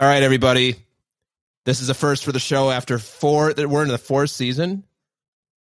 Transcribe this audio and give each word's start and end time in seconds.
All 0.00 0.06
right, 0.06 0.22
everybody. 0.22 0.76
This 1.64 1.80
is 1.80 1.88
a 1.88 1.94
first 1.94 2.24
for 2.24 2.30
the 2.30 2.38
show 2.38 2.70
after 2.70 3.00
four. 3.00 3.52
that 3.52 3.68
We're 3.68 3.82
in 3.82 3.88
the 3.88 3.98
fourth 3.98 4.30
season, 4.30 4.84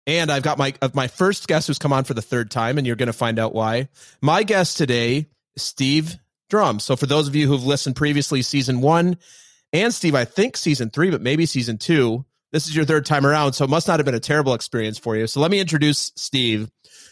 and 0.08 0.28
I've 0.28 0.42
got 0.42 0.58
my 0.58 0.74
my 0.92 1.06
first 1.06 1.46
guest 1.46 1.68
who's 1.68 1.78
come 1.78 1.92
on 1.92 2.02
for 2.02 2.14
the 2.14 2.22
third 2.22 2.50
time, 2.50 2.76
and 2.76 2.84
you're 2.84 2.96
to 2.96 3.12
find 3.12 3.38
out 3.38 3.54
why. 3.54 3.88
My 4.20 4.42
guest 4.42 4.76
today, 4.76 5.28
Steve 5.56 6.16
Drum. 6.50 6.80
So 6.80 6.96
for 6.96 7.06
those 7.06 7.28
of 7.28 7.36
you 7.36 7.46
who've 7.46 7.64
listened 7.64 7.94
previously, 7.94 8.42
season 8.42 8.80
one, 8.80 9.18
and 9.72 9.94
Steve, 9.94 10.16
I 10.16 10.24
think 10.24 10.56
season 10.56 10.90
three, 10.90 11.12
but 11.12 11.22
maybe 11.22 11.46
season 11.46 11.78
two. 11.78 12.24
This 12.50 12.66
is 12.66 12.74
your 12.74 12.86
third 12.86 13.06
time 13.06 13.24
around, 13.24 13.52
so 13.52 13.64
it 13.64 13.70
must 13.70 13.86
not 13.86 14.00
have 14.00 14.04
been 14.04 14.16
a 14.16 14.20
terrible 14.20 14.54
experience 14.54 14.98
for 14.98 15.14
you. 15.14 15.28
So 15.28 15.38
let 15.38 15.52
me 15.52 15.60
introduce 15.60 16.10
Steve. 16.16 16.68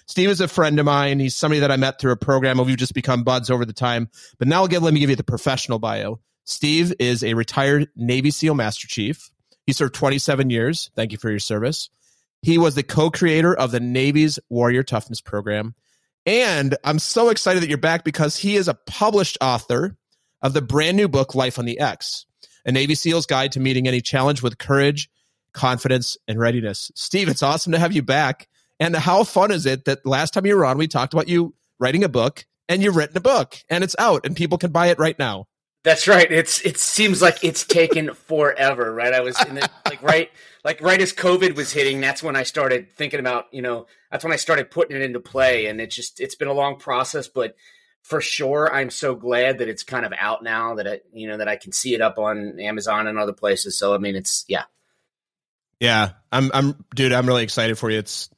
Steve 0.09 0.30
is 0.30 0.41
a 0.41 0.48
friend 0.48 0.77
of 0.80 0.86
mine. 0.86 1.20
He's 1.20 1.36
somebody 1.36 1.61
that 1.61 1.70
I 1.70 1.77
met 1.77 2.00
through 2.00 2.12
a 2.12 2.16
program. 2.16 2.59
We've 2.59 2.77
just 2.77 2.95
become 2.95 3.23
buds 3.23 3.48
over 3.48 3.64
the 3.64 3.73
time. 3.73 4.09
But 4.41 4.48
now, 4.48 4.64
again, 4.64 4.82
let 4.82 4.93
me 4.93 4.98
give 4.98 5.11
you 5.11 5.14
the 5.14 5.23
professional 5.23 5.79
bio. 5.79 6.18
Steve 6.45 6.93
is 6.98 7.22
a 7.22 7.34
retired 7.34 7.88
Navy 7.96 8.30
SEAL 8.30 8.54
Master 8.54 8.89
Chief. 8.89 9.30
He 9.66 9.72
served 9.72 9.94
27 9.94 10.50
years. 10.50 10.90
Thank 10.96 11.12
you 11.12 11.18
for 11.18 11.30
your 11.30 11.39
service. 11.39 11.89
He 12.43 12.58
was 12.58 12.75
the 12.75 12.82
co 12.82 13.11
creator 13.11 13.54
of 13.54 13.71
the 13.71 13.80
Navy's 13.80 14.39
Warrior 14.49 14.82
Toughness 14.82 15.21
Program. 15.21 15.75
And 16.26 16.76
I'm 16.85 16.99
so 16.99 17.29
excited 17.30 17.63
that 17.63 17.68
you're 17.68 17.79
back 17.79 18.04
because 18.04 18.36
he 18.36 18.57
is 18.57 18.68
a 18.68 18.75
published 18.75 19.39
author 19.40 19.96
of 20.40 20.52
the 20.52 20.63
brand 20.63 20.96
new 20.96 21.08
book, 21.08 21.35
Life 21.35 21.58
on 21.58 21.64
the 21.64 21.79
X, 21.79 22.26
a 22.64 22.72
Navy 22.72 22.94
SEAL's 22.94 23.27
guide 23.27 23.52
to 23.52 23.61
meeting 23.61 23.86
any 23.86 24.00
challenge 24.00 24.43
with 24.43 24.58
courage, 24.58 25.08
confidence, 25.52 26.16
and 26.27 26.38
readiness. 26.38 26.90
Steve, 26.94 27.29
it's 27.29 27.43
awesome 27.43 27.72
to 27.72 27.79
have 27.79 27.93
you 27.93 28.02
back. 28.02 28.49
And 28.80 28.96
how 28.96 29.22
fun 29.22 29.52
is 29.52 29.66
it 29.66 29.85
that 29.85 30.04
last 30.04 30.35
time 30.35 30.46
you 30.46 30.57
were 30.57 30.64
on, 30.64 30.79
we 30.79 30.88
talked 30.88 31.13
about 31.13 31.29
you 31.29 31.54
writing 31.79 32.02
a 32.02 32.08
book 32.08 32.44
and 32.69 32.83
you've 32.83 32.97
written 32.97 33.16
a 33.16 33.20
book 33.20 33.56
and 33.69 33.84
it's 33.84 33.97
out 33.98 34.27
and 34.27 34.36
people 34.36 34.58
can 34.58 34.72
buy 34.72 34.88
it 34.88 34.98
right 34.98 35.19
now. 35.19 35.47
That's 35.84 36.06
right. 36.06 36.31
It's 36.31 36.61
it 36.61 36.78
seems 36.78 37.20
like 37.20 37.42
it's 37.42 37.64
taken 37.64 38.14
forever, 38.14 38.95
right? 38.95 39.12
I 39.12 39.20
was 39.20 39.41
in 39.47 39.56
the, 39.56 39.69
like 39.86 40.03
right 40.03 40.31
like 40.64 40.80
right 40.80 41.00
as 41.00 41.12
COVID 41.12 41.56
was 41.56 41.72
hitting, 41.72 42.00
that's 42.00 42.22
when 42.22 42.36
I 42.36 42.44
started 42.44 42.92
thinking 42.92 43.19
about, 43.19 43.47
you 43.52 43.62
know, 43.62 43.86
that's 44.11 44.22
when 44.22 44.33
I 44.33 44.36
started 44.36 44.70
putting 44.70 44.97
it 44.97 45.02
into 45.02 45.19
play 45.19 45.66
and 45.66 45.80
it 45.80 45.91
just 45.91 46.20
it's 46.20 46.36
been 46.36 46.48
a 46.48 46.52
long 46.52 46.77
process, 46.77 47.27
but 47.27 47.56
for 48.02 48.20
sure 48.20 48.72
I'm 48.72 48.91
so 48.91 49.14
glad 49.16 49.58
that 49.58 49.69
it's 49.69 49.83
kind 49.83 50.06
of 50.06 50.12
out 50.16 50.44
now 50.44 50.77
that 50.77 50.86
it, 50.86 51.05
you 51.12 51.27
know, 51.27 51.39
that 51.39 51.48
I 51.48 51.56
can 51.56 51.72
see 51.72 51.94
it 51.94 52.00
up 52.00 52.19
on 52.19 52.61
Amazon 52.61 53.08
and 53.08 53.19
other 53.19 53.33
places. 53.33 53.77
So 53.77 53.92
I 53.92 53.98
mean, 53.98 54.14
it's 54.14 54.44
yeah. 54.46 54.64
Yeah. 55.80 56.11
I'm 56.30 56.52
I'm 56.55 56.84
dude, 56.94 57.12
I'm 57.12 57.27
really 57.27 57.42
excited 57.42 57.77
for 57.77 57.91
you. 57.91 57.98
It's 57.98 58.30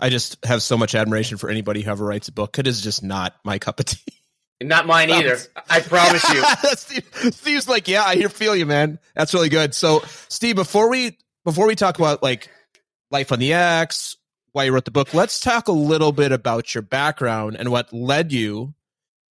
I 0.00 0.08
just 0.10 0.44
have 0.44 0.62
so 0.62 0.76
much 0.76 0.96
admiration 0.96 1.38
for 1.38 1.48
anybody 1.48 1.82
who 1.82 1.92
ever 1.92 2.04
writes 2.04 2.26
a 2.26 2.32
book. 2.32 2.58
It 2.58 2.66
is 2.66 2.80
just 2.80 3.04
not 3.04 3.34
my 3.44 3.60
cup 3.60 3.78
of 3.78 3.86
tea. 3.86 4.23
Not 4.68 4.86
mine 4.86 5.10
either. 5.10 5.38
I 5.68 5.80
promise 5.80 6.28
you. 6.32 6.42
Steve, 6.76 7.34
Steve's 7.34 7.68
like, 7.68 7.88
yeah, 7.88 8.04
I 8.04 8.20
feel 8.22 8.56
you, 8.56 8.66
man. 8.66 8.98
That's 9.14 9.34
really 9.34 9.48
good. 9.48 9.74
So, 9.74 10.02
Steve, 10.28 10.56
before 10.56 10.88
we 10.88 11.18
before 11.44 11.66
we 11.66 11.74
talk 11.74 11.98
about 11.98 12.22
like 12.22 12.48
life 13.10 13.32
on 13.32 13.38
the 13.38 13.52
X, 13.52 14.16
why 14.52 14.64
you 14.64 14.72
wrote 14.72 14.84
the 14.84 14.90
book, 14.90 15.12
let's 15.14 15.40
talk 15.40 15.68
a 15.68 15.72
little 15.72 16.12
bit 16.12 16.32
about 16.32 16.74
your 16.74 16.82
background 16.82 17.56
and 17.58 17.70
what 17.70 17.92
led 17.92 18.32
you 18.32 18.74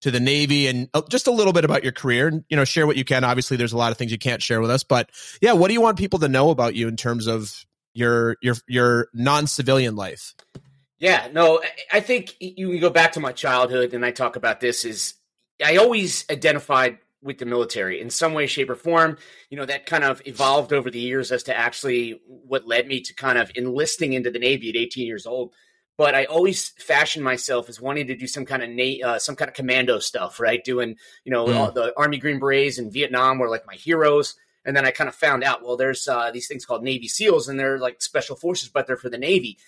to 0.02 0.10
the 0.10 0.20
Navy, 0.20 0.66
and 0.66 0.88
uh, 0.94 1.02
just 1.08 1.28
a 1.28 1.30
little 1.30 1.52
bit 1.52 1.64
about 1.64 1.84
your 1.84 1.92
career. 1.92 2.26
And 2.26 2.44
you 2.48 2.56
know, 2.56 2.64
share 2.64 2.86
what 2.86 2.96
you 2.96 3.04
can. 3.04 3.24
Obviously, 3.24 3.56
there's 3.56 3.72
a 3.72 3.76
lot 3.76 3.92
of 3.92 3.98
things 3.98 4.12
you 4.12 4.18
can't 4.18 4.42
share 4.42 4.60
with 4.60 4.70
us, 4.70 4.82
but 4.82 5.10
yeah, 5.40 5.52
what 5.52 5.68
do 5.68 5.74
you 5.74 5.80
want 5.80 5.96
people 5.98 6.18
to 6.20 6.28
know 6.28 6.50
about 6.50 6.74
you 6.74 6.88
in 6.88 6.96
terms 6.96 7.26
of 7.26 7.64
your 7.94 8.36
your 8.42 8.56
your 8.66 9.08
non 9.14 9.46
civilian 9.46 9.96
life? 9.96 10.34
Yeah, 10.98 11.28
no, 11.32 11.60
I 11.92 12.00
think 12.00 12.36
you 12.38 12.70
can 12.70 12.80
go 12.80 12.90
back 12.90 13.12
to 13.12 13.20
my 13.20 13.32
childhood, 13.32 13.92
and 13.94 14.04
I 14.04 14.10
talk 14.10 14.36
about 14.36 14.60
this. 14.60 14.84
Is 14.84 15.14
I 15.64 15.76
always 15.76 16.24
identified 16.30 16.98
with 17.22 17.38
the 17.38 17.46
military 17.46 18.00
in 18.00 18.10
some 18.10 18.34
way, 18.34 18.46
shape, 18.46 18.68
or 18.68 18.74
form. 18.74 19.16
You 19.48 19.56
know, 19.56 19.64
that 19.64 19.86
kind 19.86 20.04
of 20.04 20.20
evolved 20.24 20.72
over 20.72 20.90
the 20.90 20.98
years 20.98 21.30
as 21.32 21.44
to 21.44 21.56
actually 21.56 22.20
what 22.26 22.66
led 22.66 22.86
me 22.86 23.00
to 23.00 23.14
kind 23.14 23.38
of 23.38 23.50
enlisting 23.54 24.12
into 24.12 24.30
the 24.30 24.38
Navy 24.38 24.70
at 24.70 24.76
18 24.76 25.06
years 25.06 25.26
old. 25.26 25.52
But 25.96 26.14
I 26.14 26.24
always 26.24 26.70
fashioned 26.70 27.24
myself 27.24 27.68
as 27.68 27.80
wanting 27.80 28.08
to 28.08 28.16
do 28.16 28.26
some 28.26 28.44
kind 28.44 28.62
of 28.62 28.70
na- 28.70 29.06
uh, 29.06 29.18
some 29.18 29.36
kind 29.36 29.48
of 29.48 29.54
commando 29.54 29.98
stuff, 29.98 30.40
right? 30.40 30.64
Doing, 30.64 30.96
you 31.24 31.32
know, 31.32 31.46
mm. 31.46 31.74
the 31.74 31.92
Army 31.96 32.18
Green 32.18 32.40
Berets 32.40 32.78
in 32.78 32.90
Vietnam 32.90 33.38
were 33.38 33.50
like 33.50 33.66
my 33.66 33.74
heroes. 33.74 34.34
And 34.64 34.76
then 34.76 34.86
I 34.86 34.90
kind 34.90 35.08
of 35.08 35.14
found 35.14 35.44
out, 35.44 35.62
well, 35.62 35.76
there's 35.76 36.06
uh, 36.06 36.30
these 36.30 36.46
things 36.46 36.64
called 36.64 36.84
Navy 36.84 37.08
SEALs, 37.08 37.48
and 37.48 37.58
they're 37.58 37.78
like 37.78 38.00
special 38.00 38.36
forces, 38.36 38.68
but 38.68 38.86
they're 38.86 38.96
for 38.96 39.10
the 39.10 39.18
Navy. 39.18 39.58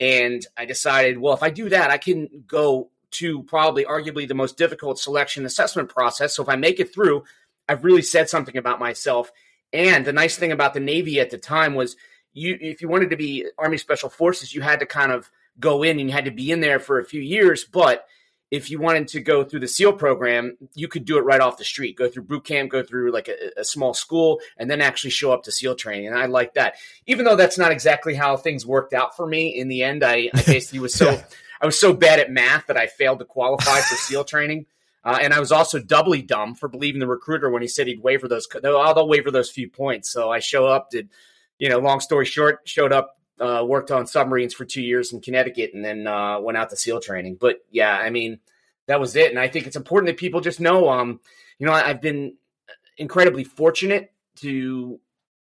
And 0.00 0.44
I 0.56 0.64
decided, 0.64 1.18
well, 1.18 1.34
if 1.34 1.42
I 1.42 1.50
do 1.50 1.68
that, 1.68 1.90
I 1.90 1.98
can 1.98 2.44
go 2.46 2.90
to 3.12 3.42
probably 3.44 3.84
arguably 3.84 4.26
the 4.26 4.34
most 4.34 4.56
difficult 4.56 4.98
selection 4.98 5.44
assessment 5.44 5.88
process. 5.88 6.34
So 6.34 6.42
if 6.42 6.48
I 6.48 6.56
make 6.56 6.80
it 6.80 6.92
through, 6.92 7.24
I've 7.68 7.84
really 7.84 8.02
said 8.02 8.28
something 8.28 8.56
about 8.56 8.80
myself. 8.80 9.30
And 9.72 10.04
the 10.04 10.12
nice 10.12 10.36
thing 10.36 10.52
about 10.52 10.74
the 10.74 10.80
Navy 10.80 11.20
at 11.20 11.30
the 11.30 11.38
time 11.38 11.74
was 11.74 11.96
you 12.32 12.56
if 12.60 12.82
you 12.82 12.88
wanted 12.88 13.10
to 13.10 13.16
be 13.16 13.46
Army 13.58 13.78
Special 13.78 14.08
Forces, 14.08 14.54
you 14.54 14.60
had 14.60 14.80
to 14.80 14.86
kind 14.86 15.12
of 15.12 15.30
go 15.58 15.82
in 15.82 15.98
and 15.98 16.08
you 16.08 16.14
had 16.14 16.24
to 16.24 16.30
be 16.30 16.50
in 16.50 16.60
there 16.60 16.78
for 16.78 16.98
a 16.98 17.04
few 17.04 17.20
years. 17.20 17.64
But 17.64 18.06
if 18.50 18.70
you 18.70 18.80
wanted 18.80 19.06
to 19.08 19.20
go 19.20 19.44
through 19.44 19.60
the 19.60 19.68
SEAL 19.68 19.92
program, 19.92 20.56
you 20.74 20.88
could 20.88 21.04
do 21.04 21.18
it 21.18 21.24
right 21.24 21.40
off 21.40 21.58
the 21.58 21.64
street. 21.64 21.96
Go 21.96 22.08
through 22.08 22.24
boot 22.24 22.44
camp, 22.44 22.70
go 22.70 22.82
through 22.82 23.12
like 23.12 23.28
a, 23.28 23.60
a, 23.60 23.64
small 23.64 23.94
school, 23.94 24.40
and 24.56 24.68
then 24.68 24.80
actually 24.80 25.10
show 25.10 25.32
up 25.32 25.44
to 25.44 25.52
SEAL 25.52 25.76
training. 25.76 26.08
And 26.08 26.18
I 26.18 26.26
like 26.26 26.54
that, 26.54 26.74
even 27.06 27.24
though 27.24 27.36
that's 27.36 27.58
not 27.58 27.70
exactly 27.70 28.14
how 28.14 28.36
things 28.36 28.66
worked 28.66 28.92
out 28.92 29.16
for 29.16 29.26
me. 29.26 29.56
In 29.56 29.68
the 29.68 29.84
end, 29.84 30.02
I, 30.02 30.30
I 30.34 30.42
basically 30.42 30.80
was 30.80 30.94
so 30.94 31.22
I 31.60 31.66
was 31.66 31.78
so 31.78 31.92
bad 31.92 32.18
at 32.18 32.30
math 32.30 32.66
that 32.66 32.76
I 32.76 32.86
failed 32.86 33.18
to 33.18 33.24
qualify 33.24 33.80
for 33.80 33.96
SEAL 33.96 34.24
training. 34.24 34.66
Uh, 35.02 35.18
and 35.20 35.32
I 35.32 35.40
was 35.40 35.50
also 35.50 35.78
doubly 35.78 36.20
dumb 36.20 36.54
for 36.54 36.68
believing 36.68 37.00
the 37.00 37.06
recruiter 37.06 37.50
when 37.50 37.62
he 37.62 37.68
said 37.68 37.86
he'd 37.86 38.02
waiver 38.02 38.28
those. 38.28 38.46
They'll, 38.62 38.94
they'll 38.94 39.08
waiver 39.08 39.30
those 39.30 39.50
few 39.50 39.68
points. 39.68 40.10
So 40.10 40.30
I 40.30 40.40
show 40.40 40.66
up, 40.66 40.90
did 40.90 41.08
you 41.58 41.68
know? 41.68 41.78
Long 41.78 42.00
story 42.00 42.26
short, 42.26 42.60
showed 42.64 42.92
up, 42.92 43.18
uh, 43.40 43.64
worked 43.66 43.90
on 43.90 44.06
submarines 44.06 44.52
for 44.52 44.66
two 44.66 44.82
years 44.82 45.12
in 45.12 45.22
Connecticut, 45.22 45.72
and 45.72 45.82
then 45.82 46.06
uh, 46.06 46.38
went 46.40 46.58
out 46.58 46.68
to 46.70 46.76
SEAL 46.76 47.00
training. 47.00 47.38
But 47.40 47.64
yeah, 47.70 47.96
I 47.96 48.10
mean 48.10 48.40
that 48.86 49.00
was 49.00 49.16
it. 49.16 49.30
And 49.30 49.38
I 49.38 49.48
think 49.48 49.66
it's 49.66 49.76
important 49.76 50.08
that 50.08 50.18
people 50.18 50.40
just 50.42 50.60
know, 50.60 50.90
um, 50.90 51.20
you 51.58 51.66
know, 51.66 51.72
I've 51.72 52.02
been 52.02 52.36
incredibly 52.98 53.44
fortunate 53.44 54.12
to 54.36 55.00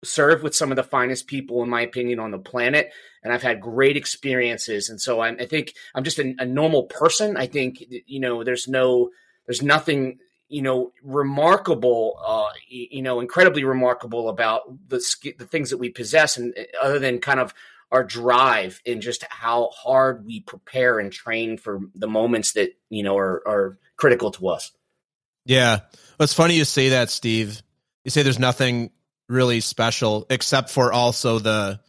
serve 0.06 0.44
with 0.44 0.56
some 0.56 0.72
of 0.72 0.76
the 0.76 0.84
finest 0.84 1.28
people, 1.28 1.64
in 1.64 1.70
my 1.70 1.82
opinion, 1.82 2.20
on 2.20 2.32
the 2.32 2.40
planet. 2.40 2.92
And 3.24 3.34
I've 3.34 3.44
had 3.44 3.60
great 3.60 3.98
experiences. 3.98 4.90
And 4.90 5.02
so 5.02 5.22
I'm, 5.22 5.38
I 5.40 5.46
think 5.46 5.74
I'm 5.94 6.04
just 6.04 6.20
a, 6.20 6.36
a 6.40 6.46
normal 6.46 6.84
person. 6.84 7.38
I 7.38 7.48
think, 7.48 7.84
you 8.06 8.20
know, 8.20 8.44
there's 8.44 8.68
no, 8.68 9.10
there's 9.46 9.62
nothing, 9.62 10.20
you 10.48 10.62
know, 10.62 10.94
remarkable, 11.04 12.20
uh, 12.26 12.54
you 12.68 13.02
know, 13.02 13.20
incredibly 13.20 13.64
remarkable 13.64 14.30
about 14.30 14.62
the, 14.88 15.04
the 15.38 15.46
things 15.46 15.72
that 15.72 15.78
we 15.78 15.90
possess. 15.90 16.38
And 16.38 16.54
uh, 16.58 16.64
other 16.82 17.00
than 17.00 17.20
kind 17.20 17.40
of 17.40 17.54
our 17.92 18.04
drive 18.04 18.82
and 18.86 19.02
just 19.02 19.24
how 19.30 19.70
hard 19.70 20.26
we 20.26 20.42
prepare 20.42 21.00
and 21.00 21.12
train 21.12 21.58
for 21.58 21.80
the 21.94 22.08
moments 22.08 22.54
that 22.54 22.72
you 22.90 23.04
know 23.04 23.18
are, 23.18 23.42
are 23.48 23.78
critical 23.96 24.32
to 24.32 24.50
us. 24.50 24.72
Yeah, 25.46 25.80
well, 26.18 26.24
it's 26.24 26.34
funny 26.34 26.56
you 26.56 26.66
say 26.66 26.90
that, 26.90 27.10
Steve. 27.10 27.62
You 28.04 28.12
say 28.12 28.24
there's 28.24 28.40
nothing 28.40 28.92
really 29.28 29.60
special 29.60 30.26
except 30.30 30.70
for 30.70 30.92
also 30.94 31.40
the 31.40 31.80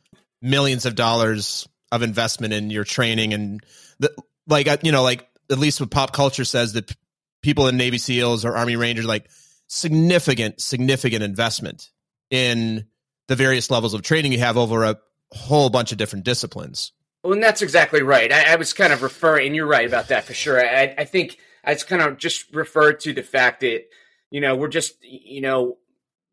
millions 0.41 0.87
of 0.87 0.95
dollars 0.95 1.69
of 1.93 2.03
investment 2.03 2.53
in 2.53 2.71
your 2.71 2.85
training 2.85 3.35
and 3.35 3.61
the 3.99 4.15
like. 4.47 4.69
Uh, 4.69 4.77
you 4.83 4.93
know, 4.93 5.03
like 5.03 5.29
at 5.51 5.59
least 5.59 5.81
what 5.81 5.91
pop 5.91 6.13
culture 6.13 6.45
says 6.45 6.73
that 6.75 6.95
people 7.43 7.69
in 7.69 7.77
Navy 7.77 7.99
SEALs 7.99 8.45
or 8.45 8.57
Army 8.57 8.77
Rangers 8.77 9.07
like 9.07 9.29
significant, 9.69 10.61
significant 10.61 11.23
investment 11.23 11.91
in 12.31 12.87
the 13.29 13.37
various 13.37 13.71
levels 13.71 13.95
of 13.95 14.03
training 14.03 14.33
you 14.33 14.39
have 14.39 14.57
over 14.57 14.85
a 14.85 14.97
whole 15.33 15.71
bunch 15.71 15.93
of 15.93 15.99
different 15.99 16.25
disciplines. 16.25 16.93
Well, 17.23 17.33
and 17.33 17.43
that's 17.43 17.63
exactly 17.63 18.03
right. 18.03 18.33
I, 18.33 18.53
I 18.53 18.57
was 18.57 18.73
kind 18.73 18.93
of 18.93 19.03
referring, 19.03 19.49
and 19.49 19.57
you're 19.57 19.67
right 19.67 19.87
about 19.87 20.09
that 20.09 20.25
for 20.25 20.35
sure. 20.35 20.65
I, 20.65 20.95
I 20.99 21.05
think 21.05 21.39
I 21.65 21.75
just 21.75 21.89
kind 21.89 22.03
of 22.03 22.19
just 22.19 22.55
referred 22.55 23.01
to 23.01 23.13
the 23.13 23.23
fact 23.23 23.61
that 23.61 23.83
you 24.31 24.41
know 24.41 24.55
we're 24.55 24.69
just 24.69 24.95
you 25.03 25.41
know 25.41 25.79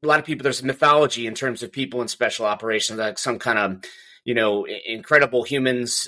a 0.03 0.07
lot 0.07 0.19
of 0.19 0.25
people 0.25 0.43
there's 0.43 0.61
a 0.61 0.65
mythology 0.65 1.27
in 1.27 1.33
terms 1.33 1.63
of 1.63 1.71
people 1.71 2.01
in 2.01 2.07
special 2.07 2.45
operations 2.45 2.99
like 2.99 3.17
some 3.17 3.39
kind 3.39 3.59
of 3.59 3.83
you 4.23 4.33
know 4.33 4.65
incredible 4.85 5.43
humans 5.43 6.07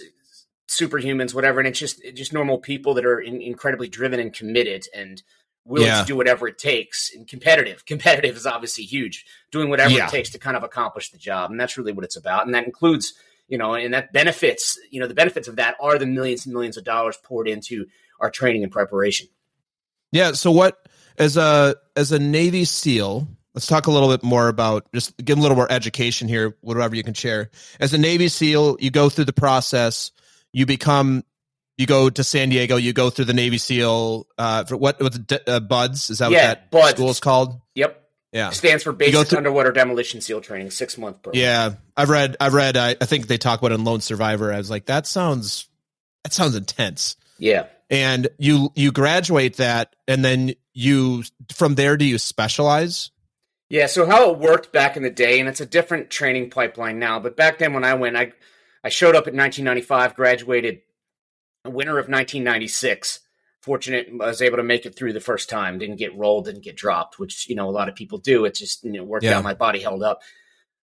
superhumans 0.68 1.34
whatever 1.34 1.60
and 1.60 1.68
it's 1.68 1.80
just 1.80 2.02
just 2.14 2.34
normal 2.34 2.58
people 2.58 2.94
that 2.96 3.06
are 3.06 3.20
in, 3.20 3.42
incredibly 3.42 3.88
driven 3.88 4.20
and 4.20 4.34
committed 4.34 4.86
and 4.96 5.24
willing 5.64 5.88
yeah. 5.88 6.02
to 6.02 6.06
do 6.06 6.16
whatever 6.16 6.48
it 6.48 6.58
takes 6.58 7.14
and 7.14 7.28
competitive 7.28 7.86
competitive 7.88 8.36
is 8.36 8.46
obviously 8.46 8.84
huge 8.84 9.26
doing 9.52 9.70
whatever 9.70 9.92
yeah. 9.92 10.08
it 10.08 10.12
takes 10.12 10.30
to 10.32 10.40
kind 10.40 10.58
of 10.58 10.64
accomplish 10.64 11.12
the 11.12 11.18
job 11.18 11.52
and 11.52 11.60
that's 11.60 11.78
really 11.78 11.94
what 11.94 12.04
it's 12.06 12.18
about 12.18 12.46
and 12.46 12.54
that 12.54 12.66
includes 12.66 13.14
you 13.48 13.58
know 13.58 13.76
and 13.76 13.94
that 13.94 14.12
benefits 14.12 14.80
you 14.90 15.00
know 15.00 15.08
the 15.08 15.14
benefits 15.14 15.48
of 15.48 15.58
that 15.58 15.76
are 15.80 15.98
the 15.98 16.06
millions 16.06 16.46
and 16.46 16.54
millions 16.54 16.78
of 16.78 16.84
dollars 16.84 17.18
poured 17.24 17.48
into 17.48 17.86
our 18.20 18.32
training 18.32 18.64
and 18.64 18.72
preparation 18.72 19.28
yeah 20.12 20.32
so 20.32 20.50
what 20.52 20.88
as 21.18 21.38
a 21.38 21.76
as 21.96 22.12
a 22.12 22.20
navy 22.20 22.66
seal 22.66 23.28
let's 23.56 23.68
talk 23.68 23.88
a 23.88 23.92
little 23.92 24.10
bit 24.10 24.22
more 24.22 24.48
about 24.48 24.86
just 24.94 25.18
give 25.18 25.38
a 25.38 25.42
little 25.42 25.58
more 25.58 25.72
education 25.72 26.28
here 26.28 26.56
whatever 26.62 26.96
you 26.96 27.04
can 27.04 27.14
share 27.14 27.50
as 27.80 27.94
a 27.94 27.98
navy 27.98 28.28
seal 28.28 28.78
you 28.80 28.92
go 28.92 29.10
through 29.10 29.26
the 29.26 29.34
process 29.34 30.12
you 30.54 30.66
become 30.66 31.24
you 31.78 31.86
go 31.86 32.10
to 32.10 32.24
San 32.24 32.50
Diego, 32.50 32.78
you 32.78 32.94
go 32.94 33.10
through 33.10 33.26
the 33.26 33.34
Navy 33.34 33.58
SEAL, 33.58 34.28
uh, 34.38 34.64
for 34.64 34.78
what, 34.78 35.02
what's 35.02 35.20
uh, 35.48 35.60
BUD/S? 35.60 36.10
Is 36.10 36.20
that 36.20 36.32
yeah, 36.32 36.50
what 36.50 36.56
that 36.56 36.72
BUD/S. 36.72 36.90
school 36.92 37.10
is 37.10 37.20
called? 37.20 37.62
Yep. 37.76 38.02
Yeah. 38.32 38.50
Stands 38.50 38.84
for 38.84 38.92
Basic 38.92 39.28
through- 39.28 39.38
Underwater 39.38 39.72
Demolition 39.72 40.22
SEAL 40.22 40.42
Training, 40.42 40.72
six 40.72 40.98
month 40.98 41.22
program. 41.22 41.42
Yeah, 41.42 41.74
I've 41.96 42.10
read. 42.10 42.38
I've 42.40 42.54
read. 42.54 42.78
I, 42.78 42.96
I 43.00 43.06
think 43.06 43.28
they 43.28 43.38
talk 43.38 43.60
about 43.60 43.72
it 43.72 43.76
in 43.76 43.84
Lone 43.84 44.02
Survivor. 44.02 44.54
I 44.54 44.58
was 44.58 44.70
like, 44.70 44.86
that 44.86 45.08
sounds, 45.08 45.68
that 46.24 46.34
sounds 46.34 46.56
intense. 46.56 47.16
Yeah. 47.38 47.68
And 47.90 48.28
you 48.38 48.72
you 48.76 48.92
graduate 48.92 49.58
that, 49.58 49.96
and 50.08 50.24
then 50.24 50.54
you 50.74 51.24
from 51.54 51.76
there 51.76 51.98
do 51.98 52.06
you 52.06 52.18
specialize? 52.18 53.12
Yeah. 53.70 53.88
So 53.88 54.06
how 54.06 54.32
it 54.32 54.40
worked 54.40 54.72
back 54.72 54.98
in 54.98 55.04
the 55.04 55.10
day, 55.10 55.40
and 55.40 55.50
it's 55.50 55.62
a 55.62 55.66
different 55.66 56.10
training 56.10 56.50
pipeline 56.50 57.00
now. 57.00 57.20
But 57.20 57.36
back 57.38 57.58
then, 57.58 57.74
when 57.74 57.84
I 57.84 57.94
went, 57.94 58.16
I 58.16 58.34
I 58.84 58.90
showed 58.90 59.16
up 59.16 59.28
in 59.28 59.36
1995, 59.36 60.16
graduated 60.16 60.82
winter 61.66 61.98
of 61.98 62.08
1996 62.08 63.22
fortunate 63.66 64.08
I 64.22 64.28
was 64.28 64.44
able 64.44 64.58
to 64.58 64.64
make 64.64 64.86
it 64.86 64.96
through 64.96 65.14
the 65.14 65.20
first 65.20 65.50
time. 65.50 65.80
Didn't 65.80 65.96
get 65.96 66.16
rolled, 66.16 66.46
didn't 66.46 66.64
get 66.64 66.78
dropped, 66.78 67.18
which 67.18 67.50
you 67.50 67.56
know 67.56 67.68
a 67.68 67.72
lot 67.72 67.90
of 67.90 67.96
people 67.96 68.20
do. 68.20 68.46
It 68.46 68.54
just 68.54 68.84
you 68.84 68.94
know 68.94 69.04
worked 69.04 69.26
yeah. 69.26 69.38
out. 69.38 69.44
My 69.44 69.56
body 69.56 69.80
held 69.80 70.04
up. 70.04 70.22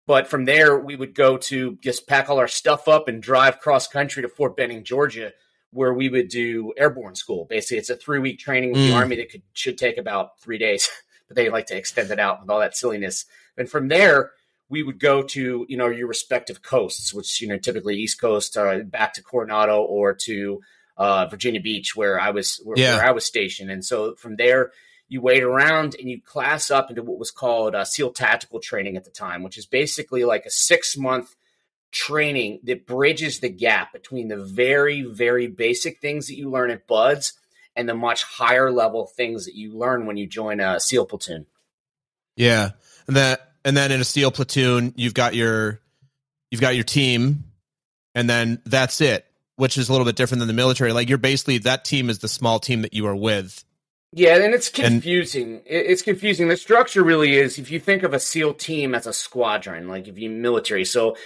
But 0.06 0.28
from 0.28 0.46
there, 0.46 0.78
we 0.78 0.96
would 0.96 1.14
go 1.14 1.36
to 1.36 1.76
just 1.82 2.06
pack 2.06 2.30
all 2.30 2.38
our 2.38 2.48
stuff 2.48 2.88
up 2.88 3.08
and 3.08 3.22
drive 3.22 3.58
cross 3.58 3.88
country 3.88 4.22
to 4.22 4.28
Fort 4.28 4.56
Benning, 4.56 4.84
Georgia, 4.84 5.32
where 5.70 5.92
we 5.92 6.08
would 6.08 6.28
do 6.28 6.72
airborne 6.78 7.14
school. 7.14 7.44
Basically, 7.44 7.78
it's 7.78 7.90
a 7.90 7.96
three 7.96 8.20
week 8.20 8.38
training 8.38 8.72
with 8.72 8.80
mm. 8.80 8.88
the 8.88 8.94
Army 8.94 9.16
that 9.16 9.30
could 9.30 9.42
should 9.52 9.76
take 9.76 9.98
about 9.98 10.40
three 10.40 10.58
days, 10.58 10.88
but 11.28 11.36
they 11.36 11.50
like 11.50 11.66
to 11.66 11.76
extend 11.76 12.10
it 12.10 12.18
out 12.18 12.40
with 12.40 12.50
all 12.50 12.60
that 12.60 12.76
silliness. 12.76 13.26
And 13.56 13.70
from 13.70 13.88
there, 13.88 14.32
we 14.68 14.82
would 14.82 14.98
go 14.98 15.22
to 15.22 15.66
you 15.68 15.76
know 15.76 15.88
your 15.88 16.08
respective 16.08 16.62
coasts, 16.62 17.14
which 17.14 17.40
you 17.40 17.48
know 17.48 17.58
typically 17.58 17.96
East 17.96 18.20
Coast, 18.20 18.56
uh, 18.56 18.80
back 18.80 19.14
to 19.14 19.22
Coronado 19.22 19.82
or 19.82 20.14
to 20.14 20.60
uh, 20.96 21.26
Virginia 21.26 21.60
Beach, 21.60 21.96
where 21.96 22.20
I 22.20 22.30
was 22.30 22.60
where, 22.64 22.78
yeah. 22.78 22.96
where, 22.96 23.06
I 23.06 23.12
was 23.12 23.24
stationed. 23.24 23.70
And 23.70 23.84
so 23.84 24.14
from 24.16 24.36
there, 24.36 24.72
you 25.08 25.20
wait 25.20 25.42
around 25.42 25.94
and 25.98 26.10
you 26.10 26.20
class 26.20 26.70
up 26.70 26.90
into 26.90 27.02
what 27.02 27.18
was 27.18 27.30
called 27.30 27.74
uh, 27.74 27.84
SEAL 27.84 28.12
Tactical 28.12 28.60
Training 28.60 28.96
at 28.96 29.04
the 29.04 29.10
time, 29.10 29.42
which 29.42 29.56
is 29.56 29.66
basically 29.66 30.24
like 30.24 30.44
a 30.44 30.50
six 30.50 30.96
month 30.96 31.34
training 31.90 32.60
that 32.64 32.86
bridges 32.86 33.40
the 33.40 33.48
gap 33.48 33.94
between 33.94 34.28
the 34.28 34.36
very 34.36 35.02
very 35.02 35.46
basic 35.46 36.00
things 36.00 36.26
that 36.26 36.36
you 36.36 36.50
learn 36.50 36.70
at 36.70 36.86
BUD/S 36.86 37.32
and 37.78 37.88
the 37.88 37.94
much 37.94 38.24
higher 38.24 38.70
level 38.70 39.06
things 39.06 39.46
that 39.46 39.54
you 39.54 39.72
learn 39.72 40.04
when 40.04 40.18
you 40.18 40.26
join 40.26 40.60
a 40.60 40.78
SEAL 40.78 41.06
platoon. 41.06 41.46
Yeah, 42.36 42.70
and 43.06 43.16
that 43.16 43.52
and 43.64 43.74
then 43.74 43.90
in 43.90 44.00
a 44.00 44.04
SEAL 44.04 44.32
platoon, 44.32 44.92
you've 44.96 45.14
got 45.14 45.34
your 45.34 45.80
you've 46.50 46.60
got 46.60 46.74
your 46.74 46.84
team, 46.84 47.44
and 48.14 48.28
then 48.28 48.60
that's 48.66 49.00
it 49.00 49.24
which 49.58 49.76
is 49.76 49.88
a 49.88 49.92
little 49.92 50.04
bit 50.04 50.14
different 50.14 50.38
than 50.38 50.46
the 50.46 50.54
military. 50.54 50.92
Like 50.92 51.08
you're 51.08 51.18
basically 51.18 51.58
that 51.58 51.84
team 51.84 52.10
is 52.10 52.20
the 52.20 52.28
small 52.28 52.60
team 52.60 52.82
that 52.82 52.94
you 52.94 53.06
are 53.08 53.16
with. 53.16 53.64
Yeah, 54.12 54.36
and 54.36 54.54
it's 54.54 54.68
confusing. 54.68 55.54
And, 55.54 55.62
it's 55.66 56.00
confusing. 56.00 56.46
The 56.46 56.56
structure 56.56 57.02
really 57.02 57.34
is 57.34 57.58
if 57.58 57.70
you 57.72 57.80
think 57.80 58.04
of 58.04 58.14
a 58.14 58.20
SEAL 58.20 58.54
team 58.54 58.94
as 58.94 59.08
a 59.08 59.12
squadron, 59.12 59.88
like 59.88 60.06
if 60.06 60.16
you 60.16 60.30
military. 60.30 60.84
So 60.84 61.16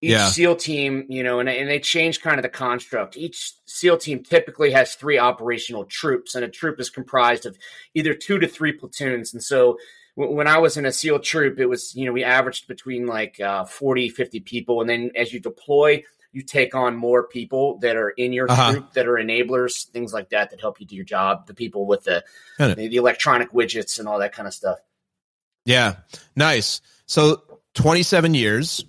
each 0.00 0.10
yeah. 0.10 0.28
SEAL 0.28 0.56
team, 0.56 1.06
you 1.08 1.22
know, 1.22 1.40
and, 1.40 1.48
and 1.48 1.68
they 1.68 1.80
change 1.80 2.20
kind 2.20 2.38
of 2.38 2.42
the 2.42 2.48
construct. 2.48 3.16
Each 3.16 3.52
SEAL 3.66 3.98
team 3.98 4.22
typically 4.22 4.70
has 4.70 4.94
three 4.94 5.18
operational 5.18 5.84
troops, 5.84 6.34
and 6.34 6.44
a 6.44 6.48
troop 6.48 6.78
is 6.78 6.88
comprised 6.88 7.46
of 7.46 7.58
either 7.94 8.14
two 8.14 8.38
to 8.38 8.46
three 8.46 8.72
platoons. 8.72 9.32
And 9.32 9.42
so 9.42 9.78
when 10.14 10.46
I 10.46 10.58
was 10.58 10.76
in 10.76 10.86
a 10.86 10.92
SEAL 10.92 11.20
troop, 11.20 11.58
it 11.58 11.66
was, 11.66 11.94
you 11.96 12.06
know, 12.06 12.12
we 12.12 12.22
averaged 12.22 12.68
between 12.68 13.06
like 13.06 13.40
uh, 13.40 13.64
40, 13.64 14.08
50 14.08 14.40
people. 14.40 14.80
And 14.80 14.88
then 14.88 15.10
as 15.16 15.32
you 15.32 15.40
deploy, 15.40 16.04
you 16.32 16.42
take 16.42 16.74
on 16.74 16.96
more 16.96 17.26
people 17.26 17.78
that 17.78 17.96
are 17.96 18.10
in 18.10 18.32
your 18.32 18.50
uh-huh. 18.50 18.72
troop 18.72 18.92
that 18.92 19.08
are 19.08 19.14
enablers, 19.14 19.86
things 19.88 20.12
like 20.12 20.30
that 20.30 20.50
that 20.50 20.60
help 20.60 20.80
you 20.80 20.86
do 20.86 20.94
your 20.94 21.04
job. 21.04 21.46
The 21.46 21.54
people 21.54 21.86
with 21.86 22.04
the 22.04 22.24
the, 22.58 22.74
the 22.74 22.96
electronic 22.96 23.52
widgets 23.52 23.98
and 23.98 24.06
all 24.06 24.18
that 24.18 24.32
kind 24.32 24.46
of 24.46 24.54
stuff. 24.54 24.78
Yeah, 25.64 25.96
nice. 26.36 26.80
So 27.06 27.42
twenty 27.74 28.02
seven 28.02 28.34
years. 28.34 28.84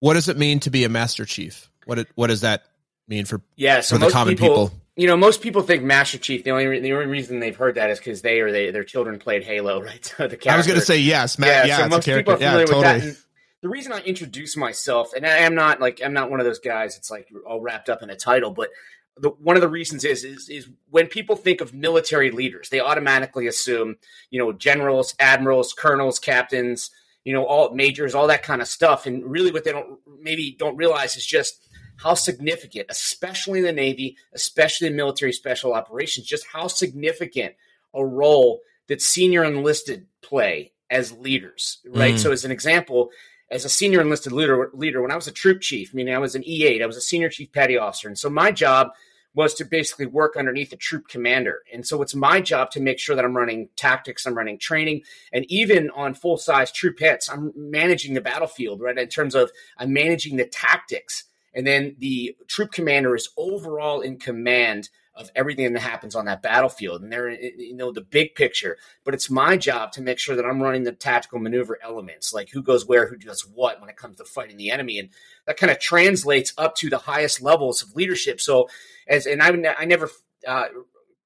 What 0.00 0.14
does 0.14 0.28
it 0.28 0.36
mean 0.36 0.60
to 0.60 0.70
be 0.70 0.84
a 0.84 0.88
master 0.88 1.24
chief? 1.24 1.70
What 1.86 2.06
what 2.14 2.26
does 2.26 2.42
that 2.42 2.64
mean 3.08 3.24
for 3.24 3.40
yeah? 3.56 3.80
So 3.80 3.96
for 3.96 4.06
the 4.06 4.10
common 4.10 4.36
people, 4.36 4.68
people, 4.68 4.80
You 4.96 5.06
know, 5.06 5.16
most 5.16 5.40
people 5.42 5.62
think 5.62 5.82
Master 5.82 6.18
Chief. 6.18 6.44
The 6.44 6.50
only 6.50 6.80
the 6.80 6.92
only 6.92 7.06
reason 7.06 7.40
they've 7.40 7.56
heard 7.56 7.76
that 7.76 7.90
is 7.90 7.98
because 7.98 8.22
they 8.22 8.40
or 8.40 8.52
they 8.52 8.70
their 8.70 8.84
children 8.84 9.18
played 9.18 9.44
Halo, 9.44 9.82
right? 9.82 10.04
So 10.04 10.26
the 10.26 10.36
character. 10.36 10.50
I 10.50 10.56
was 10.56 10.66
going 10.66 10.78
to 10.78 10.84
say 10.84 10.98
yes, 10.98 11.38
Matt. 11.38 11.66
Yeah, 11.66 11.76
yeah 11.76 11.84
so 11.84 11.88
most 11.88 12.04
people 12.04 12.34
are 12.34 12.36
familiar 12.36 12.60
yeah, 12.60 12.66
totally. 12.66 12.94
with 12.94 13.16
that 13.16 13.26
the 13.62 13.68
reason 13.68 13.92
I 13.92 14.00
introduce 14.00 14.56
myself, 14.56 15.12
and 15.14 15.26
I 15.26 15.38
am 15.38 15.54
not 15.54 15.80
like 15.80 16.00
I'm 16.04 16.12
not 16.12 16.30
one 16.30 16.40
of 16.40 16.46
those 16.46 16.58
guys. 16.58 16.96
It's 16.96 17.10
like 17.10 17.28
all 17.46 17.60
wrapped 17.60 17.88
up 17.88 18.02
in 18.02 18.10
a 18.10 18.16
title, 18.16 18.50
but 18.50 18.70
the, 19.18 19.30
one 19.30 19.56
of 19.56 19.60
the 19.60 19.68
reasons 19.68 20.04
is, 20.04 20.24
is 20.24 20.48
is 20.48 20.68
when 20.88 21.06
people 21.08 21.36
think 21.36 21.60
of 21.60 21.74
military 21.74 22.30
leaders, 22.30 22.70
they 22.70 22.80
automatically 22.80 23.46
assume 23.46 23.96
you 24.30 24.38
know 24.38 24.52
generals, 24.52 25.14
admirals, 25.20 25.74
colonels, 25.74 26.18
captains, 26.18 26.90
you 27.24 27.32
know 27.32 27.44
all 27.44 27.74
majors, 27.74 28.14
all 28.14 28.26
that 28.28 28.42
kind 28.42 28.60
of 28.60 28.68
stuff. 28.68 29.06
And 29.06 29.24
really, 29.24 29.52
what 29.52 29.64
they 29.64 29.72
don't 29.72 29.98
maybe 30.20 30.56
don't 30.58 30.76
realize 30.76 31.16
is 31.16 31.26
just 31.26 31.68
how 31.96 32.14
significant, 32.14 32.86
especially 32.88 33.58
in 33.58 33.64
the 33.64 33.72
Navy, 33.72 34.16
especially 34.32 34.86
in 34.86 34.96
military 34.96 35.32
special 35.32 35.74
operations, 35.74 36.26
just 36.26 36.46
how 36.46 36.66
significant 36.66 37.54
a 37.94 38.04
role 38.04 38.60
that 38.88 39.02
senior 39.02 39.44
enlisted 39.44 40.06
play 40.22 40.72
as 40.90 41.12
leaders, 41.12 41.78
right? 41.86 42.14
Mm. 42.14 42.18
So, 42.18 42.32
as 42.32 42.44
an 42.44 42.50
example, 42.50 43.10
as 43.50 43.64
a 43.64 43.68
senior 43.68 44.00
enlisted 44.00 44.32
leader, 44.32 44.70
leader, 44.72 45.02
when 45.02 45.10
I 45.10 45.16
was 45.16 45.26
a 45.26 45.32
troop 45.32 45.60
chief, 45.60 45.92
meaning 45.92 46.14
I 46.14 46.18
was 46.18 46.34
an 46.34 46.42
E8, 46.42 46.82
I 46.82 46.86
was 46.86 46.96
a 46.96 47.00
senior 47.00 47.28
chief 47.28 47.52
petty 47.52 47.76
officer. 47.76 48.08
And 48.08 48.18
so 48.18 48.30
my 48.30 48.52
job 48.52 48.90
was 49.34 49.54
to 49.54 49.64
basically 49.64 50.06
work 50.06 50.36
underneath 50.36 50.72
a 50.72 50.76
troop 50.76 51.08
commander. 51.08 51.62
And 51.72 51.86
so 51.86 52.02
it's 52.02 52.14
my 52.14 52.40
job 52.40 52.70
to 52.72 52.80
make 52.80 52.98
sure 52.98 53.14
that 53.14 53.24
I'm 53.24 53.36
running 53.36 53.68
tactics, 53.76 54.26
I'm 54.26 54.36
running 54.36 54.58
training, 54.58 55.02
and 55.32 55.44
even 55.48 55.90
on 55.90 56.14
full 56.14 56.36
size 56.36 56.72
troop 56.72 56.98
hits, 56.98 57.28
I'm 57.28 57.52
managing 57.54 58.14
the 58.14 58.20
battlefield, 58.20 58.80
right? 58.80 58.98
In 58.98 59.08
terms 59.08 59.34
of 59.34 59.50
I'm 59.78 59.92
managing 59.92 60.36
the 60.36 60.46
tactics. 60.46 61.24
And 61.54 61.66
then 61.66 61.96
the 61.98 62.36
troop 62.48 62.72
commander 62.72 63.14
is 63.14 63.28
overall 63.36 64.00
in 64.00 64.18
command 64.18 64.88
of 65.20 65.30
everything 65.36 65.72
that 65.72 65.80
happens 65.80 66.14
on 66.14 66.24
that 66.24 66.42
battlefield. 66.42 67.02
And 67.02 67.12
they're 67.12 67.30
you 67.30 67.76
know 67.76 67.92
the 67.92 68.00
big 68.00 68.34
picture 68.34 68.76
but 69.04 69.14
it's 69.14 69.30
my 69.30 69.56
job 69.56 69.92
to 69.92 70.00
make 70.00 70.18
sure 70.18 70.34
that 70.36 70.44
i'm 70.44 70.62
running 70.62 70.84
the 70.84 70.92
tactical 70.92 71.38
maneuver 71.38 71.78
elements 71.82 72.32
like 72.32 72.50
who 72.50 72.62
goes 72.62 72.86
where 72.86 73.08
who 73.08 73.16
does 73.16 73.42
what 73.42 73.80
when 73.80 73.90
it 73.90 73.96
comes 73.96 74.16
to 74.16 74.24
fighting 74.24 74.56
the 74.56 74.70
enemy. 74.70 74.98
And 74.98 75.10
that 75.46 75.56
kind 75.56 75.70
of 75.70 75.78
translates 75.78 76.52
up 76.58 76.74
to 76.76 76.90
the 76.90 76.98
highest 76.98 77.42
levels 77.42 77.82
of 77.82 77.94
leadership. 77.94 78.40
So 78.40 78.68
as 79.08 79.26
and 79.26 79.42
i, 79.42 79.48
I 79.78 79.84
never 79.84 80.10
uh, 80.46 80.66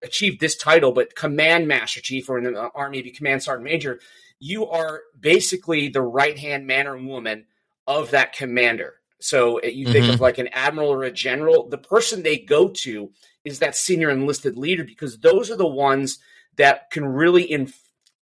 achieved 0.02 0.41
this 0.41 0.56
title 0.56 0.93
but 0.93 1.14
command 1.14 1.69
master 1.69 2.00
chief 2.00 2.29
or 2.29 2.38
in 2.38 2.44
the 2.44 2.70
army 2.75 3.00
be 3.00 3.11
command 3.11 3.43
sergeant 3.43 3.64
major 3.64 4.00
you 4.38 4.67
are 4.67 5.02
basically 5.19 5.88
the 5.88 6.03
right 6.03 6.39
hand 6.39 6.67
man 6.67 6.86
or 6.86 6.98
woman 6.98 7.46
of 7.86 8.10
that 8.10 8.32
commander. 8.32 8.94
So 9.20 9.60
uh, 9.63 9.67
you 9.67 9.86
think 9.86 10.05
mm-hmm. 10.05 10.15
of 10.15 10.20
like 10.20 10.39
an 10.39 10.48
admiral 10.48 10.93
or 10.93 11.05
a 11.05 11.13
general 11.13 11.69
the 11.69 11.79
person 11.79 12.22
they 12.22 12.39
go 12.39 12.69
to 12.69 13.10
is 13.44 13.58
that 13.58 13.77
senior 13.77 14.10
enlisted 14.10 14.56
leader 14.56 14.84
because 14.84 15.19
those 15.19 15.51
are 15.51 15.56
the 15.56 15.67
ones 15.67 16.19
that 16.56 16.91
can 16.91 17.05
really 17.05 17.51
inf- 17.51 17.81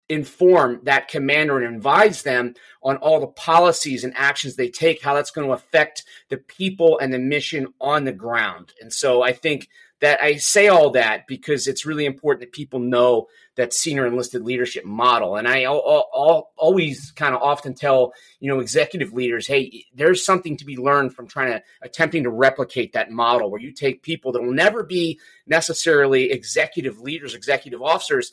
inform 0.09 0.81
that 0.83 1.07
commander 1.07 1.59
and 1.59 1.75
advise 1.75 2.23
them 2.23 2.55
on 2.81 2.97
all 2.97 3.19
the 3.19 3.27
policies 3.27 4.03
and 4.03 4.13
actions 4.15 4.55
they 4.55 4.69
take, 4.69 5.01
how 5.01 5.13
that's 5.13 5.31
going 5.31 5.47
to 5.47 5.53
affect 5.53 6.03
the 6.29 6.37
people 6.37 6.97
and 6.99 7.13
the 7.13 7.19
mission 7.19 7.67
on 7.79 8.05
the 8.05 8.11
ground. 8.11 8.73
And 8.81 8.91
so 8.91 9.21
I 9.21 9.33
think 9.33 9.69
that 10.01 10.21
I 10.21 10.37
say 10.37 10.69
all 10.69 10.91
that 10.91 11.27
because 11.27 11.67
it's 11.67 11.85
really 11.85 12.05
important 12.05 12.41
that 12.41 12.53
people 12.53 12.79
know 12.79 13.27
that 13.55 13.73
senior 13.73 14.07
enlisted 14.07 14.43
leadership 14.43 14.85
model. 14.85 15.35
And 15.35 15.47
I 15.47 15.65
always 15.65 17.11
kind 17.11 17.35
of 17.35 17.41
often 17.41 17.73
tell, 17.73 18.13
you 18.39 18.49
know, 18.49 18.61
executive 18.61 19.11
leaders, 19.11 19.45
hey, 19.45 19.85
there's 19.93 20.23
something 20.23 20.55
to 20.57 20.65
be 20.65 20.77
learned 20.77 21.13
from 21.13 21.27
trying 21.27 21.51
to 21.51 21.63
attempting 21.81 22.23
to 22.23 22.29
replicate 22.29 22.93
that 22.93 23.11
model 23.11 23.51
where 23.51 23.59
you 23.59 23.73
take 23.73 24.01
people 24.01 24.31
that 24.31 24.41
will 24.41 24.53
never 24.53 24.83
be 24.83 25.19
necessarily 25.45 26.31
executive 26.31 27.01
leaders, 27.01 27.35
executive 27.35 27.81
officers, 27.81 28.31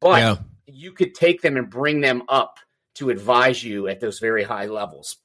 but 0.00 0.18
yeah. 0.18 0.36
you 0.66 0.92
could 0.92 1.14
take 1.14 1.40
them 1.40 1.56
and 1.56 1.70
bring 1.70 2.02
them 2.02 2.22
up 2.28 2.58
to 2.96 3.08
advise 3.08 3.64
you 3.64 3.88
at 3.88 4.00
those 4.00 4.18
very 4.18 4.42
high 4.42 4.66
levels. 4.66 5.16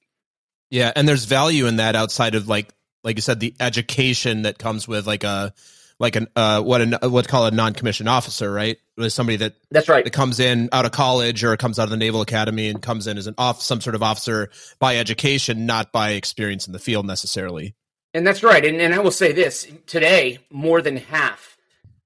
Yeah, 0.69 0.93
and 0.95 1.05
there's 1.07 1.25
value 1.25 1.67
in 1.67 1.77
that 1.77 1.97
outside 1.97 2.35
of 2.35 2.47
like 2.47 2.69
like 3.03 3.17
you 3.17 3.21
said 3.21 3.41
the 3.41 3.53
education 3.59 4.43
that 4.43 4.57
comes 4.57 4.87
with 4.87 5.05
like 5.05 5.25
a 5.25 5.53
like 6.01 6.15
an 6.15 6.27
uh, 6.35 6.61
what 6.63 6.81
a 6.81 7.09
what 7.09 7.27
call 7.27 7.45
a 7.45 7.51
non 7.51 7.73
commissioned 7.73 8.09
officer, 8.09 8.51
right? 8.51 8.79
With 8.97 9.13
somebody 9.13 9.37
that 9.37 9.53
that's 9.69 9.87
right 9.87 10.03
that 10.03 10.11
comes 10.11 10.39
in 10.39 10.67
out 10.71 10.85
of 10.85 10.91
college 10.91 11.43
or 11.43 11.55
comes 11.57 11.77
out 11.77 11.83
of 11.83 11.89
the 11.91 11.97
Naval 11.97 12.21
Academy 12.21 12.69
and 12.69 12.81
comes 12.81 13.05
in 13.05 13.19
as 13.19 13.27
an 13.27 13.35
off 13.37 13.61
some 13.61 13.79
sort 13.79 13.95
of 13.95 14.01
officer 14.01 14.49
by 14.79 14.97
education, 14.97 15.67
not 15.67 15.91
by 15.91 16.11
experience 16.11 16.65
in 16.65 16.73
the 16.73 16.79
field 16.79 17.05
necessarily. 17.05 17.75
And 18.15 18.25
that's 18.25 18.41
right. 18.41 18.65
And, 18.65 18.81
and 18.81 18.95
I 18.95 18.99
will 18.99 19.11
say 19.11 19.31
this 19.31 19.67
today, 19.85 20.39
more 20.49 20.81
than 20.81 20.97
half 20.97 21.55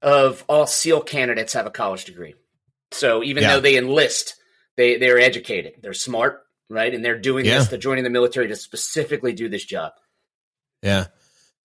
of 0.01 0.43
all 0.49 0.67
SEAL 0.67 1.01
candidates 1.03 1.53
have 1.53 1.65
a 1.65 1.71
college 1.71 2.03
degree. 2.03 2.35
So 2.91 3.23
even 3.23 3.43
yeah. 3.43 3.53
though 3.53 3.61
they 3.61 3.77
enlist, 3.77 4.35
they 4.75 4.97
they're 4.97 5.19
educated, 5.19 5.75
they're 5.81 5.93
smart, 5.93 6.43
right? 6.69 6.93
And 6.93 7.03
they're 7.03 7.17
doing 7.17 7.45
yeah. 7.45 7.59
this. 7.59 7.69
They're 7.69 7.79
joining 7.79 8.03
the 8.03 8.09
military 8.09 8.49
to 8.49 8.57
specifically 8.57 9.31
do 9.31 9.47
this 9.47 9.63
job. 9.63 9.93
Yeah. 10.83 11.05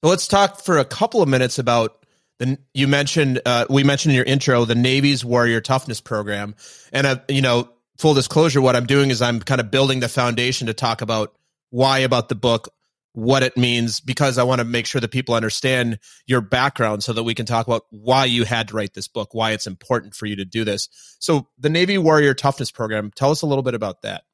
Well, 0.00 0.10
let's 0.10 0.28
talk 0.28 0.60
for 0.62 0.78
a 0.78 0.84
couple 0.84 1.22
of 1.22 1.28
minutes 1.28 1.58
about 1.58 1.99
then 2.40 2.58
you 2.72 2.88
mentioned 2.88 3.40
uh, 3.44 3.66
we 3.70 3.84
mentioned 3.84 4.12
in 4.12 4.16
your 4.16 4.24
intro 4.24 4.64
the 4.64 4.74
Navy's 4.74 5.24
Warrior 5.24 5.60
Toughness 5.60 6.00
Program, 6.00 6.56
and 6.90 7.06
uh, 7.06 7.16
you 7.28 7.42
know 7.42 7.68
full 8.00 8.14
disclosure, 8.14 8.62
what 8.62 8.74
I'm 8.74 8.86
doing 8.86 9.10
is 9.10 9.20
I'm 9.20 9.40
kind 9.40 9.60
of 9.60 9.70
building 9.70 10.00
the 10.00 10.08
foundation 10.08 10.66
to 10.68 10.74
talk 10.74 11.02
about 11.02 11.36
why 11.68 11.98
about 11.98 12.30
the 12.30 12.34
book, 12.34 12.72
what 13.12 13.42
it 13.42 13.58
means, 13.58 14.00
because 14.00 14.38
I 14.38 14.42
want 14.44 14.60
to 14.60 14.64
make 14.64 14.86
sure 14.86 15.02
that 15.02 15.10
people 15.10 15.34
understand 15.34 15.98
your 16.26 16.40
background 16.40 17.04
so 17.04 17.12
that 17.12 17.24
we 17.24 17.34
can 17.34 17.44
talk 17.44 17.66
about 17.66 17.84
why 17.90 18.24
you 18.24 18.44
had 18.44 18.68
to 18.68 18.74
write 18.74 18.94
this 18.94 19.06
book, 19.06 19.34
why 19.34 19.50
it's 19.52 19.66
important 19.66 20.14
for 20.14 20.24
you 20.24 20.36
to 20.36 20.46
do 20.46 20.64
this. 20.64 20.88
So, 21.18 21.48
the 21.58 21.68
Navy 21.68 21.98
Warrior 21.98 22.32
Toughness 22.32 22.70
Program, 22.70 23.10
tell 23.14 23.30
us 23.30 23.42
a 23.42 23.46
little 23.46 23.62
bit 23.62 23.74
about 23.74 24.00
that. 24.02 24.24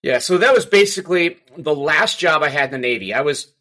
Yeah, 0.00 0.18
so 0.18 0.38
that 0.38 0.54
was 0.54 0.64
basically 0.64 1.38
the 1.56 1.74
last 1.74 2.20
job 2.20 2.44
I 2.44 2.50
had 2.50 2.66
in 2.66 2.70
the 2.70 2.78
Navy. 2.78 3.12
I 3.12 3.22
was 3.22 3.52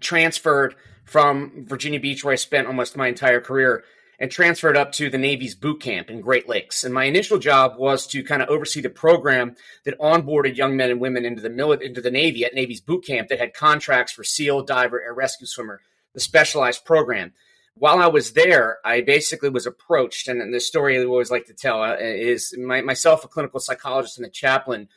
transferred 0.00 0.74
from 1.04 1.64
Virginia 1.66 2.00
Beach, 2.00 2.24
where 2.24 2.32
I 2.32 2.36
spent 2.36 2.66
almost 2.66 2.96
my 2.96 3.08
entire 3.08 3.40
career, 3.40 3.84
and 4.18 4.30
transferred 4.30 4.76
up 4.76 4.92
to 4.92 5.10
the 5.10 5.18
Navy's 5.18 5.56
boot 5.56 5.80
camp 5.80 6.08
in 6.08 6.20
Great 6.20 6.48
Lakes. 6.48 6.84
And 6.84 6.94
my 6.94 7.04
initial 7.04 7.38
job 7.38 7.76
was 7.76 8.06
to 8.08 8.22
kind 8.22 8.40
of 8.40 8.48
oversee 8.48 8.80
the 8.80 8.88
program 8.88 9.56
that 9.84 9.98
onboarded 9.98 10.56
young 10.56 10.76
men 10.76 10.90
and 10.90 11.00
women 11.00 11.24
into 11.24 11.42
the 11.42 11.50
mili- 11.50 11.82
into 11.82 12.00
the 12.00 12.10
Navy 12.10 12.44
at 12.44 12.54
Navy's 12.54 12.80
boot 12.80 13.04
camp 13.04 13.28
that 13.28 13.40
had 13.40 13.52
contracts 13.52 14.12
for 14.12 14.22
SEAL, 14.22 14.62
diver, 14.62 15.02
air 15.02 15.12
rescue 15.12 15.46
swimmer, 15.46 15.80
the 16.14 16.20
specialized 16.20 16.84
program. 16.84 17.32
While 17.74 17.98
I 17.98 18.06
was 18.06 18.34
there, 18.34 18.78
I 18.84 19.00
basically 19.00 19.48
was 19.48 19.66
approached, 19.66 20.28
and 20.28 20.54
the 20.54 20.60
story 20.60 20.96
I 20.98 21.04
always 21.04 21.30
like 21.30 21.46
to 21.46 21.54
tell 21.54 21.82
uh, 21.82 21.96
is 21.98 22.54
my, 22.56 22.82
myself, 22.82 23.24
a 23.24 23.28
clinical 23.28 23.60
psychologist 23.60 24.18
and 24.18 24.26
a 24.26 24.30
chaplain, 24.30 24.88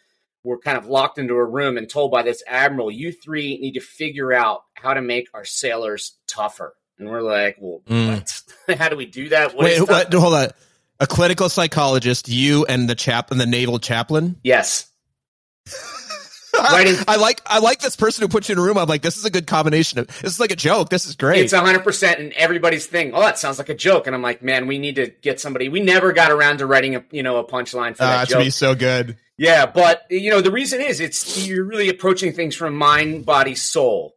were 0.46 0.60
kind 0.60 0.78
of 0.78 0.86
locked 0.88 1.18
into 1.18 1.34
a 1.34 1.44
room 1.44 1.78
and 1.78 1.90
told 1.90 2.12
by 2.12 2.22
this 2.24 2.42
admiral, 2.48 2.90
"You 2.92 3.12
three 3.12 3.58
need 3.58 3.74
to 3.74 3.82
figure 3.82 4.32
out 4.32 4.62
how 4.76 4.94
to 4.94 5.02
make 5.02 5.28
our 5.34 5.44
sailors 5.46 6.14
tougher." 6.28 6.76
And 6.98 7.10
we're 7.10 7.22
like, 7.22 7.58
well, 7.60 7.82
Mm. 7.90 8.08
what? 8.68 8.78
How 8.80 8.88
do 8.88 8.96
we 8.96 9.06
do 9.06 9.28
that? 9.30 9.54
What 9.54 9.66
Wait, 9.66 9.74
is 9.74 9.82
what, 9.82 10.14
hold 10.14 10.34
on. 10.34 10.48
A 11.02 11.06
clinical 11.08 11.50
psychologist, 11.50 12.30
you 12.30 12.64
and 12.68 12.90
the 12.90 12.96
chap 12.96 13.32
and 13.32 13.42
the 13.42 13.46
naval 13.46 13.80
chaplain. 13.80 14.38
Yes. 14.46 14.88
Right 16.64 17.04
I 17.08 17.16
like 17.18 17.42
I 17.46 17.60
like 17.60 17.80
this 17.80 17.96
person 17.96 18.22
who 18.24 18.28
puts 18.28 18.50
you 18.50 18.54
in 18.54 18.60
a 18.60 18.62
room. 18.62 18.78
I'm 18.78 18.88
like, 18.88 19.02
this 19.02 19.18
is 19.18 19.26
a 19.26 19.30
good 19.30 19.48
combination 19.48 20.00
of 20.00 20.08
this 20.08 20.34
is 20.34 20.40
like 20.40 20.52
a 20.52 20.56
joke. 20.56 20.90
This 20.90 21.06
is 21.06 21.16
great. 21.16 21.42
It's 21.44 21.54
hundred 21.54 21.84
percent, 21.84 22.20
and 22.20 22.34
everybody's 22.34 22.86
thing. 22.86 23.12
Oh, 23.14 23.22
that 23.22 23.38
sounds 23.40 23.58
like 23.58 23.70
a 23.70 23.76
joke, 23.76 24.08
and 24.08 24.16
I'm 24.16 24.22
like, 24.22 24.42
man, 24.44 24.68
we 24.68 24.78
need 24.80 24.96
to 24.96 25.08
get 25.22 25.40
somebody. 25.40 25.70
We 25.70 25.80
never 25.82 26.14
got 26.14 26.32
around 26.32 26.58
to 26.60 26.66
writing 26.66 26.96
a 26.96 27.04
you 27.12 27.24
know 27.24 27.38
a 27.38 27.44
punchline 27.46 27.96
for 27.96 28.04
Ah, 28.04 28.08
that 28.20 28.28
joke. 28.28 28.36
gonna 28.36 28.46
be 28.46 28.50
so 28.52 28.76
good. 28.76 29.18
Yeah, 29.38 29.66
but 29.66 30.04
you 30.10 30.30
know 30.32 30.42
the 30.42 30.52
reason 30.52 30.80
is 30.82 31.00
it's 31.00 31.46
you're 31.48 31.66
really 31.66 31.90
approaching 31.90 32.32
things 32.34 32.56
from 32.56 32.76
mind, 32.76 33.26
body, 33.26 33.54
soul. 33.56 34.15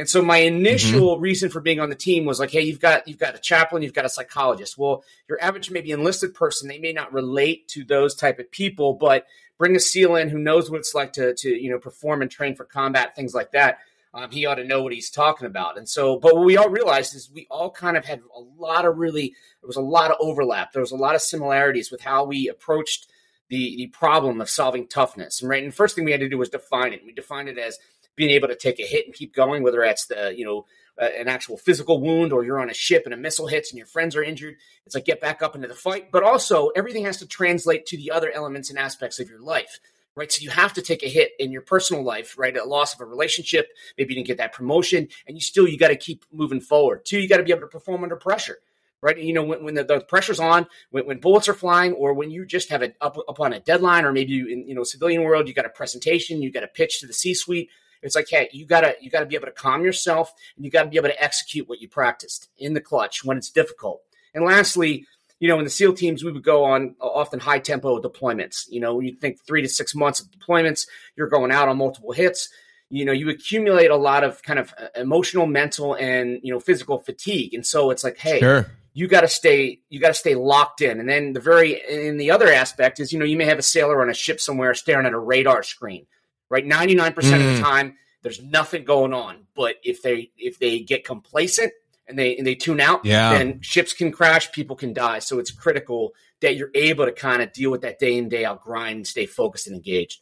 And 0.00 0.08
so 0.08 0.22
my 0.22 0.38
initial 0.38 1.20
reason 1.20 1.50
for 1.50 1.60
being 1.60 1.78
on 1.78 1.90
the 1.90 1.94
team 1.94 2.24
was 2.24 2.40
like, 2.40 2.50
hey, 2.50 2.62
you've 2.62 2.80
got 2.80 3.06
you've 3.06 3.18
got 3.18 3.34
a 3.34 3.38
chaplain, 3.38 3.82
you've 3.82 3.92
got 3.92 4.06
a 4.06 4.08
psychologist. 4.08 4.78
Well, 4.78 5.04
your 5.28 5.36
average 5.42 5.70
maybe 5.70 5.90
enlisted 5.90 6.32
person, 6.32 6.68
they 6.68 6.78
may 6.78 6.94
not 6.94 7.12
relate 7.12 7.68
to 7.68 7.84
those 7.84 8.14
type 8.14 8.38
of 8.38 8.50
people, 8.50 8.94
but 8.94 9.26
bring 9.58 9.76
a 9.76 9.78
SEAL 9.78 10.16
in 10.16 10.30
who 10.30 10.38
knows 10.38 10.70
what 10.70 10.78
it's 10.78 10.94
like 10.94 11.12
to 11.12 11.34
to 11.34 11.50
you 11.50 11.70
know 11.70 11.78
perform 11.78 12.22
and 12.22 12.30
train 12.30 12.54
for 12.54 12.64
combat, 12.64 13.14
things 13.14 13.34
like 13.34 13.52
that. 13.52 13.80
Um, 14.14 14.30
he 14.30 14.46
ought 14.46 14.54
to 14.54 14.64
know 14.64 14.82
what 14.82 14.94
he's 14.94 15.10
talking 15.10 15.46
about. 15.46 15.76
And 15.76 15.86
so, 15.86 16.18
but 16.18 16.34
what 16.34 16.46
we 16.46 16.56
all 16.56 16.70
realized 16.70 17.14
is 17.14 17.30
we 17.30 17.46
all 17.50 17.70
kind 17.70 17.98
of 17.98 18.06
had 18.06 18.22
a 18.34 18.40
lot 18.40 18.86
of 18.86 18.96
really 18.96 19.34
there 19.60 19.68
was 19.68 19.76
a 19.76 19.82
lot 19.82 20.10
of 20.10 20.16
overlap. 20.18 20.72
There 20.72 20.80
was 20.80 20.92
a 20.92 20.96
lot 20.96 21.14
of 21.14 21.20
similarities 21.20 21.90
with 21.90 22.00
how 22.00 22.24
we 22.24 22.48
approached 22.48 23.06
the 23.50 23.76
the 23.76 23.88
problem 23.88 24.40
of 24.40 24.48
solving 24.48 24.88
toughness. 24.88 25.42
And 25.42 25.50
right, 25.50 25.62
and 25.62 25.72
the 25.72 25.76
first 25.76 25.94
thing 25.94 26.06
we 26.06 26.12
had 26.12 26.20
to 26.20 26.28
do 26.30 26.38
was 26.38 26.48
define 26.48 26.94
it. 26.94 27.04
We 27.04 27.12
defined 27.12 27.50
it 27.50 27.58
as 27.58 27.78
being 28.20 28.32
able 28.32 28.48
to 28.48 28.54
take 28.54 28.78
a 28.78 28.86
hit 28.86 29.06
and 29.06 29.14
keep 29.14 29.34
going, 29.34 29.62
whether 29.62 29.80
that's 29.80 30.04
the 30.06 30.34
you 30.36 30.44
know 30.44 30.66
uh, 31.00 31.08
an 31.18 31.26
actual 31.26 31.56
physical 31.56 32.02
wound 32.02 32.34
or 32.34 32.44
you're 32.44 32.60
on 32.60 32.68
a 32.68 32.74
ship 32.74 33.04
and 33.06 33.14
a 33.14 33.16
missile 33.16 33.46
hits 33.46 33.70
and 33.70 33.78
your 33.78 33.86
friends 33.86 34.14
are 34.14 34.22
injured. 34.22 34.56
It's 34.84 34.94
like 34.94 35.06
get 35.06 35.22
back 35.22 35.40
up 35.42 35.54
into 35.54 35.68
the 35.68 35.74
fight. 35.74 36.12
But 36.12 36.22
also 36.22 36.68
everything 36.76 37.06
has 37.06 37.16
to 37.18 37.26
translate 37.26 37.86
to 37.86 37.96
the 37.96 38.10
other 38.10 38.30
elements 38.30 38.68
and 38.68 38.78
aspects 38.78 39.18
of 39.18 39.30
your 39.30 39.40
life. 39.40 39.80
Right. 40.14 40.30
So 40.30 40.42
you 40.42 40.50
have 40.50 40.74
to 40.74 40.82
take 40.82 41.02
a 41.02 41.08
hit 41.08 41.30
in 41.38 41.50
your 41.50 41.62
personal 41.62 42.02
life, 42.02 42.36
right? 42.36 42.54
A 42.54 42.64
loss 42.64 42.94
of 42.94 43.00
a 43.00 43.06
relationship, 43.06 43.68
maybe 43.96 44.12
you 44.12 44.16
didn't 44.16 44.26
get 44.26 44.38
that 44.38 44.52
promotion, 44.52 45.08
and 45.26 45.36
you 45.36 45.40
still 45.40 45.66
you 45.66 45.78
got 45.78 45.88
to 45.88 45.96
keep 45.96 46.26
moving 46.30 46.60
forward. 46.60 47.06
Two, 47.06 47.20
you 47.20 47.28
got 47.28 47.38
to 47.38 47.44
be 47.44 47.52
able 47.52 47.62
to 47.62 47.68
perform 47.68 48.02
under 48.02 48.16
pressure 48.16 48.58
right? 49.02 49.18
You 49.18 49.32
know, 49.32 49.42
when, 49.42 49.64
when 49.64 49.74
the, 49.74 49.84
the 49.84 50.00
pressure's 50.00 50.40
on, 50.40 50.66
when, 50.90 51.06
when 51.06 51.20
bullets 51.20 51.48
are 51.48 51.54
flying, 51.54 51.92
or 51.92 52.12
when 52.12 52.30
you 52.30 52.44
just 52.44 52.70
have 52.70 52.82
it 52.82 52.96
up, 53.00 53.16
up 53.28 53.40
on 53.40 53.52
a 53.52 53.60
deadline, 53.60 54.04
or 54.04 54.12
maybe 54.12 54.32
you, 54.32 54.46
in 54.46 54.68
you 54.68 54.74
know 54.74 54.84
civilian 54.84 55.22
world, 55.22 55.48
you 55.48 55.54
got 55.54 55.66
a 55.66 55.70
presentation, 55.70 56.42
you 56.42 56.52
got 56.52 56.64
a 56.64 56.68
pitch 56.68 57.00
to 57.00 57.06
the 57.06 57.12
C-suite. 57.12 57.70
It's 58.02 58.14
like, 58.14 58.28
hey, 58.28 58.48
you 58.52 58.66
gotta 58.66 58.94
you 59.00 59.10
gotta 59.10 59.26
be 59.26 59.36
able 59.36 59.46
to 59.46 59.52
calm 59.52 59.84
yourself, 59.84 60.32
and 60.56 60.64
you 60.64 60.70
got 60.70 60.84
to 60.84 60.88
be 60.90 60.96
able 60.96 61.08
to 61.08 61.22
execute 61.22 61.68
what 61.68 61.80
you 61.80 61.88
practiced 61.88 62.48
in 62.58 62.74
the 62.74 62.80
clutch 62.80 63.24
when 63.24 63.36
it's 63.36 63.50
difficult. 63.50 64.02
And 64.34 64.44
lastly, 64.44 65.06
you 65.38 65.48
know, 65.48 65.58
in 65.58 65.64
the 65.64 65.70
SEAL 65.70 65.94
teams, 65.94 66.22
we 66.22 66.32
would 66.32 66.44
go 66.44 66.64
on 66.64 66.94
often 67.00 67.40
high 67.40 67.58
tempo 67.58 68.00
deployments. 68.00 68.66
You 68.70 68.80
know, 68.80 69.00
you 69.00 69.12
think 69.12 69.40
three 69.40 69.62
to 69.62 69.68
six 69.68 69.94
months 69.94 70.20
of 70.20 70.28
deployments, 70.30 70.86
you're 71.16 71.28
going 71.28 71.50
out 71.50 71.68
on 71.68 71.78
multiple 71.78 72.12
hits 72.12 72.48
you 72.90 73.04
know 73.04 73.12
you 73.12 73.30
accumulate 73.30 73.90
a 73.90 73.96
lot 73.96 74.24
of 74.24 74.42
kind 74.42 74.58
of 74.58 74.74
uh, 74.76 74.88
emotional 74.96 75.46
mental 75.46 75.94
and 75.94 76.40
you 76.42 76.52
know 76.52 76.60
physical 76.60 76.98
fatigue 76.98 77.54
and 77.54 77.64
so 77.64 77.90
it's 77.90 78.04
like 78.04 78.18
hey 78.18 78.40
Sure. 78.40 78.66
you 78.92 79.06
got 79.08 79.22
to 79.22 79.28
stay 79.28 79.80
you 79.88 80.00
got 80.00 80.08
to 80.08 80.14
stay 80.14 80.34
locked 80.34 80.82
in 80.82 81.00
and 81.00 81.08
then 81.08 81.32
the 81.32 81.40
very 81.40 81.80
in 81.88 82.18
the 82.18 82.32
other 82.32 82.52
aspect 82.52 83.00
is 83.00 83.12
you 83.12 83.18
know 83.18 83.24
you 83.24 83.36
may 83.36 83.46
have 83.46 83.58
a 83.58 83.62
sailor 83.62 84.02
on 84.02 84.10
a 84.10 84.14
ship 84.14 84.40
somewhere 84.40 84.74
staring 84.74 85.06
at 85.06 85.12
a 85.12 85.18
radar 85.18 85.62
screen 85.62 86.06
right 86.50 86.64
99% 86.66 87.08
of 87.08 87.14
Mm. 87.24 87.56
the 87.56 87.62
time 87.62 87.96
there's 88.22 88.42
nothing 88.42 88.84
going 88.84 89.14
on 89.14 89.46
but 89.54 89.76
if 89.82 90.02
they 90.02 90.30
if 90.36 90.58
they 90.58 90.80
get 90.80 91.04
complacent 91.04 91.72
and 92.06 92.18
they 92.18 92.36
and 92.36 92.46
they 92.46 92.54
tune 92.54 92.80
out 92.80 93.04
Yeah. 93.04 93.32
then 93.38 93.60
ships 93.62 93.92
can 93.94 94.12
crash 94.12 94.52
people 94.52 94.76
can 94.76 94.92
die 94.92 95.20
so 95.20 95.38
it's 95.38 95.50
critical 95.50 96.12
that 96.40 96.56
you're 96.56 96.70
able 96.74 97.04
to 97.06 97.12
kind 97.12 97.40
of 97.42 97.52
deal 97.52 97.70
with 97.70 97.80
that 97.82 97.98
day 97.98 98.18
in 98.18 98.28
day 98.28 98.44
out 98.44 98.62
grind 98.62 98.96
and 98.96 99.06
stay 99.06 99.24
focused 99.26 99.66
and 99.66 99.76
engaged 99.76 100.20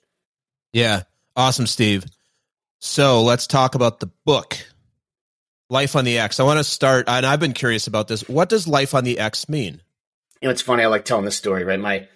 Yeah. 0.73 1.03
Awesome, 1.35 1.67
Steve. 1.67 2.05
So 2.81 3.23
let's 3.23 3.47
talk 3.47 3.75
about 3.77 4.01
the 4.01 4.11
book, 4.25 4.57
Life 5.71 5.95
on 5.97 6.05
the 6.05 6.19
X. 6.19 6.41
I 6.41 6.43
want 6.45 6.59
to 6.59 6.65
start, 6.65 7.09
and 7.09 7.25
I've 7.27 7.39
been 7.41 7.53
curious 7.53 7.87
about 7.87 8.09
this. 8.09 8.29
What 8.29 8.49
does 8.49 8.67
Life 8.67 8.95
on 8.95 9.05
the 9.05 9.19
X 9.19 9.49
mean? 9.49 9.81
you 10.41 10.47
know, 10.49 10.51
it's 10.53 10.63
funny. 10.63 10.83
I 10.83 10.87
like 10.87 11.05
telling 11.05 11.25
this 11.25 11.37
story, 11.37 11.65
right? 11.65 11.79
My 11.81 12.09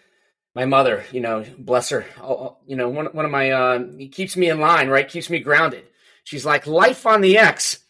my 0.54 0.64
mother, 0.64 1.04
you 1.12 1.21
know, 1.21 1.44
bless 1.59 1.88
her, 1.90 2.04
oh, 2.21 2.56
you 2.66 2.76
know, 2.76 2.88
one 2.88 3.06
one 3.06 3.25
of 3.25 3.30
my 3.30 3.50
uh, 3.50 3.85
keeps 4.11 4.37
me 4.37 4.50
in 4.50 4.61
line, 4.61 4.88
right? 4.88 5.09
Keeps 5.09 5.30
me 5.30 5.38
grounded. 5.40 5.85
She's 6.25 6.44
like, 6.44 6.66
life 6.66 7.06
on 7.06 7.21
the 7.21 7.38
X. 7.38 7.82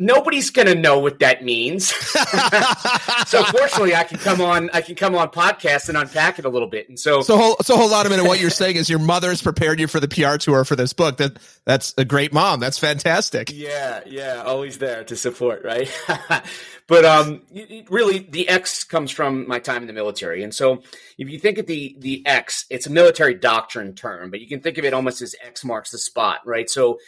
Nobody's 0.00 0.48
gonna 0.48 0.74
know 0.74 0.98
what 0.98 1.18
that 1.18 1.44
means. 1.44 1.88
so 3.26 3.44
fortunately, 3.44 3.94
I 3.94 4.04
can 4.04 4.18
come 4.18 4.40
on. 4.40 4.70
I 4.72 4.80
can 4.80 4.94
come 4.94 5.14
on 5.14 5.28
podcast 5.28 5.90
and 5.90 5.98
unpack 5.98 6.38
it 6.38 6.46
a 6.46 6.48
little 6.48 6.68
bit. 6.68 6.88
And 6.88 6.98
so, 6.98 7.20
So 7.20 7.36
hold, 7.36 7.66
so 7.66 7.76
hold 7.76 7.92
on 7.92 8.06
a 8.06 8.08
minute. 8.08 8.24
What 8.24 8.40
you're 8.40 8.48
saying 8.48 8.76
is 8.76 8.88
your 8.88 8.98
mother's 8.98 9.42
prepared 9.42 9.78
you 9.78 9.86
for 9.86 10.00
the 10.00 10.08
PR 10.08 10.38
tour 10.38 10.64
for 10.64 10.74
this 10.74 10.94
book. 10.94 11.18
That 11.18 11.38
that's 11.66 11.92
a 11.98 12.04
great 12.06 12.32
mom. 12.32 12.60
That's 12.60 12.78
fantastic. 12.78 13.52
Yeah, 13.52 14.00
yeah, 14.06 14.42
always 14.44 14.78
there 14.78 15.04
to 15.04 15.16
support, 15.16 15.64
right? 15.64 15.92
but 16.86 17.04
um, 17.04 17.42
really, 17.90 18.20
the 18.20 18.48
X 18.48 18.84
comes 18.84 19.10
from 19.10 19.46
my 19.46 19.58
time 19.58 19.82
in 19.82 19.86
the 19.86 19.92
military, 19.92 20.42
and 20.42 20.54
so 20.54 20.82
if 21.18 21.28
you 21.28 21.38
think 21.38 21.58
of 21.58 21.66
the 21.66 21.94
the 21.98 22.26
X, 22.26 22.64
it's 22.70 22.86
a 22.86 22.90
military 22.90 23.34
doctrine 23.34 23.94
term, 23.94 24.30
but 24.30 24.40
you 24.40 24.48
can 24.48 24.60
think 24.60 24.78
of 24.78 24.84
it 24.86 24.94
almost 24.94 25.20
as 25.20 25.34
X 25.44 25.62
marks 25.62 25.90
the 25.90 25.98
spot, 25.98 26.40
right? 26.46 26.70
So, 26.70 26.98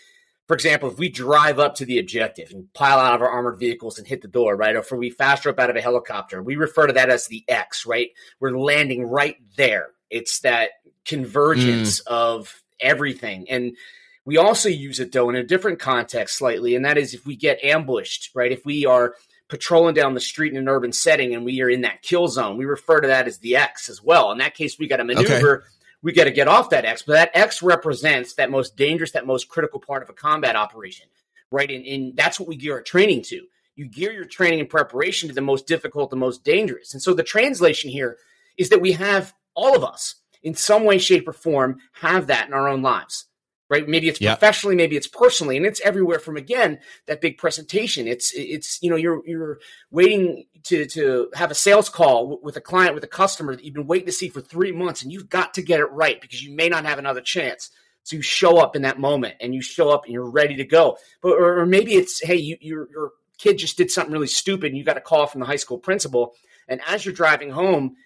for 0.52 0.56
example, 0.56 0.90
if 0.90 0.98
we 0.98 1.08
drive 1.08 1.58
up 1.58 1.76
to 1.76 1.86
the 1.86 1.98
objective 1.98 2.50
and 2.50 2.70
pile 2.74 2.98
out 2.98 3.14
of 3.14 3.22
our 3.22 3.30
armored 3.30 3.58
vehicles 3.58 3.96
and 3.96 4.06
hit 4.06 4.20
the 4.20 4.28
door, 4.28 4.54
right, 4.54 4.76
or 4.76 4.80
if 4.80 4.92
we 4.92 5.08
fast 5.08 5.46
up 5.46 5.58
out 5.58 5.70
of 5.70 5.76
a 5.76 5.80
helicopter, 5.80 6.42
we 6.42 6.56
refer 6.56 6.86
to 6.86 6.92
that 6.92 7.08
as 7.08 7.26
the 7.26 7.42
X, 7.48 7.86
right? 7.86 8.10
We're 8.38 8.58
landing 8.58 9.06
right 9.06 9.36
there. 9.56 9.92
It's 10.10 10.40
that 10.40 10.72
convergence 11.06 12.02
hmm. 12.06 12.12
of 12.12 12.62
everything, 12.78 13.48
and 13.48 13.78
we 14.26 14.36
also 14.36 14.68
use 14.68 15.00
it 15.00 15.10
though 15.10 15.30
in 15.30 15.36
a 15.36 15.42
different 15.42 15.78
context 15.78 16.36
slightly, 16.36 16.76
and 16.76 16.84
that 16.84 16.98
is 16.98 17.14
if 17.14 17.24
we 17.24 17.34
get 17.34 17.64
ambushed, 17.64 18.28
right? 18.34 18.52
If 18.52 18.66
we 18.66 18.84
are 18.84 19.14
patrolling 19.48 19.94
down 19.94 20.12
the 20.12 20.20
street 20.20 20.52
in 20.52 20.58
an 20.58 20.68
urban 20.68 20.92
setting 20.92 21.34
and 21.34 21.46
we 21.46 21.62
are 21.62 21.70
in 21.70 21.80
that 21.80 22.02
kill 22.02 22.28
zone, 22.28 22.58
we 22.58 22.66
refer 22.66 23.00
to 23.00 23.08
that 23.08 23.26
as 23.26 23.38
the 23.38 23.56
X 23.56 23.88
as 23.88 24.02
well. 24.02 24.32
In 24.32 24.38
that 24.38 24.54
case, 24.54 24.78
we 24.78 24.86
got 24.86 24.98
to 24.98 25.04
maneuver, 25.04 25.64
we 26.02 26.12
got 26.12 26.24
to 26.24 26.30
get 26.30 26.48
off 26.48 26.70
that 26.70 26.84
X, 26.84 27.02
but 27.02 27.14
that 27.14 27.30
X 27.34 27.62
represents 27.62 28.34
that 28.34 28.50
most 28.50 28.76
dangerous, 28.76 29.12
that 29.12 29.26
most 29.26 29.48
critical 29.48 29.80
part 29.80 30.02
of 30.02 30.08
a 30.08 30.14
combat 30.14 30.56
operation, 30.56 31.06
right? 31.50 31.70
And, 31.70 31.84
and 31.86 32.16
that's 32.16 32.40
what 32.40 32.48
we 32.48 32.56
gear 32.56 32.74
our 32.74 32.82
training 32.82 33.22
to. 33.24 33.42
You 33.76 33.86
gear 33.86 34.12
your 34.12 34.24
training 34.24 34.60
and 34.60 34.68
preparation 34.68 35.28
to 35.28 35.34
the 35.34 35.40
most 35.40 35.66
difficult, 35.66 36.10
the 36.10 36.16
most 36.16 36.44
dangerous. 36.44 36.92
And 36.92 37.02
so 37.02 37.14
the 37.14 37.22
translation 37.22 37.90
here 37.90 38.18
is 38.58 38.68
that 38.68 38.80
we 38.80 38.92
have 38.92 39.32
all 39.54 39.76
of 39.76 39.84
us 39.84 40.16
in 40.42 40.54
some 40.54 40.84
way, 40.84 40.98
shape, 40.98 41.28
or 41.28 41.32
form 41.32 41.78
have 41.92 42.26
that 42.26 42.48
in 42.48 42.52
our 42.52 42.68
own 42.68 42.82
lives 42.82 43.26
right? 43.72 43.88
Maybe 43.88 44.06
it's 44.06 44.18
professionally, 44.18 44.76
maybe 44.76 44.96
it's 44.96 45.06
personally, 45.06 45.56
and 45.56 45.64
it's 45.64 45.80
everywhere 45.80 46.18
from 46.18 46.36
again 46.36 46.78
that 47.06 47.22
big 47.22 47.38
presentation. 47.38 48.06
It's 48.06 48.30
it's 48.34 48.78
you 48.82 48.90
know 48.90 48.96
you're 48.96 49.26
you're 49.26 49.60
waiting 49.90 50.44
to 50.64 50.84
to 50.84 51.30
have 51.34 51.50
a 51.50 51.54
sales 51.54 51.88
call 51.88 52.38
with 52.42 52.54
a 52.58 52.60
client 52.60 52.94
with 52.94 53.02
a 53.02 53.08
customer 53.08 53.56
that 53.56 53.64
you've 53.64 53.72
been 53.74 53.86
waiting 53.86 54.06
to 54.06 54.12
see 54.12 54.28
for 54.28 54.42
three 54.42 54.72
months, 54.72 55.02
and 55.02 55.10
you've 55.10 55.30
got 55.30 55.54
to 55.54 55.62
get 55.62 55.80
it 55.80 55.90
right 55.90 56.20
because 56.20 56.44
you 56.44 56.54
may 56.54 56.68
not 56.68 56.84
have 56.84 56.98
another 56.98 57.22
chance. 57.22 57.70
So 58.02 58.16
you 58.16 58.22
show 58.22 58.58
up 58.58 58.76
in 58.76 58.82
that 58.82 59.00
moment, 59.00 59.36
and 59.40 59.54
you 59.54 59.62
show 59.62 59.88
up, 59.88 60.04
and 60.04 60.12
you're 60.12 60.30
ready 60.30 60.56
to 60.56 60.64
go. 60.64 60.98
But 61.22 61.30
or, 61.30 61.60
or 61.60 61.66
maybe 61.66 61.94
it's 61.94 62.20
hey, 62.22 62.36
you 62.36 62.58
your 62.60 62.90
your 62.90 63.12
kid 63.38 63.56
just 63.56 63.78
did 63.78 63.90
something 63.90 64.12
really 64.12 64.26
stupid, 64.26 64.66
and 64.66 64.76
you 64.76 64.84
got 64.84 64.98
a 64.98 65.00
call 65.00 65.26
from 65.26 65.40
the 65.40 65.46
high 65.46 65.56
school 65.56 65.78
principal, 65.78 66.34
and 66.68 66.82
as 66.86 67.06
you're 67.06 67.14
driving 67.14 67.50
home 67.50 67.96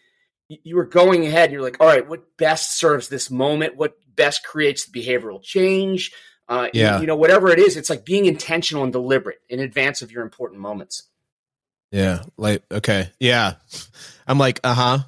you 0.48 0.76
were 0.76 0.84
going 0.84 1.26
ahead 1.26 1.44
and 1.44 1.52
you're 1.52 1.62
like, 1.62 1.80
all 1.80 1.86
right, 1.86 2.08
what 2.08 2.36
best 2.36 2.78
serves 2.78 3.08
this 3.08 3.30
moment? 3.30 3.76
What 3.76 3.96
best 4.14 4.44
creates 4.44 4.86
the 4.86 5.00
behavioral 5.00 5.42
change? 5.42 6.12
Uh, 6.48 6.68
yeah. 6.72 7.00
You, 7.00 7.06
know, 7.06 7.16
whatever 7.16 7.50
it 7.50 7.58
is, 7.58 7.76
it's 7.76 7.90
like 7.90 8.04
being 8.04 8.26
intentional 8.26 8.84
and 8.84 8.92
deliberate 8.92 9.38
in 9.48 9.60
advance 9.60 10.02
of 10.02 10.12
your 10.12 10.22
important 10.22 10.60
moments. 10.60 11.02
Yeah. 11.90 12.22
Like, 12.36 12.62
okay. 12.70 13.10
Yeah. 13.18 13.54
I'm 14.26 14.38
like, 14.38 14.60
uh 14.62 14.74
huh. 14.74 14.98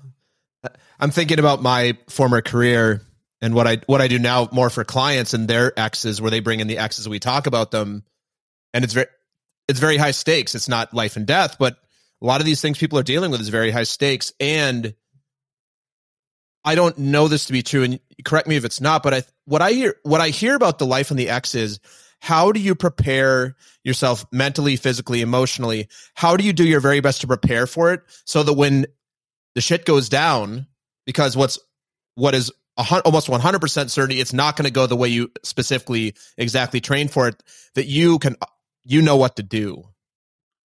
I'm 1.01 1.11
thinking 1.11 1.39
about 1.39 1.63
my 1.63 1.97
former 2.09 2.43
career 2.43 3.03
and 3.41 3.55
what 3.55 3.67
I 3.67 3.77
what 3.87 4.01
I 4.01 4.09
do 4.09 4.19
now 4.19 4.49
more 4.51 4.69
for 4.69 4.85
clients 4.85 5.33
and 5.33 5.47
their 5.47 5.79
exes 5.79 6.21
where 6.21 6.31
they 6.31 6.41
bring 6.41 6.61
in 6.61 6.67
the 6.67 6.79
exes 6.79 7.09
we 7.09 7.21
talk 7.21 7.47
about 7.47 7.71
them 7.71 8.03
and 8.75 8.85
it's 8.85 8.95
very 8.95 9.07
it's 9.69 9.79
very 9.79 9.97
high 9.97 10.11
stakes 10.11 10.57
it's 10.57 10.69
not 10.69 10.93
life 10.93 11.17
and 11.17 11.25
death 11.25 11.57
but 11.57 11.77
a 12.21 12.27
lot 12.27 12.41
of 12.41 12.47
these 12.47 12.61
things 12.61 12.79
people 12.79 12.99
are 12.99 13.05
dealing 13.05 13.31
with 13.31 13.41
is 13.41 13.49
very 13.49 13.71
high 13.71 13.85
stakes 13.85 14.33
and 14.41 14.95
I 16.69 16.75
don't 16.75 16.99
know 16.99 17.29
this 17.29 17.47
to 17.47 17.55
be 17.55 17.63
true 17.63 17.83
and 17.83 17.99
correct 18.27 18.47
me 18.47 18.57
if 18.57 18.65
it's 18.67 18.79
not 18.79 19.03
but 19.03 19.15
I 19.15 19.23
what 19.47 19.63
I 19.63 19.73
hear 19.73 19.97
what 20.03 20.21
I 20.21 20.29
hear 20.29 20.55
about 20.55 20.79
the 20.79 20.85
life 20.85 21.11
and 21.11 21.19
the 21.19 21.31
X 21.31 21.55
is 21.55 21.81
how 22.21 22.53
do 22.53 22.61
you 22.61 22.75
prepare 22.75 23.57
yourself 23.85 24.27
mentally 24.33 24.77
physically 24.77 25.23
emotionally? 25.23 25.89
How 26.13 26.37
do 26.37 26.45
you 26.45 26.53
do 26.53 26.65
your 26.65 26.81
very 26.81 27.01
best 27.01 27.23
to 27.23 27.27
prepare 27.27 27.67
for 27.67 27.95
it 27.95 28.03
so 28.27 28.43
that 28.43 28.53
when 28.53 28.85
the 29.55 29.63
shit 29.63 29.87
goes 29.87 30.11
down 30.11 30.67
because 31.07 31.39
what's 31.39 31.59
what 32.17 32.35
is 32.35 32.53
almost 32.77 33.29
100% 33.29 33.91
certainty 33.91 34.21
it's 34.21 34.35
not 34.35 34.55
going 34.55 34.67
to 34.67 34.71
go 34.71 34.87
the 34.87 34.95
way 34.95 35.09
you 35.09 35.33
specifically 35.43 36.15
exactly 36.37 36.83
train 36.83 37.09
for 37.09 37.29
it 37.29 37.43
that 37.77 37.87
you 37.87 38.19
can 38.19 38.37
you 38.85 39.01
know 39.01 39.17
what 39.17 39.37
to 39.37 39.43
do 39.43 39.85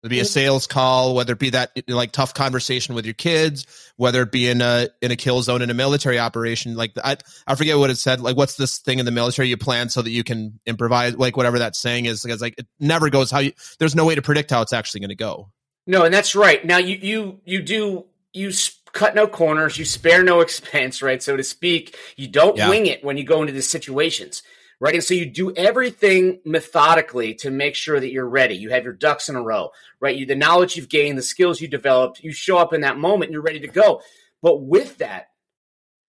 It'd 0.04 0.10
be 0.10 0.20
a 0.20 0.26
sales 0.26 0.66
call, 0.66 1.14
whether 1.14 1.34
it 1.34 1.40
be 1.40 1.52
that 1.52 1.72
like 1.88 2.12
tough 2.12 2.34
conversation 2.34 2.96
with 2.96 3.06
your 3.06 3.14
kids, 3.14 3.68
whether 3.98 4.24
it 4.24 4.32
be 4.32 4.50
in 4.50 4.60
a 4.62 4.90
in 5.00 5.12
a 5.12 5.16
kill 5.16 5.44
zone 5.44 5.62
in 5.62 5.70
a 5.70 5.76
military 5.76 6.18
operation. 6.18 6.76
Like 6.76 6.94
I 7.04 7.18
I 7.46 7.54
forget 7.54 7.78
what 7.78 7.92
it 7.92 7.98
said. 7.98 8.20
Like 8.20 8.36
what's 8.36 8.56
this 8.56 8.80
thing 8.80 8.98
in 8.98 9.06
the 9.06 9.12
military 9.12 9.50
you 9.50 9.58
plan 9.58 9.90
so 9.90 10.02
that 10.02 10.10
you 10.10 10.24
can 10.24 10.60
improvise? 10.66 11.16
Like 11.16 11.38
whatever 11.38 11.60
that 11.60 11.76
saying 11.76 12.06
is, 12.06 12.24
because 12.24 12.42
like 12.42 12.56
it 12.58 12.66
never 12.80 13.12
goes 13.12 13.30
how 13.30 13.40
you. 13.40 13.52
There's 13.78 13.94
no 13.94 14.04
way 14.06 14.16
to 14.16 14.24
predict 14.24 14.50
how 14.50 14.64
it's 14.64 14.74
actually 14.74 15.02
going 15.02 15.10
to 15.10 15.16
go. 15.16 15.52
No, 15.86 16.04
and 16.04 16.14
that's 16.14 16.34
right. 16.34 16.66
Now 16.66 16.78
you 16.78 16.98
you 17.00 17.42
you 17.46 17.62
do 17.62 18.06
you 18.34 18.52
cut 18.94 19.14
no 19.14 19.28
corners, 19.28 19.78
you 19.78 19.86
spare 19.86 20.24
no 20.24 20.40
expense, 20.42 21.04
right? 21.04 21.22
So 21.22 21.38
to 21.38 21.44
speak, 21.44 21.96
you 22.16 22.28
don't 22.28 22.58
yeah. 22.58 22.70
wing 22.70 22.88
it 22.88 23.04
when 23.04 23.18
you 23.18 23.24
go 23.24 23.42
into 23.42 23.54
these 23.54 23.70
situations, 23.70 24.42
right? 24.82 24.96
And 24.96 25.04
so 25.04 25.14
you 25.14 25.28
do 25.28 25.54
everything 25.56 26.42
methodically 26.44 27.36
to 27.36 27.52
make 27.52 27.76
sure 27.76 28.00
that 28.00 28.12
you're 28.12 28.28
ready. 28.28 28.56
You 28.56 28.72
have 28.72 28.84
your 28.84 28.94
ducks 28.94 29.30
in 29.30 29.36
a 29.36 29.42
row, 29.42 29.70
right? 30.00 30.16
You, 30.16 30.26
the 30.26 30.36
knowledge 30.36 30.76
you've 30.76 30.90
gained, 30.90 31.20
the 31.20 31.22
skills 31.22 31.62
you 31.62 31.68
developed, 31.68 32.24
you 32.24 32.34
show 32.34 32.58
up 32.58 32.74
in 32.74 32.82
that 32.82 32.98
moment 32.98 33.30
and 33.30 33.34
you're 33.34 33.44
ready 33.44 33.60
to 33.60 33.68
go. 33.68 34.02
But 34.42 34.64
with 34.64 34.98
that 34.98 35.28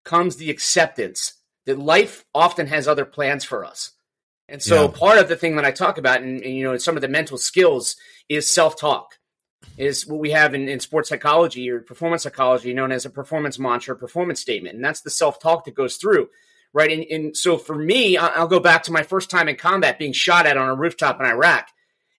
comes 0.02 0.36
the 0.36 0.50
acceptance 0.50 1.34
that 1.66 1.78
life 1.78 2.24
often 2.34 2.66
has 2.68 2.88
other 2.88 3.04
plans 3.04 3.44
for 3.44 3.66
us. 3.66 3.92
And 4.48 4.62
so 4.62 4.86
yeah. 4.86 4.98
part 4.98 5.18
of 5.18 5.28
the 5.28 5.36
thing 5.36 5.56
that 5.56 5.66
I 5.66 5.70
talk 5.70 5.98
about 5.98 6.22
and, 6.22 6.42
and 6.42 6.54
you 6.54 6.64
know, 6.64 6.76
some 6.78 6.96
of 6.96 7.02
the 7.02 7.08
mental 7.08 7.36
skills 7.36 7.96
is 8.30 8.52
self-talk 8.52 9.18
is 9.76 10.06
what 10.06 10.20
we 10.20 10.30
have 10.30 10.54
in, 10.54 10.68
in 10.68 10.80
sports 10.80 11.10
psychology 11.10 11.68
or 11.68 11.80
performance 11.80 12.22
psychology 12.22 12.72
known 12.72 12.92
as 12.92 13.04
a 13.04 13.10
performance 13.10 13.58
mantra, 13.58 13.94
performance 13.94 14.40
statement. 14.40 14.74
And 14.74 14.84
that's 14.84 15.02
the 15.02 15.10
self 15.10 15.38
talk 15.38 15.66
that 15.66 15.74
goes 15.74 15.96
through, 15.96 16.28
right? 16.74 16.90
And, 16.90 17.04
and, 17.04 17.36
so 17.36 17.56
for 17.56 17.76
me, 17.76 18.18
I'll 18.18 18.48
go 18.48 18.60
back 18.60 18.82
to 18.82 18.92
my 18.92 19.04
first 19.04 19.30
time 19.30 19.48
in 19.48 19.56
combat 19.56 19.98
being 19.98 20.12
shot 20.12 20.44
at 20.44 20.58
on 20.58 20.68
a 20.68 20.74
rooftop 20.74 21.20
in 21.20 21.26
Iraq. 21.26 21.68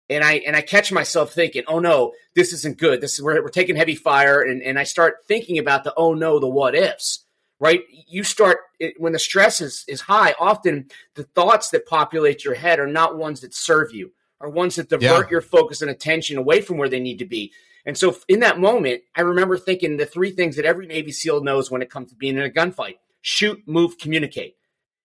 And 0.10 0.24
I 0.24 0.34
and 0.46 0.56
I 0.56 0.62
catch 0.62 0.92
myself 0.92 1.34
thinking, 1.34 1.64
oh 1.68 1.80
no, 1.80 2.14
this 2.36 2.54
isn't 2.54 2.78
good. 2.78 3.02
This 3.02 3.14
is 3.14 3.24
we're, 3.24 3.42
we're 3.42 3.50
taking 3.50 3.76
heavy 3.76 3.96
fire, 3.96 4.40
and, 4.42 4.62
and 4.62 4.78
I 4.78 4.84
start 4.84 5.16
thinking 5.28 5.58
about 5.58 5.84
the 5.84 5.96
oh 5.98 6.14
no, 6.14 6.40
the 6.40 6.48
what 6.48 6.76
ifs, 6.76 7.26
right? 7.60 7.82
You 8.08 8.24
start 8.24 8.60
when 8.98 9.14
the 9.14 9.20
stress 9.20 9.62
is 9.62 9.84
is 9.88 10.02
high. 10.02 10.36
Often 10.40 10.92
the 11.16 11.24
thoughts 11.24 11.72
that 11.72 11.88
populate 11.88 12.46
your 12.46 12.54
head 12.54 12.80
are 12.80 12.86
not 12.86 13.18
ones 13.18 13.42
that 13.42 13.56
serve 13.56 13.96
you 13.96 14.12
are 14.42 14.50
ones 14.50 14.76
that 14.76 14.90
divert 14.90 15.28
yeah. 15.28 15.32
your 15.32 15.42
focus 15.42 15.82
and 15.82 15.90
attention 15.90 16.38
away 16.38 16.62
from 16.62 16.78
where 16.78 16.90
they 16.90 17.00
need 17.00 17.18
to 17.20 17.26
be. 17.26 17.52
And 17.86 17.98
so 17.98 18.16
in 18.28 18.42
that 18.42 18.60
moment, 18.60 19.02
I 19.16 19.22
remember 19.22 19.58
thinking 19.58 19.98
the 19.98 20.06
three 20.06 20.32
things 20.32 20.56
that 20.56 20.66
every 20.66 20.86
Navy 20.86 21.12
SEAL 21.12 21.44
knows 21.44 21.72
when 21.72 21.82
it 21.82 21.90
comes 21.90 22.10
to 22.10 22.16
being 22.16 22.36
in 22.36 22.44
a 22.44 22.50
gunfight 22.50 22.98
shoot, 23.26 23.60
move, 23.66 23.98
communicate. 23.98 24.56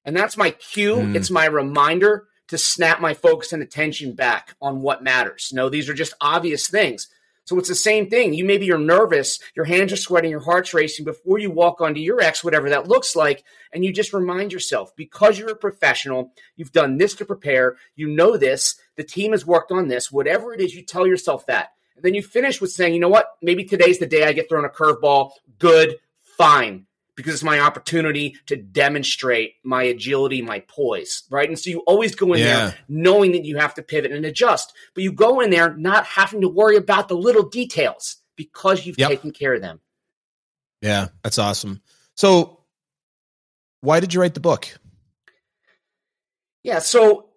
And 0.05 0.15
that's 0.15 0.37
my 0.37 0.51
cue. 0.51 0.97
Mm. 0.97 1.17
It's 1.17 1.31
my 1.31 1.47
reminder 1.47 2.29
to 2.49 2.59
snap 2.59 3.01
my 3.01 3.15
focus 3.15 3.55
and 3.55 3.63
attention 3.63 4.15
back 4.15 4.55
on 4.61 4.83
what 4.83 5.03
matters. 5.03 5.53
No, 5.55 5.71
these 5.71 5.89
are 5.89 5.95
just 5.95 6.13
obvious 6.21 6.69
things. 6.69 7.09
So 7.45 7.59
it's 7.59 7.69
the 7.71 7.75
same 7.75 8.11
thing. 8.11 8.35
You 8.35 8.45
maybe 8.45 8.67
you're 8.67 8.79
nervous, 8.79 9.41
your 9.57 9.65
hands 9.65 9.91
are 9.93 9.97
sweating, 9.97 10.31
your 10.31 10.41
heart's 10.41 10.75
racing 10.75 11.07
before 11.07 11.39
you 11.39 11.51
walk 11.51 11.81
onto 11.81 12.01
your 12.01 12.21
X, 12.21 12.45
whatever 12.45 12.69
that 12.69 12.89
looks 12.89 13.17
like, 13.17 13.43
and 13.73 13.85
you 13.85 13.93
just 13.93 14.13
remind 14.13 14.53
yourself 14.53 14.95
because 14.97 15.39
you're 15.39 15.53
a 15.53 15.57
professional, 15.57 16.33
you've 16.57 16.73
done 16.73 16.99
this 16.99 17.15
to 17.15 17.25
prepare, 17.25 17.77
you 17.97 18.07
know 18.07 18.37
this, 18.37 18.79
the 18.97 19.03
team 19.03 19.33
has 19.33 19.47
worked 19.47 19.73
on 19.73 19.89
this, 19.89 20.13
whatever 20.13 20.53
it 20.53 20.61
is, 20.61 20.75
you 20.75 20.83
tell 20.83 21.07
yourself 21.07 21.47
that. 21.47 21.71
And 21.97 22.05
then 22.05 22.15
you 22.15 22.23
finish 22.23 22.61
with 22.61 22.71
saying, 22.71 22.93
you 22.93 23.01
know 23.01 23.09
what, 23.09 23.29
maybe 23.41 23.65
today's 23.65 23.99
the 23.99 24.07
day 24.07 24.25
I 24.25 24.33
get 24.33 24.51
thrown 24.51 24.67
a 24.67 24.69
curveball. 24.69 25.31
Good, 25.59 25.97
fine 26.37 26.87
because 27.17 27.35
it's 27.35 27.43
my 27.43 27.61
opportunity 27.61 28.37
to 28.47 28.57
demonstrate 28.57 29.55
my 29.65 29.83
agility, 29.83 30.43
my 30.43 30.61
poise, 30.61 31.25
right? 31.31 31.49
And 31.49 31.59
so 31.59 31.71
you 31.71 31.81
always 31.81 32.15
go 32.15 32.33
in 32.33 32.41
yeah. 32.41 32.45
there 32.45 32.75
knowing 32.89 33.33
that 33.33 33.45
you 33.45 33.59
have 33.59 33.75
to 33.75 33.83
pivot 33.83 34.13
and 34.13 34.25
adjust, 34.25 34.73
but 34.95 35.05
you 35.05 35.13
go 35.13 35.41
in 35.41 35.51
there 35.51 35.75
not 35.75 36.05
having 36.07 36.41
to 36.41 36.49
worry 36.49 36.77
about 36.77 37.09
the 37.09 37.17
little 37.17 37.49
details 37.49 38.17
because 38.37 38.87
you've 38.87 38.99
yep. 38.99 39.09
taken 39.09 39.31
care 39.33 39.55
of 39.55 39.61
them. 39.61 39.81
Yeah, 40.81 41.09
that's 41.23 41.39
awesome. 41.39 41.83
So, 42.17 42.61
why 43.83 44.01
did 44.01 44.15
you 44.15 44.21
write 44.21 44.35
the 44.35 44.41
book? 44.41 44.69
Yeah, 46.63 46.79
so 46.79 47.31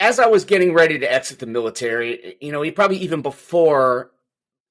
as 0.00 0.18
I 0.18 0.26
was 0.26 0.44
getting 0.44 0.74
ready 0.74 0.98
to 0.98 1.10
exit 1.10 1.38
the 1.38 1.46
military, 1.46 2.36
you 2.40 2.52
know, 2.52 2.68
probably 2.72 2.98
even 2.98 3.22
before 3.22 4.10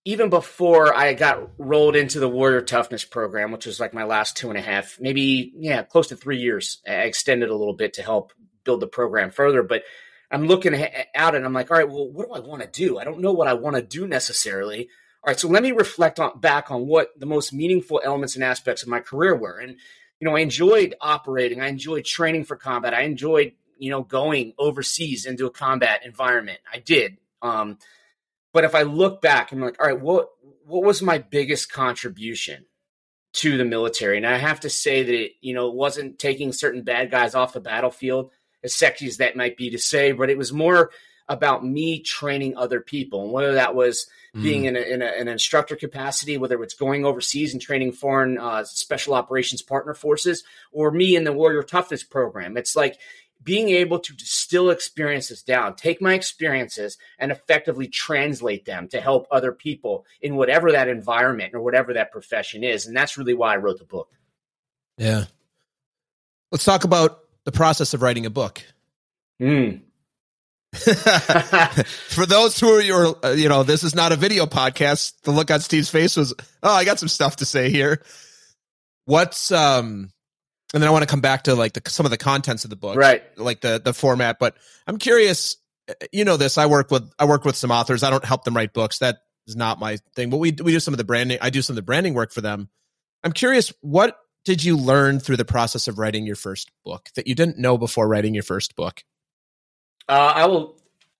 even 0.05 0.29
before 0.29 0.93
I 0.93 1.13
got 1.13 1.49
rolled 1.57 1.95
into 1.95 2.19
the 2.19 2.27
Warrior 2.27 2.61
Toughness 2.61 3.05
program, 3.05 3.51
which 3.51 3.65
was 3.65 3.79
like 3.79 3.93
my 3.93 4.03
last 4.03 4.35
two 4.35 4.49
and 4.49 4.57
a 4.57 4.61
half, 4.61 4.97
maybe, 4.99 5.53
yeah, 5.55 5.83
close 5.83 6.07
to 6.07 6.15
three 6.15 6.39
years, 6.39 6.79
I 6.87 7.03
extended 7.03 7.49
a 7.49 7.55
little 7.55 7.75
bit 7.75 7.93
to 7.93 8.03
help 8.03 8.33
build 8.65 8.81
the 8.81 8.87
program 8.87 9.31
further. 9.31 9.63
But 9.63 9.83
I'm 10.29 10.47
looking 10.47 10.73
out 11.15 11.35
and 11.35 11.45
I'm 11.45 11.53
like, 11.53 11.71
all 11.71 11.77
right, 11.77 11.89
well, 11.89 12.09
what 12.09 12.27
do 12.27 12.33
I 12.33 12.39
want 12.39 12.61
to 12.61 12.67
do? 12.67 12.97
I 12.97 13.05
don't 13.05 13.21
know 13.21 13.31
what 13.31 13.47
I 13.47 13.53
want 13.53 13.77
to 13.77 13.81
do 13.81 14.05
necessarily. 14.05 14.89
All 15.23 15.31
right, 15.31 15.39
so 15.39 15.47
let 15.47 15.63
me 15.63 15.71
reflect 15.71 16.19
on, 16.19 16.37
back 16.37 16.69
on 16.69 16.85
what 16.85 17.17
the 17.17 17.25
most 17.25 17.53
meaningful 17.53 18.01
elements 18.03 18.35
and 18.35 18.43
aspects 18.43 18.83
of 18.83 18.89
my 18.89 18.99
career 18.99 19.35
were. 19.35 19.57
And, 19.57 19.77
you 20.19 20.27
know, 20.27 20.35
I 20.35 20.39
enjoyed 20.39 20.95
operating, 20.99 21.61
I 21.61 21.67
enjoyed 21.67 22.03
training 22.03 22.43
for 22.43 22.57
combat, 22.57 22.93
I 22.93 23.03
enjoyed, 23.03 23.53
you 23.77 23.89
know, 23.89 24.01
going 24.01 24.53
overseas 24.59 25.25
into 25.25 25.45
a 25.45 25.51
combat 25.51 26.01
environment. 26.03 26.59
I 26.71 26.79
did. 26.79 27.19
Um, 27.41 27.77
but 28.53 28.63
if 28.63 28.75
I 28.75 28.83
look 28.83 29.21
back, 29.21 29.51
I'm 29.51 29.59
like, 29.59 29.81
all 29.81 29.87
right, 29.87 29.99
what 29.99 30.29
what 30.65 30.83
was 30.83 31.01
my 31.01 31.17
biggest 31.17 31.71
contribution 31.71 32.65
to 33.33 33.57
the 33.57 33.65
military? 33.65 34.17
And 34.17 34.27
I 34.27 34.37
have 34.37 34.61
to 34.61 34.69
say 34.69 35.03
that 35.03 35.13
it, 35.13 35.31
you 35.41 35.53
know, 35.53 35.67
it 35.67 35.75
wasn't 35.75 36.19
taking 36.19 36.53
certain 36.53 36.83
bad 36.83 37.11
guys 37.11 37.35
off 37.35 37.53
the 37.53 37.59
battlefield, 37.59 38.31
as 38.63 38.75
sexy 38.75 39.07
as 39.07 39.17
that 39.17 39.35
might 39.35 39.57
be 39.57 39.71
to 39.71 39.77
say, 39.77 40.13
but 40.13 40.29
it 40.29 40.37
was 40.37 40.53
more 40.53 40.91
about 41.27 41.65
me 41.65 42.01
training 42.01 42.55
other 42.55 42.79
people, 42.79 43.23
and 43.23 43.31
whether 43.31 43.53
that 43.53 43.75
was 43.75 44.07
being 44.33 44.63
mm. 44.63 44.67
in, 44.67 44.75
a, 44.75 44.79
in 44.79 45.01
a, 45.01 45.05
an 45.05 45.27
instructor 45.27 45.75
capacity, 45.75 46.37
whether 46.37 46.61
it's 46.63 46.73
going 46.73 47.05
overseas 47.05 47.53
and 47.53 47.61
training 47.61 47.91
foreign 47.91 48.37
uh, 48.37 48.63
special 48.63 49.13
operations 49.13 49.61
partner 49.61 49.93
forces, 49.93 50.43
or 50.71 50.91
me 50.91 51.15
in 51.15 51.23
the 51.23 51.31
warrior 51.31 51.63
toughness 51.63 52.03
program. 52.03 52.57
It's 52.57 52.75
like 52.75 52.99
being 53.43 53.69
able 53.69 53.99
to 53.99 54.13
distill 54.13 54.69
experiences 54.69 55.41
down, 55.41 55.75
take 55.75 56.01
my 56.01 56.13
experiences 56.13 56.97
and 57.19 57.31
effectively 57.31 57.87
translate 57.87 58.65
them 58.65 58.87
to 58.89 59.01
help 59.01 59.27
other 59.31 59.51
people 59.51 60.05
in 60.21 60.35
whatever 60.35 60.71
that 60.71 60.87
environment 60.87 61.53
or 61.53 61.61
whatever 61.61 61.93
that 61.93 62.11
profession 62.11 62.63
is. 62.63 62.85
And 62.85 62.95
that's 62.95 63.17
really 63.17 63.33
why 63.33 63.53
I 63.53 63.57
wrote 63.57 63.79
the 63.79 63.85
book. 63.85 64.09
Yeah. 64.97 65.25
Let's 66.51 66.65
talk 66.65 66.83
about 66.83 67.19
the 67.45 67.51
process 67.51 67.93
of 67.93 68.01
writing 68.01 68.25
a 68.25 68.29
book. 68.29 68.63
Mm. 69.41 69.81
For 70.73 72.25
those 72.25 72.59
who 72.59 72.69
are 72.69 72.81
your, 72.81 73.15
uh, 73.23 73.31
you 73.31 73.49
know, 73.49 73.63
this 73.63 73.83
is 73.83 73.93
not 73.93 74.11
a 74.11 74.15
video 74.15 74.45
podcast. 74.45 75.13
The 75.23 75.31
look 75.31 75.51
on 75.51 75.59
Steve's 75.59 75.89
face 75.89 76.15
was, 76.15 76.33
oh, 76.63 76.73
I 76.73 76.85
got 76.85 76.99
some 76.99 77.09
stuff 77.09 77.37
to 77.37 77.45
say 77.45 77.69
here. 77.69 78.01
What's 79.05 79.51
um 79.51 80.11
and 80.73 80.81
then 80.81 80.87
I 80.87 80.91
want 80.91 81.03
to 81.03 81.07
come 81.07 81.21
back 81.21 81.43
to 81.43 81.55
like 81.55 81.73
the, 81.73 81.89
some 81.89 82.05
of 82.05 82.09
the 82.09 82.17
contents 82.17 82.63
of 82.63 82.69
the 82.69 82.75
book, 82.75 82.95
right? 82.95 83.23
Like 83.37 83.61
the 83.61 83.81
the 83.83 83.93
format. 83.93 84.39
But 84.39 84.57
I'm 84.87 84.97
curious. 84.97 85.57
You 86.11 86.25
know 86.25 86.37
this. 86.37 86.57
I 86.57 86.65
work 86.65 86.91
with 86.91 87.11
I 87.19 87.25
work 87.25 87.45
with 87.45 87.55
some 87.55 87.71
authors. 87.71 88.03
I 88.03 88.09
don't 88.09 88.25
help 88.25 88.43
them 88.43 88.55
write 88.55 88.73
books. 88.73 88.99
That 88.99 89.19
is 89.47 89.55
not 89.55 89.79
my 89.79 89.97
thing. 90.15 90.29
But 90.29 90.37
we 90.37 90.51
we 90.51 90.71
do 90.71 90.79
some 90.79 90.93
of 90.93 90.97
the 90.97 91.03
branding. 91.03 91.37
I 91.41 91.49
do 91.49 91.61
some 91.61 91.73
of 91.73 91.75
the 91.75 91.83
branding 91.83 92.13
work 92.13 92.31
for 92.31 92.41
them. 92.41 92.69
I'm 93.23 93.33
curious. 93.33 93.71
What 93.81 94.17
did 94.45 94.63
you 94.63 94.75
learn 94.75 95.19
through 95.19 95.37
the 95.37 95.45
process 95.45 95.87
of 95.87 95.99
writing 95.99 96.25
your 96.25 96.35
first 96.35 96.71
book 96.83 97.09
that 97.15 97.27
you 97.27 97.35
didn't 97.35 97.57
know 97.57 97.77
before 97.77 98.07
writing 98.07 98.33
your 98.33 98.43
first 98.43 98.75
book? 98.75 99.03
Uh, 100.09 100.33
I 100.35 100.45
will 100.47 100.77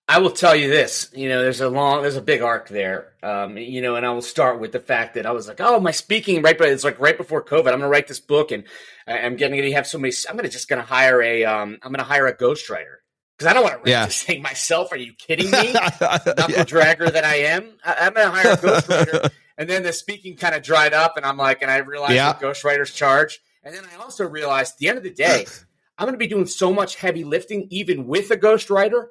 I 0.08 0.20
will 0.20 0.32
tell 0.32 0.54
you 0.54 0.70
this, 0.70 1.10
you 1.16 1.30
know, 1.30 1.42
there's 1.42 1.62
a 1.62 1.70
long, 1.70 2.02
there's 2.02 2.18
a 2.18 2.22
big 2.22 2.42
arc 2.42 2.68
there, 2.68 3.14
um, 3.24 3.58
you 3.58 3.82
know, 3.82 3.96
and 3.96 4.06
I 4.06 4.12
will 4.12 4.22
start 4.22 4.60
with 4.60 4.74
the 4.74 4.82
fact 4.82 5.14
that 5.14 5.26
I 5.26 5.32
was 5.32 5.48
like, 5.48 5.62
oh, 5.62 5.80
my 5.80 5.92
speaking 5.92 6.42
right, 6.42 6.58
but 6.58 6.68
it's 6.68 6.84
like 6.84 7.00
right 7.00 7.18
before 7.18 7.42
COVID. 7.42 7.60
I'm 7.60 7.64
going 7.64 7.82
to 7.82 7.88
write 7.88 8.10
this 8.10 8.20
book, 8.20 8.52
and 8.52 8.66
I'm 9.08 9.38
getting 9.38 9.62
to 9.62 9.72
have 9.72 9.88
so 9.88 9.98
many. 9.98 10.14
I'm 10.28 10.36
going 10.36 10.44
to 10.44 10.52
just 10.52 10.68
going 10.68 10.82
to 10.82 10.88
hire 10.88 11.22
a, 11.22 11.46
um, 11.46 11.80
I'm 11.82 11.92
going 11.92 12.00
to 12.00 12.04
hire 12.04 12.28
a 12.28 12.36
ghostwriter 12.36 12.98
because 13.38 13.50
I 13.50 13.54
don't 13.54 13.64
want 13.64 13.76
to 13.76 13.80
write 13.80 13.88
yeah. 13.88 14.06
this 14.06 14.22
thing 14.24 14.42
myself. 14.42 14.92
Are 14.92 14.98
you 14.98 15.14
kidding 15.14 15.50
me? 15.50 15.72
Knuckle 15.74 16.10
yeah. 16.50 16.66
dragger 16.66 17.12
that 17.12 17.24
I 17.24 17.36
am, 17.36 17.70
I, 17.86 18.08
am 18.08 18.14
going 18.14 18.28
to 18.28 18.32
hire 18.32 18.54
a 18.54 18.58
ghostwriter. 18.58 19.30
and 19.58 19.70
then 19.70 19.84
the 19.84 19.94
speaking 19.94 20.36
kind 20.36 20.54
of 20.54 20.64
dried 20.64 20.94
up, 20.94 21.16
and 21.16 21.26
I'm 21.26 21.38
like, 21.38 21.62
and 21.62 21.72
I 21.72 21.78
realized 21.78 22.16
yeah. 22.16 22.34
ghostwriters 22.34 22.94
charge, 22.94 23.40
and 23.64 23.74
then 23.74 23.86
I 23.94 24.02
also 24.04 24.28
realized 24.28 24.74
at 24.74 24.80
the 24.80 24.90
end 24.90 24.98
of 24.98 25.04
the 25.06 25.14
day, 25.14 25.46
I'm 25.98 26.08
going 26.08 26.14
to 26.14 26.18
be 26.18 26.28
doing 26.28 26.46
so 26.46 26.74
much 26.74 26.98
heavy 26.98 27.24
lifting, 27.24 27.68
even 27.70 28.06
with 28.06 28.32
a 28.32 28.38
ghostwriter 28.38 29.06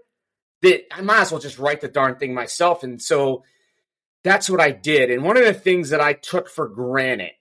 that 0.63 0.95
I 0.95 1.03
might 1.03 1.23
as 1.23 1.33
well 1.33 1.41
just 1.41 1.59
write 1.59 1.81
the 1.81 1.89
darn 1.89 2.17
thing 2.17 2.35
myself. 2.35 2.83
And 2.83 3.01
so 3.01 3.45
that's 4.25 4.49
what 4.49 4.61
I 4.61 4.71
did. 4.71 5.11
And 5.11 5.25
one 5.25 5.37
of 5.37 5.45
the 5.45 5.55
things 5.55 5.91
that 5.91 6.01
I 6.01 6.13
took 6.13 6.49
for 6.49 6.69
granted 6.69 7.33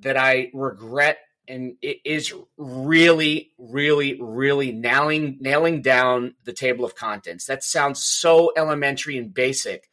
that 0.00 0.16
I 0.16 0.50
regret 0.52 1.18
and 1.48 1.76
it 1.80 1.98
is 2.04 2.34
really, 2.56 3.52
really, 3.58 4.18
really 4.20 4.72
nailing 4.72 5.38
nailing 5.40 5.82
down 5.82 6.34
the 6.44 6.52
table 6.52 6.84
of 6.84 6.94
contents. 6.94 7.46
That 7.46 7.62
sounds 7.62 8.02
so 8.02 8.52
elementary 8.56 9.16
and 9.16 9.32
basic. 9.32 9.88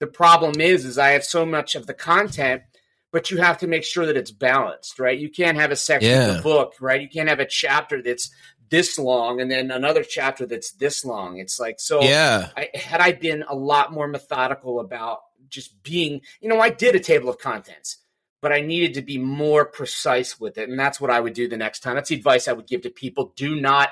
The 0.00 0.06
problem 0.06 0.60
is, 0.60 0.84
is 0.84 0.98
I 0.98 1.10
have 1.10 1.24
so 1.24 1.44
much 1.44 1.74
of 1.74 1.86
the 1.86 1.94
content, 1.94 2.62
but 3.10 3.30
you 3.30 3.38
have 3.38 3.58
to 3.58 3.66
make 3.66 3.84
sure 3.84 4.06
that 4.06 4.16
it's 4.16 4.30
balanced, 4.30 4.98
right? 4.98 5.18
You 5.18 5.30
can't 5.30 5.58
have 5.58 5.70
a 5.70 5.76
section 5.76 6.10
yeah. 6.10 6.28
of 6.28 6.36
the 6.36 6.42
book, 6.42 6.74
right? 6.80 7.00
You 7.00 7.08
can't 7.08 7.28
have 7.28 7.40
a 7.40 7.46
chapter 7.46 8.02
that's 8.02 8.30
this 8.70 8.98
long 8.98 9.40
and 9.40 9.50
then 9.50 9.70
another 9.70 10.02
chapter 10.02 10.46
that's 10.46 10.72
this 10.72 11.04
long. 11.04 11.38
It's 11.38 11.58
like 11.58 11.80
so. 11.80 12.02
Yeah. 12.02 12.48
I, 12.56 12.68
had 12.74 13.00
I 13.00 13.12
been 13.12 13.44
a 13.48 13.54
lot 13.54 13.92
more 13.92 14.08
methodical 14.08 14.80
about 14.80 15.20
just 15.48 15.82
being, 15.82 16.20
you 16.40 16.48
know, 16.48 16.60
I 16.60 16.70
did 16.70 16.94
a 16.94 17.00
table 17.00 17.28
of 17.28 17.38
contents, 17.38 17.98
but 18.40 18.52
I 18.52 18.60
needed 18.60 18.94
to 18.94 19.02
be 19.02 19.18
more 19.18 19.64
precise 19.64 20.38
with 20.38 20.58
it, 20.58 20.68
and 20.68 20.78
that's 20.78 21.00
what 21.00 21.10
I 21.10 21.20
would 21.20 21.32
do 21.32 21.48
the 21.48 21.56
next 21.56 21.80
time. 21.80 21.94
That's 21.94 22.10
the 22.10 22.16
advice 22.16 22.48
I 22.48 22.52
would 22.52 22.66
give 22.66 22.82
to 22.82 22.90
people. 22.90 23.32
Do 23.36 23.60
not 23.60 23.90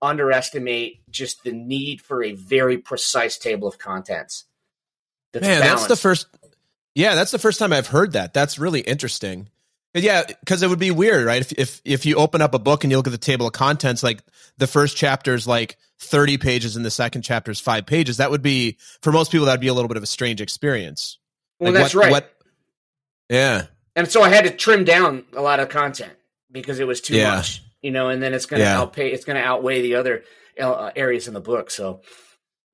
underestimate 0.00 1.00
just 1.10 1.42
the 1.42 1.52
need 1.52 2.00
for 2.00 2.22
a 2.22 2.32
very 2.32 2.78
precise 2.78 3.38
table 3.38 3.66
of 3.66 3.78
contents. 3.78 4.44
That's 5.32 5.46
Man, 5.46 5.60
balanced. 5.60 5.88
that's 5.88 6.00
the 6.00 6.02
first. 6.02 6.26
Yeah, 6.94 7.14
that's 7.14 7.30
the 7.30 7.38
first 7.38 7.58
time 7.58 7.72
I've 7.72 7.86
heard 7.88 8.12
that. 8.12 8.32
That's 8.34 8.58
really 8.58 8.80
interesting. 8.80 9.48
Yeah, 9.94 10.24
because 10.26 10.62
it 10.62 10.68
would 10.68 10.78
be 10.78 10.90
weird, 10.90 11.26
right? 11.26 11.40
If, 11.40 11.52
if 11.52 11.80
if 11.84 12.06
you 12.06 12.16
open 12.16 12.42
up 12.42 12.54
a 12.54 12.58
book 12.58 12.84
and 12.84 12.90
you 12.90 12.96
look 12.98 13.06
at 13.06 13.10
the 13.10 13.18
table 13.18 13.46
of 13.46 13.52
contents, 13.52 14.02
like 14.02 14.22
the 14.58 14.66
first 14.66 14.96
chapter 14.96 15.34
is 15.34 15.46
like 15.46 15.78
thirty 15.98 16.36
pages 16.36 16.76
and 16.76 16.84
the 16.84 16.90
second 16.90 17.22
chapter 17.22 17.50
is 17.50 17.58
five 17.58 17.86
pages, 17.86 18.18
that 18.18 18.30
would 18.30 18.42
be 18.42 18.76
for 19.00 19.12
most 19.12 19.32
people 19.32 19.46
that 19.46 19.52
would 19.52 19.60
be 19.60 19.68
a 19.68 19.74
little 19.74 19.88
bit 19.88 19.96
of 19.96 20.02
a 20.02 20.06
strange 20.06 20.40
experience. 20.40 21.18
Well, 21.58 21.72
like 21.72 21.82
that's 21.82 21.94
what, 21.94 22.02
right. 22.02 22.12
What, 22.12 22.34
yeah, 23.30 23.66
and 23.96 24.06
so 24.08 24.22
I 24.22 24.28
had 24.28 24.44
to 24.44 24.50
trim 24.50 24.84
down 24.84 25.24
a 25.34 25.40
lot 25.40 25.58
of 25.58 25.70
content 25.70 26.12
because 26.52 26.80
it 26.80 26.86
was 26.86 27.00
too 27.00 27.16
yeah. 27.16 27.36
much, 27.36 27.62
you 27.80 27.90
know. 27.90 28.10
And 28.10 28.22
then 28.22 28.34
it's 28.34 28.46
going 28.46 28.60
to 28.60 28.66
yeah. 28.66 28.76
outpay, 28.76 29.12
it's 29.12 29.24
going 29.24 29.36
to 29.36 29.42
outweigh 29.42 29.80
the 29.80 29.94
other 29.94 30.22
uh, 30.60 30.90
areas 30.94 31.28
in 31.28 31.34
the 31.34 31.40
book. 31.40 31.70
So, 31.70 32.02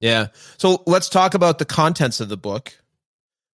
yeah. 0.01 0.29
So 0.59 0.83
let's 0.87 1.09
talk 1.09 1.35
about 1.35 1.59
the 1.59 1.65
contents 1.65 2.21
of 2.21 2.29
the 2.29 2.37
book. 2.37 2.77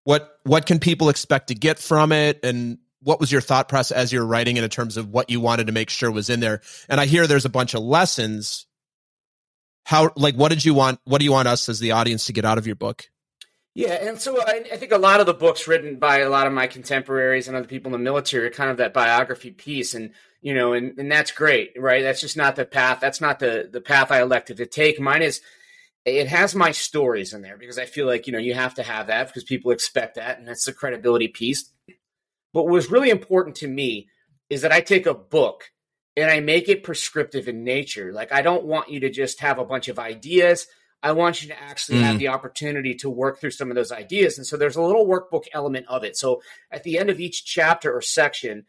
What 0.04 0.40
what 0.44 0.64
can 0.64 0.78
people 0.78 1.10
expect 1.10 1.48
to 1.48 1.54
get 1.54 1.78
from 1.78 2.10
it, 2.10 2.40
and 2.42 2.78
what 3.02 3.20
was 3.20 3.32
your 3.32 3.40
thought 3.40 3.68
process 3.68 3.96
as 3.96 4.12
you're 4.12 4.26
writing 4.26 4.56
it 4.56 4.64
in 4.64 4.70
terms 4.70 4.96
of 4.96 5.08
what 5.08 5.30
you 5.30 5.40
wanted 5.40 5.66
to 5.66 5.72
make 5.72 5.90
sure 5.90 6.10
was 6.10 6.30
in 6.30 6.40
there? 6.40 6.60
And 6.88 7.00
I 7.00 7.06
hear 7.06 7.26
there's 7.26 7.44
a 7.44 7.50
bunch 7.50 7.74
of 7.74 7.82
lessons. 7.82 8.66
How, 9.84 10.10
like, 10.16 10.34
what 10.34 10.50
did 10.50 10.64
you 10.64 10.74
want? 10.74 11.00
What 11.04 11.18
do 11.18 11.24
you 11.24 11.32
want 11.32 11.48
us 11.48 11.68
as 11.68 11.80
the 11.80 11.92
audience 11.92 12.26
to 12.26 12.32
get 12.32 12.44
out 12.44 12.58
of 12.58 12.66
your 12.66 12.76
book? 12.76 13.08
Yeah, 13.74 13.92
and 13.92 14.20
so 14.20 14.40
I, 14.40 14.64
I, 14.72 14.76
think 14.76 14.90
a 14.90 14.98
lot 14.98 15.20
of 15.20 15.26
the 15.26 15.34
books 15.34 15.68
written 15.68 15.96
by 15.96 16.18
a 16.18 16.28
lot 16.28 16.48
of 16.48 16.52
my 16.52 16.66
contemporaries 16.66 17.46
and 17.46 17.56
other 17.56 17.68
people 17.68 17.88
in 17.88 17.92
the 17.92 18.04
military 18.04 18.46
are 18.46 18.50
kind 18.50 18.68
of 18.68 18.78
that 18.78 18.92
biography 18.92 19.52
piece, 19.52 19.94
and 19.94 20.10
you 20.42 20.54
know, 20.54 20.72
and, 20.72 20.98
and 20.98 21.10
that's 21.10 21.30
great, 21.30 21.72
right? 21.78 22.02
That's 22.02 22.20
just 22.20 22.36
not 22.36 22.56
the 22.56 22.64
path. 22.64 22.98
That's 23.00 23.20
not 23.20 23.38
the 23.38 23.68
the 23.70 23.80
path 23.80 24.10
I 24.10 24.22
elected 24.22 24.56
to 24.56 24.66
take. 24.66 25.00
Mine 25.00 25.22
is 25.22 25.40
it 26.04 26.26
has 26.26 26.54
my 26.54 26.72
stories 26.72 27.32
in 27.32 27.42
there 27.42 27.56
because 27.56 27.78
I 27.78 27.86
feel 27.86 28.06
like 28.06 28.26
you 28.26 28.32
know 28.32 28.40
you 28.40 28.54
have 28.54 28.74
to 28.74 28.82
have 28.82 29.06
that 29.06 29.28
because 29.28 29.44
people 29.44 29.70
expect 29.70 30.16
that, 30.16 30.38
and 30.38 30.48
that's 30.48 30.64
the 30.64 30.72
credibility 30.72 31.28
piece. 31.28 31.70
But 32.52 32.64
what 32.64 32.72
was 32.72 32.90
really 32.90 33.10
important 33.10 33.56
to 33.56 33.68
me 33.68 34.08
is 34.48 34.62
that 34.62 34.72
I 34.72 34.80
take 34.80 35.06
a 35.06 35.14
book 35.14 35.70
and 36.16 36.30
I 36.30 36.40
make 36.40 36.68
it 36.68 36.82
prescriptive 36.82 37.48
in 37.48 37.64
nature. 37.64 38.12
Like, 38.12 38.32
I 38.32 38.42
don't 38.42 38.64
want 38.64 38.90
you 38.90 39.00
to 39.00 39.10
just 39.10 39.40
have 39.40 39.58
a 39.58 39.64
bunch 39.64 39.88
of 39.88 39.98
ideas. 39.98 40.66
I 41.02 41.12
want 41.12 41.42
you 41.42 41.48
to 41.48 41.62
actually 41.62 41.98
mm. 41.98 42.02
have 42.02 42.18
the 42.18 42.28
opportunity 42.28 42.94
to 42.96 43.08
work 43.08 43.40
through 43.40 43.52
some 43.52 43.70
of 43.70 43.76
those 43.76 43.92
ideas. 43.92 44.36
And 44.36 44.46
so 44.46 44.56
there's 44.56 44.76
a 44.76 44.82
little 44.82 45.06
workbook 45.06 45.44
element 45.52 45.86
of 45.88 46.04
it. 46.04 46.16
So 46.16 46.42
at 46.70 46.82
the 46.82 46.98
end 46.98 47.08
of 47.10 47.20
each 47.20 47.44
chapter 47.44 47.94
or 47.94 48.02
section, 48.02 48.66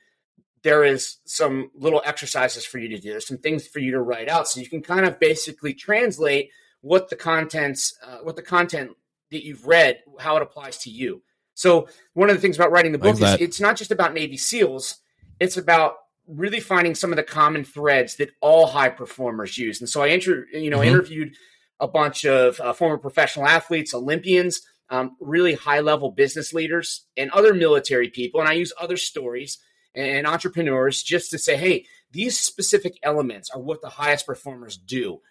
there 0.63 0.83
is 0.83 1.17
some 1.25 1.71
little 1.75 2.01
exercises 2.05 2.65
for 2.65 2.77
you 2.77 2.89
to 2.89 2.99
do. 2.99 3.09
There's 3.09 3.27
some 3.27 3.39
things 3.39 3.67
for 3.67 3.79
you 3.79 3.91
to 3.91 4.01
write 4.01 4.29
out. 4.29 4.47
So 4.47 4.59
you 4.61 4.69
can 4.69 4.81
kind 4.81 5.05
of 5.05 5.19
basically 5.19 5.73
translate 5.73 6.51
what 6.81 7.09
the 7.09 7.15
contents, 7.15 7.97
uh, 8.05 8.19
what 8.19 8.35
the 8.35 8.41
content 8.43 8.91
that 9.31 9.43
you've 9.43 9.65
read, 9.65 9.99
how 10.19 10.35
it 10.37 10.43
applies 10.43 10.77
to 10.79 10.89
you. 10.89 11.23
So 11.61 11.87
one 12.13 12.31
of 12.31 12.35
the 12.35 12.41
things 12.41 12.55
about 12.55 12.71
writing 12.71 12.91
the 12.91 12.97
book 12.97 13.21
is 13.21 13.39
it's 13.39 13.61
not 13.61 13.77
just 13.77 13.91
about 13.91 14.15
Navy 14.15 14.35
SEALs. 14.35 14.95
It's 15.39 15.57
about 15.57 15.93
really 16.27 16.59
finding 16.59 16.95
some 16.95 17.11
of 17.11 17.17
the 17.17 17.23
common 17.23 17.63
threads 17.63 18.15
that 18.15 18.31
all 18.41 18.65
high 18.65 18.89
performers 18.89 19.59
use. 19.59 19.79
And 19.79 19.87
so 19.87 20.01
I 20.01 20.07
inter- 20.07 20.47
you 20.51 20.71
know, 20.71 20.79
mm-hmm. 20.79 20.87
interviewed 20.87 21.35
a 21.79 21.87
bunch 21.87 22.25
of 22.25 22.59
uh, 22.59 22.73
former 22.73 22.97
professional 22.97 23.45
athletes, 23.45 23.93
Olympians, 23.93 24.61
um, 24.89 25.15
really 25.19 25.53
high 25.53 25.81
level 25.81 26.09
business 26.09 26.51
leaders, 26.51 27.05
and 27.15 27.29
other 27.29 27.53
military 27.53 28.09
people. 28.09 28.39
And 28.39 28.49
I 28.49 28.53
use 28.53 28.73
other 28.79 28.97
stories 28.97 29.59
and 29.93 30.25
entrepreneurs 30.25 31.03
just 31.03 31.29
to 31.29 31.37
say, 31.37 31.57
hey, 31.57 31.85
these 32.11 32.39
specific 32.39 32.97
elements 33.03 33.51
are 33.51 33.61
what 33.61 33.81
the 33.81 33.89
highest 33.89 34.25
performers 34.25 34.77
do 34.77 35.21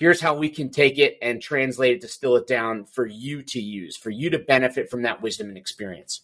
here's 0.00 0.20
how 0.20 0.34
we 0.34 0.48
can 0.48 0.70
take 0.70 0.98
it 0.98 1.18
and 1.20 1.42
translate 1.42 1.96
it, 1.96 2.00
distill 2.00 2.34
it 2.36 2.46
down 2.46 2.86
for 2.86 3.06
you 3.06 3.42
to 3.42 3.60
use, 3.60 3.98
for 3.98 4.08
you 4.08 4.30
to 4.30 4.38
benefit 4.38 4.90
from 4.90 5.02
that 5.02 5.20
wisdom 5.20 5.48
and 5.48 5.58
experience. 5.58 6.22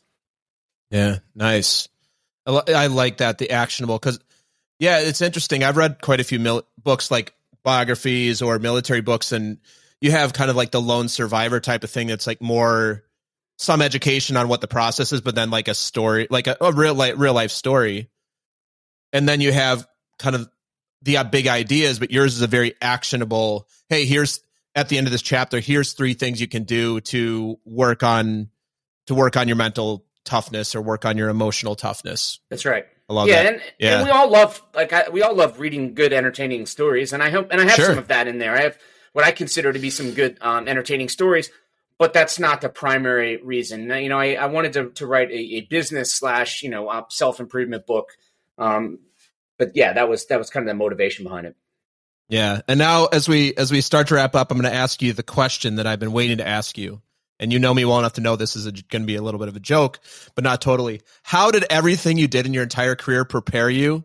Yeah, 0.91 1.19
nice. 1.35 1.87
I 2.47 2.87
like 2.87 3.19
that 3.19 3.39
the 3.39 3.51
actionable 3.51 3.99
because 3.99 4.19
yeah, 4.79 5.01
it's 5.01 5.21
interesting. 5.21 5.63
I've 5.63 5.77
read 5.77 6.01
quite 6.01 6.21
a 6.21 6.25
few 6.25 6.39
mil- 6.39 6.67
books 6.83 7.11
like 7.11 7.35
biographies 7.65 8.41
or 8.41 8.59
military 8.59 9.03
books, 9.03 9.33
and 9.33 9.59
you 10.01 10.13
have 10.13 10.33
kind 10.33 10.49
of 10.49 10.57
like 10.57 10.71
the 10.71 10.81
lone 10.81 11.09
survivor 11.09 11.61
type 11.61 11.85
of 11.85 11.91
thing. 11.91 12.07
That's 12.07 12.27
like 12.27 12.41
more 12.41 13.05
some 13.59 13.83
education 13.83 14.37
on 14.37 14.49
what 14.49 14.61
the 14.61 14.69
process 14.69 15.13
is, 15.13 15.21
but 15.21 15.35
then 15.35 15.51
like 15.51 15.69
a 15.69 15.75
story, 15.75 16.29
like 16.31 16.47
a, 16.47 16.57
a 16.61 16.73
real 16.73 16.95
life, 16.95 17.15
real 17.19 17.35
life 17.35 17.51
story. 17.51 18.09
And 19.13 19.29
then 19.29 19.41
you 19.41 19.53
have 19.53 19.87
kind 20.19 20.37
of 20.37 20.49
the 21.07 21.23
big 21.31 21.47
ideas, 21.47 21.99
but 21.99 22.11
yours 22.11 22.35
is 22.35 22.43
a 22.43 22.47
very 22.47 22.75
actionable. 22.83 23.69
Hey, 23.89 24.05
here's 24.05 24.41
at 24.75 24.89
the 24.89 24.99
end 24.99 25.07
of 25.07 25.13
this 25.13 25.23
chapter. 25.23 25.61
Here's 25.61 25.95
three 25.95 26.13
things 26.15 26.41
you 26.41 26.49
can 26.49 26.65
do 26.65 27.01
to 27.03 27.59
work 27.65 28.03
on 28.03 28.51
to 29.07 29.15
work 29.15 29.37
on 29.37 29.49
your 29.49 29.57
mental 29.57 30.05
toughness 30.25 30.75
or 30.75 30.83
work 30.83 31.05
on 31.05 31.17
your 31.17 31.29
emotional 31.29 31.77
toughness. 31.77 32.41
That's 32.51 32.65
right. 32.65 32.85
I 33.09 33.13
love 33.13 33.29
yeah, 33.29 33.45
that. 33.45 33.53
And, 33.53 33.63
yeah, 33.79 33.97
and 33.99 34.05
we 34.05 34.11
all 34.11 34.29
love 34.29 34.61
like 34.75 34.93
I, 34.93 35.09
we 35.11 35.23
all 35.23 35.35
love 35.35 35.61
reading 35.61 35.95
good, 35.95 36.13
entertaining 36.13 36.67
stories, 36.67 37.13
and 37.13 37.23
I 37.23 37.31
hope 37.31 37.49
and 37.51 37.61
I 37.61 37.65
have 37.65 37.75
sure. 37.75 37.87
some 37.87 37.99
of 37.99 38.09
that 38.09 38.27
in 38.27 38.39
there. 38.39 38.55
I 38.55 38.63
have 38.63 38.79
what 39.13 39.25
I 39.25 39.31
consider 39.31 39.73
to 39.73 39.79
be 39.79 39.91
some 39.91 40.11
good, 40.11 40.37
um, 40.41 40.67
entertaining 40.67 41.09
stories, 41.09 41.51
but 41.99 42.13
that's 42.13 42.39
not 42.39 42.61
the 42.61 42.69
primary 42.69 43.37
reason. 43.39 43.89
You 43.89 44.09
know, 44.09 44.19
I, 44.19 44.35
I 44.35 44.47
wanted 44.47 44.73
to, 44.75 44.91
to 44.91 45.07
write 45.07 45.31
a, 45.31 45.39
a 45.39 45.61
business 45.63 46.13
slash 46.13 46.65
you 46.65 46.69
know 46.69 46.89
uh, 46.89 47.05
self 47.09 47.39
improvement 47.39 47.87
book 47.87 48.09
um, 48.59 48.99
but 49.59 49.73
yeah, 49.75 49.93
that 49.95 50.09
was 50.09 50.27
that 50.27 50.39
was 50.39 50.51
kind 50.51 50.69
of 50.69 50.69
the 50.69 50.75
motivation 50.75 51.25
behind 51.25 51.47
it. 51.47 51.57
Yeah, 52.29 52.61
and 52.67 52.79
now 52.79 53.07
as 53.07 53.29
we 53.29 53.55
as 53.55 53.71
we 53.71 53.81
start 53.81 54.09
to 54.09 54.15
wrap 54.15 54.35
up, 54.35 54.51
I'm 54.51 54.59
going 54.59 54.71
to 54.71 54.77
ask 54.77 55.01
you 55.01 55.13
the 55.13 55.23
question 55.23 55.77
that 55.77 55.87
I've 55.87 56.01
been 56.01 56.13
waiting 56.13 56.39
to 56.39 56.47
ask 56.47 56.77
you. 56.77 57.01
And 57.39 57.53
you 57.53 57.59
know 57.59 57.75
me 57.75 57.85
well 57.85 57.99
enough 57.99 58.15
to 58.15 58.23
know 58.23 58.35
this 58.35 58.57
is 58.57 58.65
going 58.65 59.03
to 59.03 59.07
be 59.07 59.17
a 59.17 59.23
little 59.23 59.39
bit 59.39 59.49
of 59.49 59.57
a 59.57 59.61
joke, 59.61 60.01
but 60.35 60.43
not 60.43 60.63
totally. 60.63 61.03
How 61.23 61.51
did 61.51 61.67
everything 61.69 62.17
you 62.17 62.29
did 62.29 62.47
in 62.47 62.55
your 62.55 62.63
entire 62.63 62.97
career 62.97 63.27
prepare 63.27 63.69
you 63.69 64.05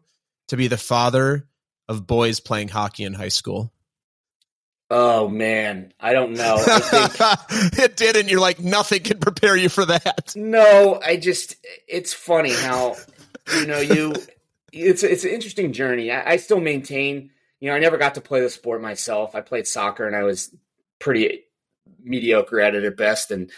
to 0.49 0.57
be 0.57 0.67
the 0.67 0.77
father 0.77 1.47
of 1.87 2.05
boys 2.05 2.41
playing 2.41 2.67
hockey 2.67 3.05
in 3.05 3.13
high 3.13 3.29
school? 3.29 3.71
Oh 4.93 5.29
man, 5.29 5.93
I 6.01 6.11
don't 6.11 6.33
know. 6.33 6.55
I 6.57 7.37
think, 7.37 7.79
it 7.79 7.95
didn't. 7.95 8.29
You're 8.29 8.41
like 8.41 8.59
nothing 8.59 9.01
can 9.01 9.19
prepare 9.19 9.55
you 9.55 9.69
for 9.69 9.85
that. 9.85 10.33
No, 10.35 10.99
I 11.01 11.15
just 11.15 11.55
it's 11.87 12.13
funny 12.13 12.51
how 12.51 12.97
you 13.55 13.67
know 13.67 13.79
you 13.79 14.13
it's 14.71 15.03
it's 15.03 15.23
an 15.23 15.31
interesting 15.31 15.73
journey. 15.73 16.12
I, 16.12 16.31
I, 16.31 16.38
still 16.38 16.60
maintain, 16.60 17.31
you 17.60 17.69
know, 17.69 17.75
I 17.75 17.79
never 17.79 17.97
got 17.97 18.15
to 18.15 18.21
play 18.21 18.41
the 18.41 18.49
sport 18.49 18.81
myself. 18.81 19.36
I 19.36 19.41
played 19.41 19.67
soccer 19.67 20.07
and 20.07 20.15
I 20.15 20.23
was 20.23 20.55
pretty 20.99 21.43
mediocre 22.01 22.62
at 22.62 22.75
it 22.75 22.84
at 22.84 22.97
best. 22.97 23.31
And 23.31 23.51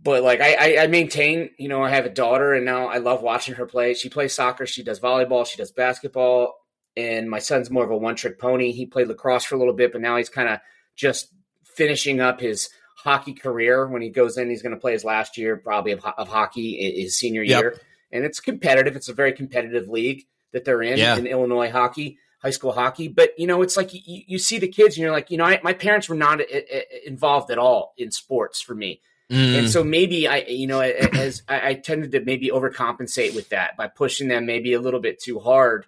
but 0.00 0.22
like 0.22 0.40
I, 0.40 0.54
I, 0.54 0.82
I 0.84 0.86
maintain, 0.86 1.50
you 1.58 1.68
know, 1.68 1.82
I 1.82 1.90
have 1.90 2.06
a 2.06 2.10
daughter 2.10 2.54
and 2.54 2.64
now 2.64 2.88
I 2.88 2.98
love 2.98 3.22
watching 3.22 3.54
her 3.54 3.66
play. 3.66 3.94
She 3.94 4.08
plays 4.08 4.34
soccer, 4.34 4.66
she 4.66 4.82
does 4.82 5.00
volleyball, 5.00 5.46
she 5.46 5.56
does 5.56 5.72
basketball, 5.72 6.54
and 6.96 7.28
my 7.28 7.38
son's 7.38 7.70
more 7.70 7.84
of 7.84 7.90
a 7.90 7.96
one 7.96 8.16
trick 8.16 8.38
pony. 8.38 8.72
He 8.72 8.86
played 8.86 9.08
lacrosse 9.08 9.44
for 9.44 9.54
a 9.54 9.58
little 9.58 9.74
bit, 9.74 9.92
but 9.92 10.00
now 10.00 10.16
he's 10.16 10.28
kind 10.28 10.48
of 10.48 10.60
just 10.96 11.28
finishing 11.64 12.20
up 12.20 12.40
his 12.40 12.68
hockey 12.96 13.32
career 13.32 13.86
when 13.86 14.02
he 14.02 14.10
goes 14.10 14.36
in. 14.36 14.50
He's 14.50 14.62
going 14.62 14.74
to 14.74 14.80
play 14.80 14.92
his 14.92 15.04
last 15.04 15.38
year, 15.38 15.56
probably 15.56 15.92
of, 15.92 16.04
of 16.04 16.28
hockey, 16.28 17.00
his 17.00 17.16
senior 17.16 17.42
yep. 17.42 17.60
year, 17.60 17.80
and 18.12 18.24
it's 18.24 18.40
competitive. 18.40 18.96
It's 18.96 19.08
a 19.08 19.14
very 19.14 19.32
competitive 19.32 19.88
league 19.88 20.26
that 20.52 20.64
they're 20.64 20.82
in 20.82 20.98
yeah. 20.98 21.16
in 21.16 21.26
Illinois 21.26 21.70
hockey, 21.70 22.18
high 22.40 22.50
school 22.50 22.72
hockey. 22.72 23.08
But 23.08 23.38
you 23.38 23.46
know, 23.46 23.62
it's 23.62 23.76
like 23.76 23.92
you, 23.92 24.22
you 24.26 24.38
see 24.38 24.58
the 24.58 24.68
kids, 24.68 24.96
and 24.96 25.02
you're 25.02 25.12
like, 25.12 25.30
you 25.30 25.38
know, 25.38 25.44
I, 25.44 25.60
my 25.62 25.72
parents 25.72 26.08
were 26.08 26.14
not 26.14 26.40
a, 26.40 26.76
a, 26.76 27.08
involved 27.08 27.50
at 27.50 27.58
all 27.58 27.94
in 27.96 28.10
sports 28.10 28.60
for 28.60 28.74
me. 28.74 29.00
Mm. 29.30 29.58
And 29.58 29.70
so 29.70 29.82
mm. 29.82 29.88
maybe 29.88 30.28
I, 30.28 30.38
you 30.48 30.66
know, 30.66 30.80
as 30.80 31.42
I, 31.48 31.70
I 31.70 31.74
tended 31.74 32.12
to 32.12 32.20
maybe 32.20 32.50
overcompensate 32.50 33.34
with 33.34 33.48
that 33.48 33.76
by 33.76 33.88
pushing 33.88 34.28
them 34.28 34.44
maybe 34.44 34.74
a 34.74 34.80
little 34.80 35.00
bit 35.00 35.20
too 35.20 35.38
hard 35.38 35.86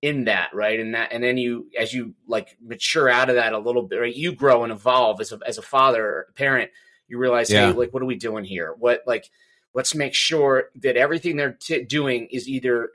in 0.00 0.24
that, 0.24 0.50
right? 0.54 0.78
And 0.78 0.94
that, 0.94 1.12
and 1.12 1.24
then 1.24 1.38
you, 1.38 1.66
as 1.78 1.92
you 1.92 2.14
like 2.28 2.56
mature 2.62 3.08
out 3.08 3.30
of 3.30 3.36
that 3.36 3.52
a 3.52 3.58
little 3.58 3.82
bit, 3.82 3.96
right? 3.96 4.14
You 4.14 4.32
grow 4.32 4.62
and 4.62 4.72
evolve 4.72 5.20
as 5.20 5.32
a 5.32 5.40
as 5.46 5.58
a 5.58 5.62
father 5.62 6.06
or 6.06 6.26
a 6.30 6.32
parent. 6.34 6.70
You 7.08 7.18
realize, 7.18 7.50
yeah. 7.50 7.68
hey, 7.68 7.72
like, 7.72 7.92
what 7.92 8.02
are 8.02 8.06
we 8.06 8.16
doing 8.16 8.44
here? 8.44 8.74
What 8.78 9.02
like, 9.06 9.28
let's 9.74 9.94
make 9.94 10.14
sure 10.14 10.70
that 10.76 10.96
everything 10.96 11.36
they're 11.36 11.58
t- 11.60 11.82
doing 11.82 12.28
is 12.30 12.48
either 12.48 12.90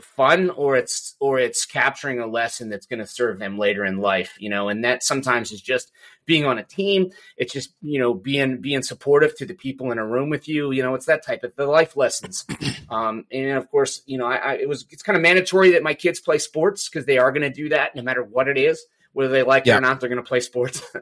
fun 0.00 0.50
or 0.50 0.76
it's 0.76 1.16
or 1.20 1.38
it's 1.38 1.64
capturing 1.64 2.20
a 2.20 2.26
lesson 2.26 2.68
that's 2.68 2.86
going 2.86 3.00
to 3.00 3.06
serve 3.06 3.38
them 3.38 3.58
later 3.58 3.84
in 3.84 3.98
life 3.98 4.36
you 4.38 4.48
know? 4.48 4.68
And 4.68 4.84
that 4.84 5.02
sometimes 5.02 5.52
is 5.52 5.60
just 5.60 5.90
being 6.24 6.44
on 6.44 6.58
a 6.58 6.62
team. 6.62 7.10
It's 7.36 7.52
just 7.52 7.72
you 7.82 7.98
know 7.98 8.14
being 8.14 8.60
being 8.60 8.82
supportive 8.82 9.36
to 9.36 9.46
the 9.46 9.54
people 9.54 9.90
in 9.90 9.98
a 9.98 10.06
room 10.06 10.30
with 10.30 10.48
you 10.48 10.70
you 10.70 10.82
know? 10.82 10.94
It's 10.94 11.06
that 11.06 11.24
type 11.24 11.42
of 11.42 11.54
the 11.56 11.66
life 11.66 11.96
lessons. 11.96 12.46
Um 12.90 13.26
and 13.30 13.58
of 13.58 13.70
course 13.70 14.02
you 14.06 14.16
know 14.16 14.24
I, 14.24 14.36
I 14.36 14.52
it 14.54 14.68
was 14.68 14.86
it's 14.88 15.02
kind 15.02 15.14
of 15.14 15.20
mandatory 15.20 15.72
that 15.72 15.82
my 15.82 15.92
kids 15.92 16.20
play 16.20 16.38
sports 16.38 16.88
because 16.88 17.04
they 17.04 17.18
are 17.18 17.30
going 17.30 17.42
to 17.42 17.50
do 17.50 17.68
that 17.68 17.94
no 17.94 18.00
matter 18.00 18.22
what 18.22 18.48
it 18.48 18.56
is 18.56 18.82
whether 19.12 19.30
they 19.30 19.42
like 19.42 19.66
yeah. 19.66 19.74
it 19.74 19.78
or 19.78 19.80
not 19.82 20.00
they're 20.00 20.08
going 20.08 20.22
to 20.22 20.28
play 20.28 20.40
sports. 20.40 20.82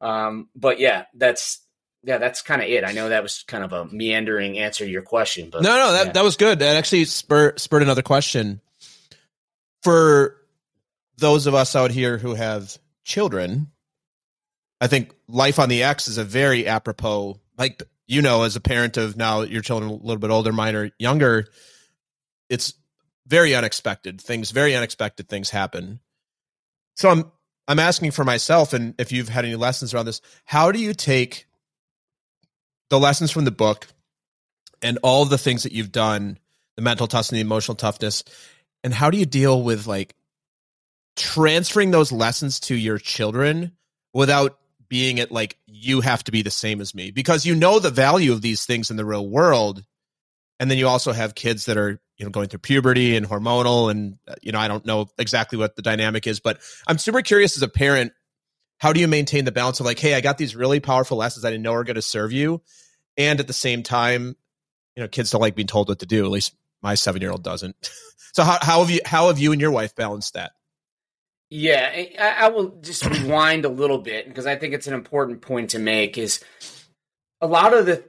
Um 0.00 0.48
but 0.54 0.78
yeah 0.78 1.06
that's 1.14 1.60
yeah, 2.02 2.18
that's 2.18 2.42
kind 2.42 2.62
of 2.62 2.68
it. 2.68 2.84
I 2.84 2.92
know 2.92 3.08
that 3.08 3.22
was 3.22 3.44
kind 3.46 3.64
of 3.64 3.72
a 3.72 3.84
meandering 3.86 4.58
answer 4.58 4.84
to 4.84 4.90
your 4.90 5.02
question, 5.02 5.50
but 5.50 5.62
no, 5.62 5.76
no, 5.76 5.92
that 5.92 6.06
yeah. 6.06 6.12
that 6.12 6.24
was 6.24 6.36
good. 6.36 6.60
That 6.60 6.76
actually 6.76 7.04
spurred 7.06 7.60
spurred 7.60 7.82
another 7.82 8.02
question 8.02 8.60
for 9.82 10.36
those 11.18 11.46
of 11.46 11.54
us 11.54 11.74
out 11.74 11.90
here 11.90 12.18
who 12.18 12.34
have 12.34 12.78
children. 13.04 13.72
I 14.80 14.86
think 14.86 15.12
life 15.26 15.58
on 15.58 15.68
the 15.68 15.82
X 15.82 16.06
is 16.06 16.18
a 16.18 16.24
very 16.24 16.68
apropos, 16.68 17.40
like 17.56 17.82
you 18.06 18.22
know, 18.22 18.44
as 18.44 18.54
a 18.54 18.60
parent 18.60 18.96
of 18.96 19.16
now 19.16 19.42
your 19.42 19.62
children 19.62 19.90
a 19.90 19.94
little 19.94 20.18
bit 20.18 20.30
older, 20.30 20.52
mine 20.52 20.76
are 20.76 20.90
younger. 20.98 21.46
It's 22.48 22.74
very 23.26 23.54
unexpected 23.54 24.20
things. 24.20 24.52
Very 24.52 24.76
unexpected 24.76 25.28
things 25.28 25.50
happen. 25.50 25.98
So 26.94 27.10
I'm 27.10 27.32
I'm 27.66 27.80
asking 27.80 28.12
for 28.12 28.24
myself, 28.24 28.72
and 28.72 28.94
if 28.98 29.10
you've 29.10 29.28
had 29.28 29.44
any 29.44 29.56
lessons 29.56 29.92
around 29.92 30.06
this, 30.06 30.20
how 30.44 30.70
do 30.70 30.78
you 30.78 30.94
take 30.94 31.47
the 32.90 32.98
lessons 32.98 33.30
from 33.30 33.44
the 33.44 33.50
book 33.50 33.86
and 34.82 34.98
all 35.02 35.24
the 35.24 35.38
things 35.38 35.64
that 35.64 35.72
you've 35.72 35.92
done, 35.92 36.38
the 36.76 36.82
mental 36.82 37.06
toughness 37.06 37.30
and 37.30 37.36
the 37.36 37.42
emotional 37.42 37.74
toughness, 37.74 38.24
and 38.84 38.94
how 38.94 39.10
do 39.10 39.18
you 39.18 39.26
deal 39.26 39.62
with 39.62 39.86
like 39.86 40.14
transferring 41.16 41.90
those 41.90 42.12
lessons 42.12 42.60
to 42.60 42.74
your 42.74 42.98
children 42.98 43.72
without 44.14 44.58
being 44.88 45.18
it 45.18 45.30
like 45.30 45.58
you 45.66 46.00
have 46.00 46.24
to 46.24 46.32
be 46.32 46.42
the 46.42 46.50
same 46.50 46.80
as 46.80 46.94
me? 46.94 47.10
Because 47.10 47.44
you 47.44 47.54
know 47.54 47.78
the 47.78 47.90
value 47.90 48.32
of 48.32 48.42
these 48.42 48.64
things 48.64 48.90
in 48.90 48.96
the 48.96 49.04
real 49.04 49.28
world 49.28 49.84
and 50.60 50.70
then 50.70 50.78
you 50.78 50.88
also 50.88 51.12
have 51.12 51.34
kids 51.34 51.66
that 51.66 51.76
are 51.76 52.00
you 52.16 52.24
know 52.24 52.30
going 52.30 52.48
through 52.48 52.58
puberty 52.60 53.16
and 53.16 53.26
hormonal 53.26 53.90
and 53.90 54.18
uh, 54.26 54.34
you 54.42 54.52
know 54.52 54.58
I 54.58 54.68
don't 54.68 54.84
know 54.84 55.08
exactly 55.18 55.58
what 55.58 55.76
the 55.76 55.82
dynamic 55.82 56.26
is 56.26 56.40
but 56.40 56.60
I'm 56.86 56.98
super 56.98 57.22
curious 57.22 57.56
as 57.56 57.62
a 57.62 57.68
parent 57.68 58.12
how 58.78 58.92
do 58.92 59.00
you 59.00 59.08
maintain 59.08 59.44
the 59.44 59.52
balance 59.52 59.80
of 59.80 59.86
like, 59.86 59.98
hey, 59.98 60.14
I 60.14 60.20
got 60.20 60.38
these 60.38 60.56
really 60.56 60.80
powerful 60.80 61.16
lessons 61.16 61.44
I 61.44 61.50
didn't 61.50 61.64
know 61.64 61.74
are 61.74 61.84
going 61.84 61.96
to 61.96 62.02
serve 62.02 62.32
you, 62.32 62.62
and 63.16 63.40
at 63.40 63.46
the 63.46 63.52
same 63.52 63.82
time, 63.82 64.36
you 64.96 65.02
know, 65.02 65.08
kids 65.08 65.30
don't 65.30 65.40
like 65.40 65.54
being 65.54 65.68
told 65.68 65.88
what 65.88 65.98
to 66.00 66.06
do. 66.06 66.24
At 66.24 66.30
least 66.30 66.54
my 66.82 66.94
seven 66.94 67.20
year 67.20 67.30
old 67.30 67.42
doesn't. 67.42 67.76
so 68.32 68.44
how 68.44 68.58
how 68.60 68.80
have 68.80 68.90
you 68.90 69.00
how 69.04 69.28
have 69.28 69.38
you 69.38 69.52
and 69.52 69.60
your 69.60 69.70
wife 69.70 69.94
balanced 69.94 70.34
that? 70.34 70.52
Yeah, 71.50 71.90
I, 71.92 72.34
I 72.46 72.48
will 72.50 72.78
just 72.80 73.06
rewind 73.06 73.64
a 73.64 73.70
little 73.70 73.98
bit 73.98 74.28
because 74.28 74.46
I 74.46 74.56
think 74.56 74.74
it's 74.74 74.86
an 74.86 74.94
important 74.94 75.40
point 75.40 75.70
to 75.70 75.78
make. 75.78 76.18
Is 76.18 76.44
a 77.40 77.46
lot 77.46 77.74
of 77.74 77.86
the 77.86 78.04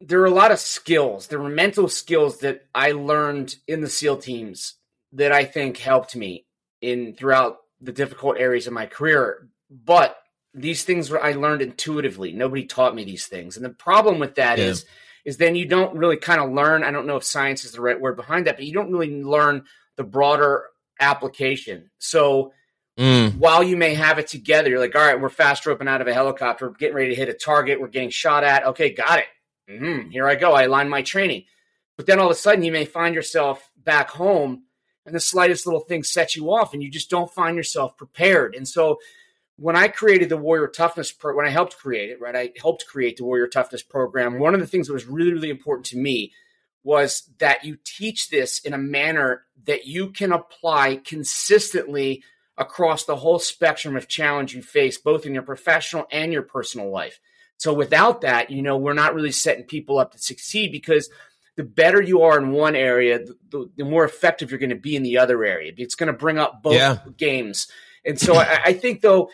there 0.00 0.20
are 0.20 0.26
a 0.26 0.30
lot 0.30 0.50
of 0.50 0.58
skills, 0.58 1.28
there 1.28 1.40
were 1.40 1.48
mental 1.48 1.88
skills 1.88 2.40
that 2.40 2.66
I 2.74 2.92
learned 2.92 3.54
in 3.68 3.82
the 3.82 3.88
SEAL 3.88 4.18
teams 4.18 4.74
that 5.12 5.30
I 5.30 5.44
think 5.44 5.76
helped 5.76 6.16
me 6.16 6.46
in 6.80 7.14
throughout 7.14 7.58
the 7.80 7.92
difficult 7.92 8.38
areas 8.38 8.66
of 8.66 8.72
my 8.72 8.86
career 8.86 9.48
but 9.72 10.16
these 10.54 10.84
things 10.84 11.10
were 11.10 11.22
I 11.22 11.32
learned 11.32 11.62
intuitively. 11.62 12.32
Nobody 12.32 12.64
taught 12.64 12.94
me 12.94 13.04
these 13.04 13.26
things. 13.26 13.56
And 13.56 13.64
the 13.64 13.70
problem 13.70 14.18
with 14.18 14.34
that 14.34 14.58
yeah. 14.58 14.66
is, 14.66 14.84
is 15.24 15.36
then 15.38 15.56
you 15.56 15.66
don't 15.66 15.96
really 15.96 16.18
kind 16.18 16.40
of 16.40 16.52
learn. 16.52 16.84
I 16.84 16.90
don't 16.90 17.06
know 17.06 17.16
if 17.16 17.24
science 17.24 17.64
is 17.64 17.72
the 17.72 17.80
right 17.80 18.00
word 18.00 18.16
behind 18.16 18.46
that, 18.46 18.56
but 18.56 18.66
you 18.66 18.72
don't 18.72 18.92
really 18.92 19.22
learn 19.22 19.64
the 19.96 20.04
broader 20.04 20.64
application. 21.00 21.90
So 21.98 22.52
mm. 22.98 23.34
while 23.36 23.62
you 23.62 23.76
may 23.76 23.94
have 23.94 24.18
it 24.18 24.26
together, 24.26 24.68
you're 24.68 24.78
like, 24.78 24.94
all 24.94 25.02
right, 25.06 25.20
we're 25.20 25.30
fast 25.30 25.64
roping 25.64 25.88
out 25.88 26.00
of 26.00 26.06
a 26.06 26.14
helicopter, 26.14 26.68
we're 26.68 26.74
getting 26.74 26.96
ready 26.96 27.10
to 27.10 27.16
hit 27.16 27.28
a 27.28 27.34
target, 27.34 27.80
we're 27.80 27.88
getting 27.88 28.10
shot 28.10 28.44
at. 28.44 28.66
Okay, 28.66 28.92
got 28.92 29.20
it. 29.20 29.26
Mm-hmm. 29.70 30.10
Here 30.10 30.28
I 30.28 30.34
go. 30.34 30.52
I 30.52 30.64
align 30.64 30.88
my 30.88 31.02
training. 31.02 31.44
But 31.96 32.06
then 32.06 32.18
all 32.18 32.26
of 32.26 32.32
a 32.32 32.34
sudden 32.34 32.64
you 32.64 32.72
may 32.72 32.84
find 32.84 33.14
yourself 33.14 33.70
back 33.76 34.10
home 34.10 34.64
and 35.06 35.14
the 35.14 35.20
slightest 35.20 35.66
little 35.66 35.80
thing 35.80 36.02
sets 36.02 36.36
you 36.36 36.52
off 36.52 36.74
and 36.74 36.82
you 36.82 36.90
just 36.90 37.10
don't 37.10 37.32
find 37.32 37.56
yourself 37.56 37.96
prepared. 37.96 38.54
And 38.54 38.66
so 38.66 38.98
when 39.62 39.76
I 39.76 39.86
created 39.86 40.28
the 40.28 40.36
Warrior 40.36 40.66
Toughness, 40.66 41.12
pro- 41.12 41.36
when 41.36 41.46
I 41.46 41.50
helped 41.50 41.78
create 41.78 42.10
it, 42.10 42.20
right, 42.20 42.34
I 42.34 42.52
helped 42.60 42.84
create 42.88 43.16
the 43.16 43.24
Warrior 43.24 43.46
Toughness 43.46 43.84
program. 43.84 44.40
One 44.40 44.54
of 44.54 44.60
the 44.60 44.66
things 44.66 44.88
that 44.88 44.92
was 44.92 45.06
really, 45.06 45.32
really 45.32 45.50
important 45.50 45.86
to 45.86 45.96
me 45.96 46.32
was 46.82 47.30
that 47.38 47.64
you 47.64 47.78
teach 47.84 48.28
this 48.28 48.58
in 48.58 48.74
a 48.74 48.78
manner 48.78 49.44
that 49.66 49.86
you 49.86 50.10
can 50.10 50.32
apply 50.32 50.96
consistently 50.96 52.24
across 52.58 53.04
the 53.04 53.14
whole 53.14 53.38
spectrum 53.38 53.96
of 53.96 54.08
challenge 54.08 54.52
you 54.52 54.62
face, 54.62 54.98
both 54.98 55.26
in 55.26 55.32
your 55.32 55.44
professional 55.44 56.06
and 56.10 56.32
your 56.32 56.42
personal 56.42 56.90
life. 56.90 57.20
So 57.56 57.72
without 57.72 58.22
that, 58.22 58.50
you 58.50 58.62
know, 58.62 58.76
we're 58.76 58.94
not 58.94 59.14
really 59.14 59.30
setting 59.30 59.64
people 59.64 59.96
up 60.00 60.10
to 60.10 60.18
succeed 60.18 60.72
because 60.72 61.08
the 61.54 61.62
better 61.62 62.02
you 62.02 62.22
are 62.22 62.36
in 62.36 62.50
one 62.50 62.74
area, 62.74 63.20
the, 63.50 63.70
the 63.76 63.84
more 63.84 64.04
effective 64.04 64.50
you're 64.50 64.58
going 64.58 64.70
to 64.70 64.76
be 64.76 64.96
in 64.96 65.04
the 65.04 65.18
other 65.18 65.44
area. 65.44 65.72
It's 65.76 65.94
going 65.94 66.08
to 66.08 66.18
bring 66.18 66.38
up 66.40 66.64
both 66.64 66.74
yeah. 66.74 66.98
games. 67.16 67.68
And 68.04 68.18
so 68.18 68.34
I, 68.34 68.60
I 68.64 68.72
think 68.72 69.02
though 69.02 69.30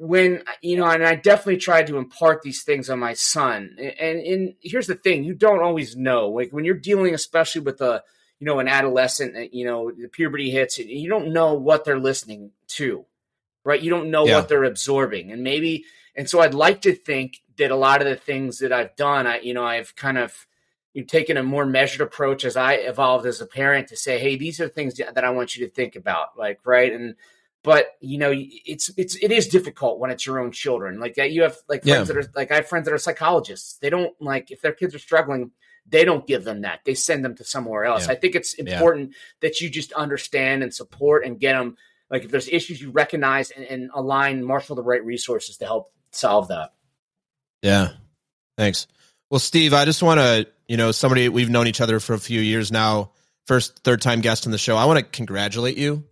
when 0.00 0.42
you 0.62 0.78
know, 0.78 0.86
and 0.86 1.04
I 1.04 1.14
definitely 1.14 1.58
tried 1.58 1.86
to 1.88 1.98
impart 1.98 2.40
these 2.40 2.62
things 2.62 2.88
on 2.88 2.98
my 2.98 3.12
son. 3.12 3.76
And, 3.78 4.20
and 4.20 4.54
here's 4.62 4.86
the 4.86 4.94
thing: 4.94 5.24
you 5.24 5.34
don't 5.34 5.62
always 5.62 5.94
know. 5.94 6.30
Like 6.30 6.50
when 6.52 6.64
you're 6.64 6.74
dealing, 6.74 7.12
especially 7.12 7.60
with 7.60 7.82
a 7.82 8.02
you 8.38 8.46
know 8.46 8.60
an 8.60 8.68
adolescent, 8.68 9.36
uh, 9.36 9.40
you 9.52 9.66
know, 9.66 9.90
the 9.90 10.08
puberty 10.08 10.50
hits, 10.50 10.78
you 10.78 11.10
don't 11.10 11.34
know 11.34 11.52
what 11.52 11.84
they're 11.84 12.00
listening 12.00 12.52
to, 12.68 13.04
right? 13.62 13.82
You 13.82 13.90
don't 13.90 14.10
know 14.10 14.26
yeah. 14.26 14.36
what 14.36 14.48
they're 14.48 14.64
absorbing, 14.64 15.32
and 15.32 15.42
maybe. 15.42 15.84
And 16.16 16.28
so 16.28 16.40
I'd 16.40 16.54
like 16.54 16.80
to 16.82 16.94
think 16.94 17.42
that 17.58 17.70
a 17.70 17.76
lot 17.76 18.00
of 18.00 18.08
the 18.08 18.16
things 18.16 18.58
that 18.60 18.72
I've 18.72 18.96
done, 18.96 19.26
I 19.26 19.40
you 19.40 19.52
know, 19.52 19.64
I've 19.64 19.94
kind 19.96 20.16
of 20.16 20.46
you've 20.94 21.08
taken 21.08 21.36
a 21.36 21.42
more 21.42 21.66
measured 21.66 22.00
approach 22.00 22.46
as 22.46 22.56
I 22.56 22.72
evolved 22.74 23.26
as 23.26 23.42
a 23.42 23.46
parent 23.46 23.88
to 23.88 23.96
say, 23.98 24.18
hey, 24.18 24.36
these 24.36 24.60
are 24.60 24.68
things 24.68 24.94
that 24.94 25.24
I 25.24 25.30
want 25.30 25.56
you 25.56 25.66
to 25.66 25.70
think 25.70 25.94
about, 25.94 26.38
like 26.38 26.60
right 26.64 26.90
and 26.90 27.16
but 27.62 27.96
you 28.00 28.18
know 28.18 28.32
it's 28.34 28.90
it's 28.96 29.16
it 29.16 29.30
is 29.30 29.48
difficult 29.48 29.98
when 29.98 30.10
it's 30.10 30.24
your 30.26 30.38
own 30.38 30.50
children 30.50 30.98
like 30.98 31.18
uh, 31.18 31.22
you 31.22 31.42
have 31.42 31.56
like 31.68 31.82
friends 31.82 32.08
yeah. 32.08 32.14
that 32.14 32.16
are 32.16 32.30
like 32.34 32.50
i 32.50 32.56
have 32.56 32.68
friends 32.68 32.84
that 32.86 32.94
are 32.94 32.98
psychologists 32.98 33.78
they 33.78 33.90
don't 33.90 34.14
like 34.20 34.50
if 34.50 34.60
their 34.62 34.72
kids 34.72 34.94
are 34.94 34.98
struggling 34.98 35.50
they 35.86 36.04
don't 36.04 36.26
give 36.26 36.44
them 36.44 36.62
that 36.62 36.80
they 36.84 36.94
send 36.94 37.24
them 37.24 37.34
to 37.34 37.44
somewhere 37.44 37.84
else 37.84 38.06
yeah. 38.06 38.12
i 38.12 38.14
think 38.14 38.34
it's 38.34 38.54
important 38.54 39.10
yeah. 39.10 39.16
that 39.40 39.60
you 39.60 39.68
just 39.68 39.92
understand 39.92 40.62
and 40.62 40.72
support 40.72 41.24
and 41.24 41.40
get 41.40 41.52
them 41.52 41.76
like 42.10 42.24
if 42.24 42.30
there's 42.30 42.48
issues 42.48 42.80
you 42.80 42.90
recognize 42.90 43.50
and, 43.50 43.64
and 43.66 43.90
align 43.94 44.44
marshal 44.44 44.76
the 44.76 44.82
right 44.82 45.04
resources 45.04 45.56
to 45.58 45.64
help 45.64 45.92
solve 46.12 46.48
that 46.48 46.72
yeah 47.62 47.90
thanks 48.56 48.86
well 49.30 49.40
steve 49.40 49.74
i 49.74 49.84
just 49.84 50.02
want 50.02 50.18
to 50.18 50.46
you 50.66 50.76
know 50.76 50.92
somebody 50.92 51.28
we've 51.28 51.50
known 51.50 51.66
each 51.66 51.80
other 51.80 52.00
for 52.00 52.14
a 52.14 52.18
few 52.18 52.40
years 52.40 52.72
now 52.72 53.10
first 53.46 53.80
third 53.80 54.00
time 54.00 54.20
guest 54.20 54.46
on 54.46 54.52
the 54.52 54.58
show 54.58 54.76
i 54.76 54.86
want 54.86 54.98
to 54.98 55.04
congratulate 55.04 55.76
you 55.76 56.04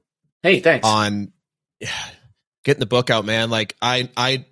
Hey, 0.42 0.60
thanks. 0.60 0.86
On 0.86 1.32
getting 2.64 2.80
the 2.80 2.86
book 2.86 3.10
out, 3.10 3.24
man. 3.24 3.50
Like 3.50 3.76
I 3.80 4.10
I 4.16 4.44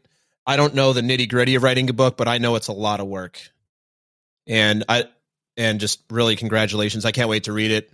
I 0.46 0.56
don't 0.56 0.74
know 0.74 0.92
the 0.92 1.00
nitty 1.02 1.28
gritty 1.28 1.54
of 1.54 1.62
writing 1.62 1.90
a 1.90 1.92
book, 1.92 2.16
but 2.16 2.28
I 2.28 2.38
know 2.38 2.56
it's 2.56 2.68
a 2.68 2.72
lot 2.72 3.00
of 3.00 3.06
work. 3.06 3.40
And 4.46 4.84
I 4.88 5.04
and 5.56 5.80
just 5.80 6.00
really 6.10 6.36
congratulations. 6.36 7.04
I 7.04 7.12
can't 7.12 7.28
wait 7.28 7.44
to 7.44 7.52
read 7.52 7.70
it, 7.70 7.90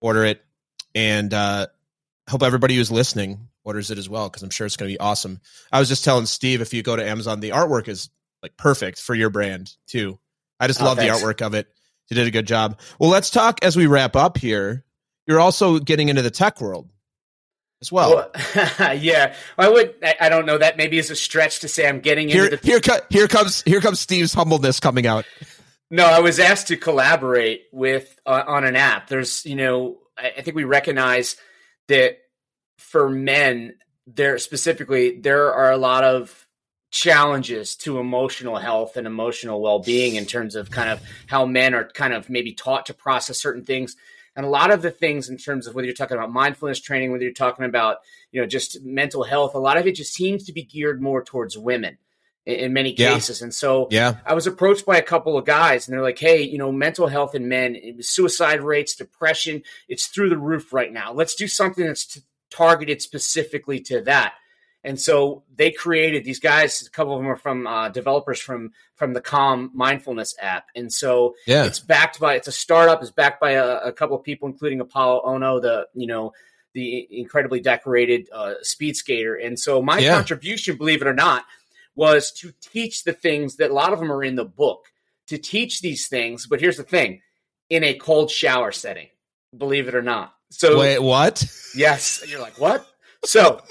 order 0.00 0.24
it, 0.24 0.44
and 0.94 1.32
uh 1.32 1.66
hope 2.28 2.42
everybody 2.42 2.76
who's 2.76 2.92
listening 2.92 3.48
orders 3.64 3.90
it 3.90 3.98
as 3.98 4.08
well 4.08 4.28
because 4.28 4.42
I'm 4.42 4.50
sure 4.50 4.66
it's 4.66 4.76
going 4.76 4.88
to 4.88 4.94
be 4.94 5.00
awesome. 5.00 5.40
I 5.72 5.80
was 5.80 5.88
just 5.88 6.04
telling 6.04 6.26
Steve 6.26 6.60
if 6.60 6.72
you 6.72 6.82
go 6.82 6.96
to 6.96 7.06
Amazon, 7.06 7.40
the 7.40 7.50
artwork 7.50 7.88
is 7.88 8.08
like 8.42 8.56
perfect 8.56 9.00
for 9.00 9.14
your 9.14 9.30
brand 9.30 9.74
too. 9.86 10.18
I 10.58 10.66
just 10.66 10.80
oh, 10.80 10.84
love 10.84 10.98
thanks. 10.98 11.20
the 11.20 11.26
artwork 11.26 11.42
of 11.44 11.54
it. 11.54 11.68
You 12.08 12.16
did 12.16 12.26
a 12.26 12.30
good 12.30 12.46
job. 12.46 12.78
Well, 12.98 13.10
let's 13.10 13.30
talk 13.30 13.62
as 13.62 13.76
we 13.76 13.86
wrap 13.86 14.16
up 14.16 14.38
here. 14.38 14.84
You're 15.26 15.40
also 15.40 15.78
getting 15.78 16.08
into 16.08 16.22
the 16.22 16.30
tech 16.30 16.60
world. 16.60 16.88
As 17.80 17.90
well. 17.90 18.30
well 18.54 18.94
yeah, 18.94 19.34
I 19.58 19.68
would. 19.68 19.94
I, 20.02 20.16
I, 20.22 20.28
don't 20.28 20.46
know. 20.46 20.58
That 20.58 20.76
maybe 20.76 20.98
is 20.98 21.10
a 21.10 21.16
stretch 21.16 21.60
to 21.60 21.68
say 21.68 21.88
I'm 21.88 22.00
getting 22.00 22.28
here, 22.28 22.44
into 22.44 22.56
the. 22.56 22.66
Here, 22.66 22.80
here 23.08 23.28
comes 23.28 23.62
here 23.62 23.80
comes 23.80 24.00
Steve's 24.00 24.34
humbleness 24.34 24.80
coming 24.80 25.06
out. 25.06 25.24
No, 25.90 26.04
I 26.04 26.20
was 26.20 26.38
asked 26.38 26.68
to 26.68 26.76
collaborate 26.76 27.64
with 27.72 28.18
uh, 28.24 28.44
on 28.46 28.64
an 28.64 28.76
app. 28.76 29.08
There's, 29.08 29.44
you 29.44 29.56
know, 29.56 29.98
I, 30.16 30.32
I 30.38 30.42
think 30.42 30.56
we 30.56 30.64
recognize 30.64 31.36
that 31.88 32.18
for 32.78 33.08
men, 33.08 33.74
there 34.06 34.38
specifically 34.38 35.18
there 35.20 35.52
are 35.52 35.72
a 35.72 35.76
lot 35.76 36.04
of 36.04 36.46
challenges 36.92 37.76
to 37.76 37.98
emotional 37.98 38.56
health 38.56 38.96
and 38.96 39.06
emotional 39.06 39.60
well-being 39.60 40.16
in 40.16 40.26
terms 40.26 40.56
of 40.56 40.70
kind 40.70 40.90
of 40.90 41.00
how 41.28 41.46
men 41.46 41.72
are 41.72 41.84
kind 41.84 42.12
of 42.12 42.28
maybe 42.28 42.52
taught 42.52 42.86
to 42.86 42.94
process 42.94 43.38
certain 43.38 43.64
things 43.64 43.94
and 44.36 44.46
a 44.46 44.48
lot 44.48 44.70
of 44.70 44.82
the 44.82 44.90
things 44.90 45.28
in 45.28 45.36
terms 45.36 45.66
of 45.66 45.74
whether 45.74 45.86
you're 45.86 45.94
talking 45.94 46.16
about 46.16 46.32
mindfulness 46.32 46.80
training 46.80 47.10
whether 47.10 47.24
you're 47.24 47.32
talking 47.32 47.64
about 47.64 47.98
you 48.32 48.40
know 48.40 48.46
just 48.46 48.82
mental 48.82 49.24
health 49.24 49.54
a 49.54 49.58
lot 49.58 49.76
of 49.76 49.86
it 49.86 49.94
just 49.94 50.14
seems 50.14 50.44
to 50.44 50.52
be 50.52 50.62
geared 50.62 51.00
more 51.00 51.22
towards 51.22 51.56
women 51.56 51.98
in, 52.46 52.54
in 52.54 52.72
many 52.72 52.92
cases. 52.92 53.40
Yeah. 53.40 53.44
and 53.44 53.54
so 53.54 53.88
yeah. 53.90 54.16
I 54.24 54.34
was 54.34 54.46
approached 54.46 54.86
by 54.86 54.96
a 54.96 55.02
couple 55.02 55.36
of 55.36 55.44
guys 55.44 55.86
and 55.86 55.94
they're 55.94 56.02
like 56.02 56.18
hey 56.18 56.42
you 56.42 56.58
know 56.58 56.72
mental 56.72 57.06
health 57.06 57.34
in 57.34 57.48
men 57.48 57.76
suicide 58.00 58.62
rates 58.62 58.94
depression 58.94 59.62
it's 59.88 60.06
through 60.06 60.30
the 60.30 60.38
roof 60.38 60.72
right 60.72 60.92
now. 60.92 61.12
Let's 61.12 61.34
do 61.34 61.48
something 61.48 61.86
that's 61.86 62.20
targeted 62.50 63.00
specifically 63.00 63.80
to 63.80 64.00
that 64.02 64.34
and 64.82 64.98
so 64.98 65.42
they 65.54 65.70
created 65.70 66.24
these 66.24 66.40
guys. 66.40 66.82
A 66.86 66.90
couple 66.90 67.14
of 67.14 67.20
them 67.20 67.30
are 67.30 67.36
from 67.36 67.66
uh, 67.66 67.90
developers 67.90 68.40
from 68.40 68.72
from 68.94 69.12
the 69.12 69.20
Calm 69.20 69.70
Mindfulness 69.74 70.34
app, 70.40 70.66
and 70.74 70.92
so 70.92 71.34
yeah. 71.46 71.64
it's 71.64 71.80
backed 71.80 72.18
by 72.18 72.34
it's 72.34 72.48
a 72.48 72.52
startup. 72.52 73.02
It's 73.02 73.10
backed 73.10 73.40
by 73.40 73.52
a, 73.52 73.78
a 73.78 73.92
couple 73.92 74.16
of 74.16 74.24
people, 74.24 74.48
including 74.48 74.80
Apolo 74.80 75.24
Ohno, 75.24 75.60
the 75.60 75.86
you 75.94 76.06
know 76.06 76.32
the 76.72 77.06
incredibly 77.10 77.60
decorated 77.60 78.28
uh, 78.32 78.54
speed 78.62 78.96
skater. 78.96 79.34
And 79.34 79.58
so 79.58 79.82
my 79.82 79.98
yeah. 79.98 80.14
contribution, 80.14 80.76
believe 80.76 81.02
it 81.02 81.08
or 81.08 81.14
not, 81.14 81.44
was 81.96 82.30
to 82.32 82.52
teach 82.60 83.04
the 83.04 83.12
things 83.12 83.56
that 83.56 83.70
a 83.70 83.74
lot 83.74 83.92
of 83.92 83.98
them 83.98 84.10
are 84.10 84.22
in 84.22 84.36
the 84.36 84.44
book. 84.44 84.86
To 85.26 85.38
teach 85.38 85.80
these 85.80 86.08
things, 86.08 86.48
but 86.48 86.60
here's 86.60 86.76
the 86.76 86.82
thing: 86.82 87.20
in 87.68 87.84
a 87.84 87.94
cold 87.94 88.30
shower 88.30 88.72
setting, 88.72 89.08
believe 89.56 89.86
it 89.88 89.94
or 89.94 90.02
not. 90.02 90.34
So 90.50 90.78
wait, 90.78 90.98
what? 90.98 91.44
Yes, 91.76 92.24
you're 92.26 92.40
like 92.40 92.58
what? 92.58 92.89
So 93.24 93.62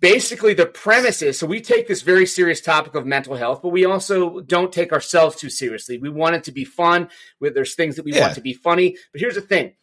basically, 0.00 0.54
the 0.54 0.66
premise 0.66 1.22
is 1.22 1.38
so 1.38 1.46
we 1.46 1.60
take 1.60 1.88
this 1.88 2.02
very 2.02 2.26
serious 2.26 2.60
topic 2.60 2.94
of 2.94 3.06
mental 3.06 3.36
health, 3.36 3.60
but 3.62 3.70
we 3.70 3.84
also 3.84 4.40
don't 4.40 4.72
take 4.72 4.92
ourselves 4.92 5.36
too 5.36 5.50
seriously. 5.50 5.98
We 5.98 6.08
want 6.08 6.36
it 6.36 6.44
to 6.44 6.52
be 6.52 6.64
fun. 6.64 7.08
There's 7.40 7.74
things 7.74 7.96
that 7.96 8.04
we 8.04 8.12
yeah. 8.12 8.22
want 8.22 8.34
to 8.34 8.40
be 8.40 8.54
funny. 8.54 8.96
But 9.12 9.20
here's 9.20 9.34
the 9.34 9.40
thing 9.40 9.74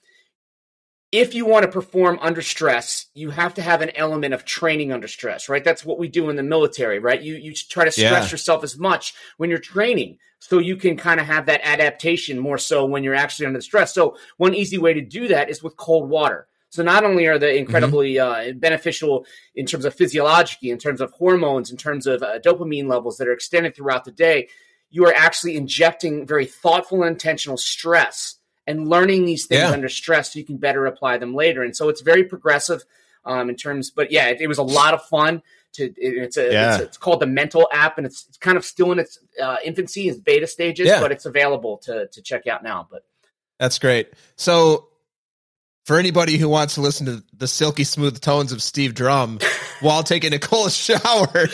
if 1.11 1.33
you 1.33 1.45
want 1.45 1.63
to 1.63 1.71
perform 1.71 2.19
under 2.21 2.41
stress, 2.41 3.05
you 3.13 3.29
have 3.29 3.53
to 3.53 3.61
have 3.61 3.81
an 3.81 3.91
element 3.95 4.33
of 4.33 4.43
training 4.43 4.91
under 4.91 5.07
stress, 5.07 5.47
right? 5.47 5.63
That's 5.63 5.85
what 5.85 5.99
we 5.99 6.09
do 6.09 6.29
in 6.29 6.35
the 6.35 6.43
military, 6.43 6.99
right? 6.99 7.21
You 7.21 7.35
you 7.35 7.53
try 7.53 7.85
to 7.85 7.91
stress 7.91 8.25
yeah. 8.25 8.29
yourself 8.29 8.63
as 8.63 8.77
much 8.77 9.13
when 9.37 9.49
you're 9.49 9.59
training 9.59 10.17
so 10.39 10.59
you 10.59 10.75
can 10.75 10.97
kind 10.97 11.19
of 11.19 11.25
have 11.25 11.47
that 11.47 11.61
adaptation 11.63 12.39
more 12.39 12.57
so 12.57 12.85
when 12.85 13.03
you're 13.03 13.15
actually 13.15 13.47
under 13.47 13.61
stress. 13.61 13.93
So 13.93 14.17
one 14.37 14.53
easy 14.53 14.77
way 14.77 14.93
to 14.93 15.01
do 15.01 15.29
that 15.29 15.49
is 15.49 15.63
with 15.63 15.77
cold 15.77 16.09
water. 16.09 16.46
So 16.69 16.83
not 16.83 17.03
only 17.03 17.25
are 17.27 17.39
they 17.39 17.57
incredibly 17.57 18.15
mm-hmm. 18.15 18.51
uh, 18.51 18.59
beneficial 18.59 19.25
in 19.55 19.65
terms 19.65 19.85
of 19.85 19.95
physiology, 19.95 20.69
in 20.69 20.77
terms 20.77 21.01
of 21.01 21.11
hormones, 21.11 21.71
in 21.71 21.77
terms 21.77 22.05
of 22.05 22.21
uh, 22.21 22.39
dopamine 22.39 22.87
levels 22.87 23.17
that 23.17 23.27
are 23.27 23.33
extended 23.33 23.75
throughout 23.75 24.05
the 24.05 24.11
day, 24.11 24.49
you 24.89 25.05
are 25.05 25.13
actually 25.13 25.55
injecting 25.55 26.25
very 26.25 26.45
thoughtful 26.45 27.03
and 27.03 27.11
intentional 27.11 27.57
stress 27.57 28.35
and 28.65 28.87
learning 28.87 29.25
these 29.25 29.45
things 29.45 29.61
yeah. 29.61 29.71
under 29.71 29.89
stress 29.89 30.33
so 30.33 30.39
you 30.39 30.45
can 30.45 30.57
better 30.57 30.85
apply 30.85 31.17
them 31.17 31.33
later. 31.33 31.63
And 31.63 31.75
so 31.75 31.89
it's 31.89 32.01
very 32.01 32.23
progressive 32.23 32.83
um, 33.25 33.49
in 33.49 33.55
terms, 33.55 33.89
but 33.89 34.11
yeah, 34.11 34.27
it, 34.27 34.41
it, 34.41 34.47
was 34.47 34.57
a 34.57 34.63
lot 34.63 34.93
of 34.93 35.03
fun. 35.03 35.41
To 35.73 35.85
it, 35.85 35.95
it's 35.97 36.37
a, 36.37 36.51
yeah. 36.51 36.75
it's, 36.75 36.83
it's, 36.83 36.97
called 36.97 37.19
the 37.19 37.27
Mental 37.27 37.67
app, 37.71 37.97
and 37.97 38.07
it's, 38.07 38.25
it's 38.27 38.37
kind 38.37 38.57
of 38.57 38.63
still 38.63 38.91
in 38.91 38.99
its 38.99 39.19
uh, 39.41 39.57
infancy, 39.63 40.07
its 40.07 40.19
beta 40.19 40.47
stages, 40.47 40.87
yeah. 40.87 41.01
but 41.01 41.11
it's 41.11 41.25
available 41.25 41.77
to 41.79 42.07
to 42.07 42.21
check 42.21 42.47
out 42.47 42.63
now. 42.63 42.87
But 42.89 43.03
that's 43.59 43.79
great. 43.79 44.13
So 44.37 44.87
for 45.87 45.97
anybody 45.97 46.35
who 46.35 46.49
wants 46.49 46.75
to 46.75 46.81
listen 46.81 47.05
to 47.05 47.23
the 47.33 47.47
silky 47.47 47.85
smooth 47.85 48.19
tones 48.19 48.51
of 48.51 48.61
Steve 48.61 48.93
Drum 48.93 49.39
while 49.79 50.03
taking 50.03 50.33
a 50.33 50.39
cold 50.39 50.73
shower. 50.73 51.47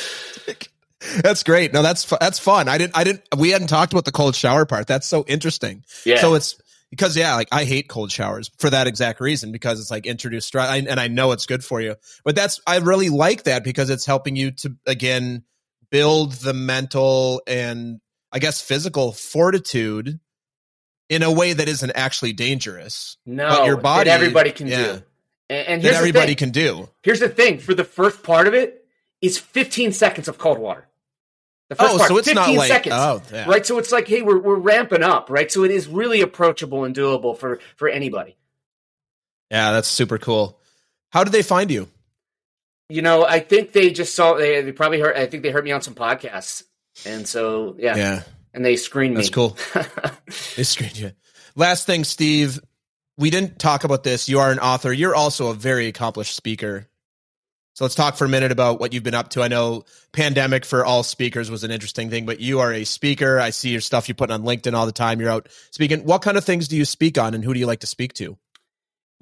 that's 1.21 1.43
great. 1.43 1.71
No, 1.71 1.83
that's 1.83 2.05
that's 2.05 2.39
fun. 2.39 2.67
I 2.67 2.79
didn't 2.79 2.97
I 2.97 3.03
didn't 3.03 3.21
we 3.37 3.51
hadn't 3.51 3.67
talked 3.67 3.93
about 3.93 4.05
the 4.05 4.11
cold 4.11 4.35
shower 4.35 4.65
part. 4.65 4.87
That's 4.87 5.07
so 5.07 5.23
interesting. 5.27 5.85
Yeah. 6.03 6.19
So 6.19 6.33
it's 6.33 6.59
because 6.89 7.15
yeah, 7.15 7.35
like 7.35 7.49
I 7.51 7.63
hate 7.63 7.87
cold 7.87 8.11
showers 8.11 8.49
for 8.57 8.71
that 8.71 8.87
exact 8.87 9.21
reason 9.21 9.51
because 9.51 9.79
it's 9.79 9.91
like 9.91 10.07
introduce 10.07 10.47
stress 10.47 10.67
I, 10.67 10.77
and 10.77 10.99
I 10.99 11.07
know 11.07 11.31
it's 11.31 11.45
good 11.45 11.63
for 11.63 11.79
you. 11.79 11.95
But 12.25 12.35
that's 12.35 12.59
I 12.65 12.77
really 12.79 13.09
like 13.09 13.43
that 13.43 13.63
because 13.63 13.91
it's 13.91 14.07
helping 14.07 14.35
you 14.35 14.49
to 14.51 14.75
again 14.87 15.43
build 15.91 16.31
the 16.33 16.55
mental 16.55 17.43
and 17.45 18.01
I 18.31 18.39
guess 18.39 18.61
physical 18.61 19.11
fortitude 19.11 20.19
in 21.09 21.23
a 21.23 21.31
way 21.31 21.53
that 21.53 21.67
isn't 21.67 21.91
actually 21.91 22.33
dangerous. 22.33 23.17
No, 23.25 23.49
but 23.49 23.65
your 23.65 23.77
body, 23.77 24.09
everybody 24.09 24.51
can 24.51 24.67
yeah, 24.67 24.77
do. 24.77 24.91
And, 25.49 25.67
and 25.67 25.81
here's 25.81 25.95
everybody 25.95 26.35
can 26.35 26.51
do. 26.51 26.89
Here's 27.03 27.19
the 27.19 27.29
thing: 27.29 27.59
for 27.59 27.73
the 27.73 27.83
first 27.83 28.23
part 28.23 28.47
of 28.47 28.53
it, 28.53 28.85
is 29.21 29.37
15 29.37 29.91
seconds 29.91 30.27
of 30.27 30.37
cold 30.37 30.57
water. 30.57 30.87
The 31.69 31.75
first 31.75 31.93
oh, 31.93 31.97
part, 31.97 32.09
so 32.09 32.17
it's 32.17 32.27
15 32.27 32.35
not 32.35 32.57
like, 32.57 32.67
seconds, 32.67 32.95
oh, 32.95 33.21
yeah. 33.31 33.45
right? 33.45 33.65
So 33.65 33.77
it's 33.77 33.91
like, 33.91 34.07
hey, 34.07 34.21
we're 34.21 34.39
we're 34.39 34.55
ramping 34.55 35.03
up, 35.03 35.29
right? 35.29 35.51
So 35.51 35.63
it 35.63 35.71
is 35.71 35.87
really 35.87 36.21
approachable 36.21 36.83
and 36.83 36.95
doable 36.95 37.37
for 37.37 37.59
for 37.75 37.87
anybody. 37.87 38.37
Yeah, 39.49 39.71
that's 39.71 39.87
super 39.87 40.17
cool. 40.17 40.59
How 41.09 41.23
did 41.23 41.31
they 41.31 41.43
find 41.43 41.69
you? 41.69 41.87
You 42.89 43.01
know, 43.01 43.25
I 43.25 43.39
think 43.39 43.71
they 43.71 43.91
just 43.91 44.13
saw. 44.13 44.33
They, 44.33 44.61
they 44.61 44.71
probably 44.71 44.99
heard. 44.99 45.15
I 45.15 45.25
think 45.25 45.43
they 45.43 45.51
heard 45.51 45.63
me 45.63 45.71
on 45.71 45.81
some 45.81 45.95
podcasts, 45.95 46.63
and 47.05 47.27
so 47.27 47.75
yeah, 47.79 47.95
yeah 47.95 48.23
and 48.53 48.63
they 48.63 48.75
screened 48.75 49.15
me. 49.15 49.21
That's 49.21 49.29
cool. 49.29 49.57
they 50.55 50.63
screened 50.63 50.97
you. 50.97 51.11
Last 51.55 51.85
thing, 51.85 52.03
Steve, 52.03 52.59
we 53.17 53.29
didn't 53.29 53.59
talk 53.59 53.83
about 53.83 54.03
this. 54.03 54.27
You 54.27 54.39
are 54.39 54.51
an 54.51 54.59
author. 54.59 54.91
You're 54.91 55.15
also 55.15 55.47
a 55.47 55.53
very 55.53 55.87
accomplished 55.87 56.35
speaker. 56.35 56.87
So 57.75 57.85
let's 57.85 57.95
talk 57.95 58.17
for 58.17 58.25
a 58.25 58.29
minute 58.29 58.51
about 58.51 58.79
what 58.79 58.93
you've 58.93 59.03
been 59.03 59.15
up 59.15 59.29
to. 59.29 59.41
I 59.41 59.47
know 59.47 59.83
pandemic 60.11 60.63
for 60.63 60.85
all 60.85 61.01
speakers 61.01 61.49
was 61.49 61.63
an 61.63 61.71
interesting 61.71 62.11
thing, 62.11 62.25
but 62.25 62.39
you 62.39 62.59
are 62.59 62.71
a 62.71 62.83
speaker. 62.83 63.39
I 63.39 63.49
see 63.49 63.69
your 63.69 63.81
stuff 63.81 64.07
you 64.07 64.13
put 64.13 64.29
on 64.29 64.43
LinkedIn 64.43 64.73
all 64.73 64.85
the 64.85 64.91
time. 64.91 65.19
You're 65.19 65.31
out 65.31 65.49
speaking. 65.71 66.05
What 66.05 66.21
kind 66.21 66.37
of 66.37 66.43
things 66.43 66.67
do 66.67 66.77
you 66.77 66.85
speak 66.85 67.17
on 67.17 67.33
and 67.33 67.43
who 67.43 67.53
do 67.53 67.59
you 67.59 67.65
like 67.65 67.79
to 67.79 67.87
speak 67.87 68.13
to? 68.13 68.37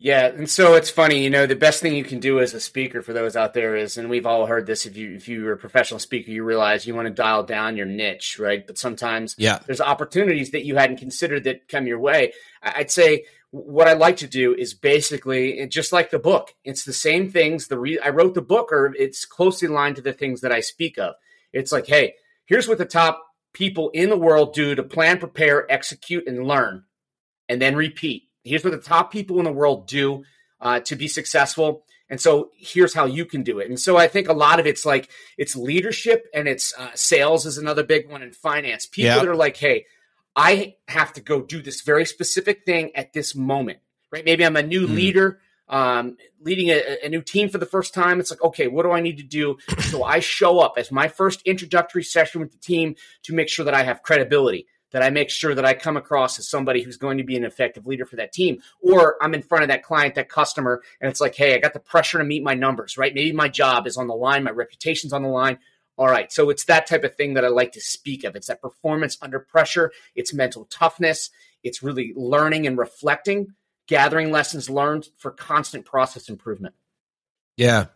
Yeah, 0.04 0.26
and 0.26 0.50
so 0.50 0.74
it's 0.74 0.90
funny, 0.90 1.24
you 1.24 1.30
know, 1.30 1.46
the 1.46 1.56
best 1.56 1.80
thing 1.80 1.94
you 1.96 2.04
can 2.04 2.20
do 2.20 2.40
as 2.40 2.56
a 2.56 2.60
speaker 2.60 3.04
for 3.04 3.14
those 3.14 3.36
out 3.36 3.54
there 3.54 3.76
is, 3.76 4.00
and 4.00 4.10
we've 4.10 4.26
all 4.26 4.48
heard 4.48 4.66
this. 4.66 4.88
If 4.88 4.98
you 4.98 5.14
if 5.14 5.28
you're 5.28 5.54
a 5.54 5.58
professional 5.58 6.00
speaker, 6.00 6.32
you 6.32 6.44
realize 6.44 6.88
you 6.88 6.96
want 6.96 7.08
to 7.08 7.14
dial 7.14 7.44
down 7.44 7.78
your 7.78 7.86
niche, 7.86 8.40
right? 8.40 8.66
But 8.66 8.80
sometimes, 8.80 9.36
yeah, 9.38 9.60
there's 9.68 9.80
opportunities 9.80 10.50
that 10.52 10.66
you 10.66 10.76
hadn't 10.76 10.98
considered 10.98 11.44
that 11.44 11.68
come 11.68 11.86
your 11.86 12.00
way. 12.00 12.34
I'd 12.64 12.90
say 12.90 13.26
what 13.52 13.88
I 13.88 13.94
like 13.94 14.18
to 14.18 14.28
do 14.28 14.56
is 14.56 14.74
basically 14.74 15.68
just 15.68 15.94
like 15.94 16.10
the 16.10 16.18
book. 16.18 16.56
It's 16.64 16.84
the 16.84 16.94
same 16.94 17.30
things. 17.30 17.68
The 17.68 17.78
re- 17.78 18.00
I 18.00 18.10
wrote 18.10 18.34
the 18.34 18.42
book, 18.42 18.72
or 18.72 18.96
it's 18.98 19.24
closely 19.24 19.68
aligned 19.68 19.98
to 19.98 20.02
the 20.02 20.14
things 20.14 20.42
that 20.42 20.52
I 20.52 20.62
speak 20.62 20.98
of. 20.98 21.14
It's 21.54 21.72
like, 21.72 21.86
hey, 21.86 22.16
here's 22.48 22.68
what 22.68 22.80
the 22.80 22.86
top 22.86 23.24
people 23.54 23.92
in 23.92 24.10
the 24.10 24.18
world 24.18 24.56
do 24.56 24.74
to 24.74 24.82
plan, 24.82 25.20
prepare, 25.20 25.72
execute, 25.72 26.26
and 26.26 26.48
learn, 26.48 26.86
and 27.48 27.62
then 27.62 27.76
repeat 27.76 28.31
Here's 28.44 28.64
what 28.64 28.72
the 28.72 28.80
top 28.80 29.12
people 29.12 29.40
in 29.40 29.46
the 29.46 29.52
world 29.52 29.88
do 29.88 30.24
uh, 30.60 30.80
to 30.82 30.96
be 30.96 31.08
successful. 31.08 31.84
And 32.10 32.20
so 32.20 32.52
here's 32.58 32.94
how 32.94 33.06
you 33.06 33.26
can 33.26 33.42
do 33.42 33.60
it. 33.60 33.70
And 33.70 33.80
so 33.80 33.98
I 33.98 34.08
think 34.08 34.28
a 34.28 34.34
lot 34.34 34.60
of 34.60 34.68
it's 34.68 34.86
like 34.86 35.10
it's 35.38 35.56
leadership 35.56 36.28
and 36.34 36.48
it's 36.48 36.74
uh, 36.78 36.90
sales 36.94 37.46
is 37.46 37.58
another 37.58 37.84
big 37.84 38.10
one 38.10 38.22
in 38.22 38.34
finance. 38.34 38.86
People 38.86 39.12
that 39.12 39.28
are 39.28 39.36
like, 39.36 39.56
hey, 39.56 39.86
I 40.36 40.76
have 40.88 41.14
to 41.14 41.22
go 41.22 41.42
do 41.42 41.62
this 41.62 41.82
very 41.82 42.06
specific 42.06 42.66
thing 42.66 42.92
at 42.96 43.14
this 43.14 43.34
moment, 43.34 43.80
right? 44.12 44.26
Maybe 44.26 44.46
I'm 44.46 44.58
a 44.58 44.64
new 44.64 44.88
mm. 44.88 44.96
leader, 44.96 45.40
um, 45.70 46.18
leading 46.42 46.70
a, 46.70 46.98
a, 47.04 47.10
new 47.10 47.22
team 47.22 47.48
for 47.48 47.58
the 47.58 47.66
first 47.66 47.94
time. 47.94 48.20
It's 48.20 48.30
like, 48.30 48.44
okay, 48.44 48.68
what 48.68 48.84
do 48.84 48.92
I 48.92 49.00
need 49.00 49.18
to 49.18 49.24
do? 49.24 49.58
so 49.80 50.04
I 50.04 50.20
show 50.20 50.60
up 50.60 50.74
as 50.78 50.92
my 50.92 51.08
first 51.08 51.42
introductory 51.44 52.04
session 52.04 52.42
with 52.42 52.52
the 52.52 52.58
team 52.58 52.96
to 53.24 53.34
make 53.34 53.48
sure 53.48 53.64
that 53.66 53.74
I 53.74 53.84
have 53.84 54.04
credibility 54.04 54.68
that 54.92 55.02
I 55.02 55.10
make 55.10 55.30
sure 55.30 55.56
that 55.56 55.66
I 55.66 55.74
come 55.74 55.98
across 55.98 56.38
as 56.40 56.50
somebody 56.50 56.82
who's 56.82 56.98
going 56.98 57.18
to 57.18 57.24
be 57.24 57.36
an 57.36 57.44
effective 57.44 57.88
leader 57.88 58.06
for 58.06 58.18
that 58.18 58.32
team. 58.32 58.62
Or 58.82 59.18
I'm 59.22 59.34
in 59.34 59.42
front 59.42 59.64
of 59.64 59.70
that 59.70 59.84
client, 59.84 60.16
that 60.16 60.30
customer, 60.30 60.82
and 61.00 61.10
it's 61.10 61.22
like, 61.22 61.36
hey, 61.36 61.56
I 61.56 61.60
got 61.60 61.74
the 61.74 61.80
pressure 61.80 62.18
to 62.18 62.24
meet 62.24 62.44
my 62.44 62.54
numbers, 62.54 62.98
right? 62.98 63.14
Maybe 63.14 63.32
my 63.32 63.48
job 63.48 63.88
is 63.88 63.98
on 63.98 64.08
the 64.08 64.16
line, 64.16 64.44
my 64.44 64.52
reputation's 64.52 65.14
on 65.14 65.24
the 65.24 65.30
line. 65.30 65.60
All 65.98 66.08
right. 66.08 66.32
So 66.32 66.50
it's 66.50 66.66
that 66.66 66.88
type 66.88 67.04
of 67.04 67.16
thing 67.16 67.36
that 67.36 67.46
I 67.46 67.50
like 67.50 67.74
to 67.74 67.82
speak 67.82 68.24
of. 68.24 68.36
It's 68.36 68.48
that 68.48 68.62
performance 68.62 69.18
under 69.22 69.40
pressure, 69.40 69.92
it's 70.16 70.34
mental 70.34 70.66
toughness, 70.66 71.30
it's 71.64 71.84
really 71.84 72.14
learning 72.16 72.66
and 72.66 72.78
reflecting, 72.78 73.54
gathering 73.88 74.32
lessons 74.32 74.70
learned 74.70 75.10
for 75.18 75.32
constant 75.32 75.86
process 75.86 76.30
improvement. 76.30 76.76
Yeah. 77.58 77.88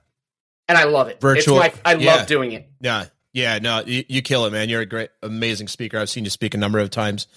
And 0.68 0.78
I 0.78 0.86
love 0.86 1.08
it. 1.08 1.22
Virtual. 1.22 1.58
My, 1.58 1.74
I 1.84 1.96
yeah. 1.96 2.16
love 2.16 2.28
doing 2.28 2.52
it. 2.52 2.70
Yeah. 2.82 3.06
Yeah, 3.36 3.60
no, 3.60 3.84
you, 3.86 4.06
you, 4.08 4.22
kill 4.22 4.46
it, 4.46 4.54
man. 4.54 4.70
You're 4.70 4.80
a 4.80 4.86
great, 4.86 5.10
amazing 5.22 5.68
speaker. 5.68 6.00
I've 6.00 6.10
seen 6.10 6.24
you 6.24 6.30
speak 6.30 6.54
a 6.54 6.58
number 6.58 6.80
of 6.80 6.90
times, 6.90 7.28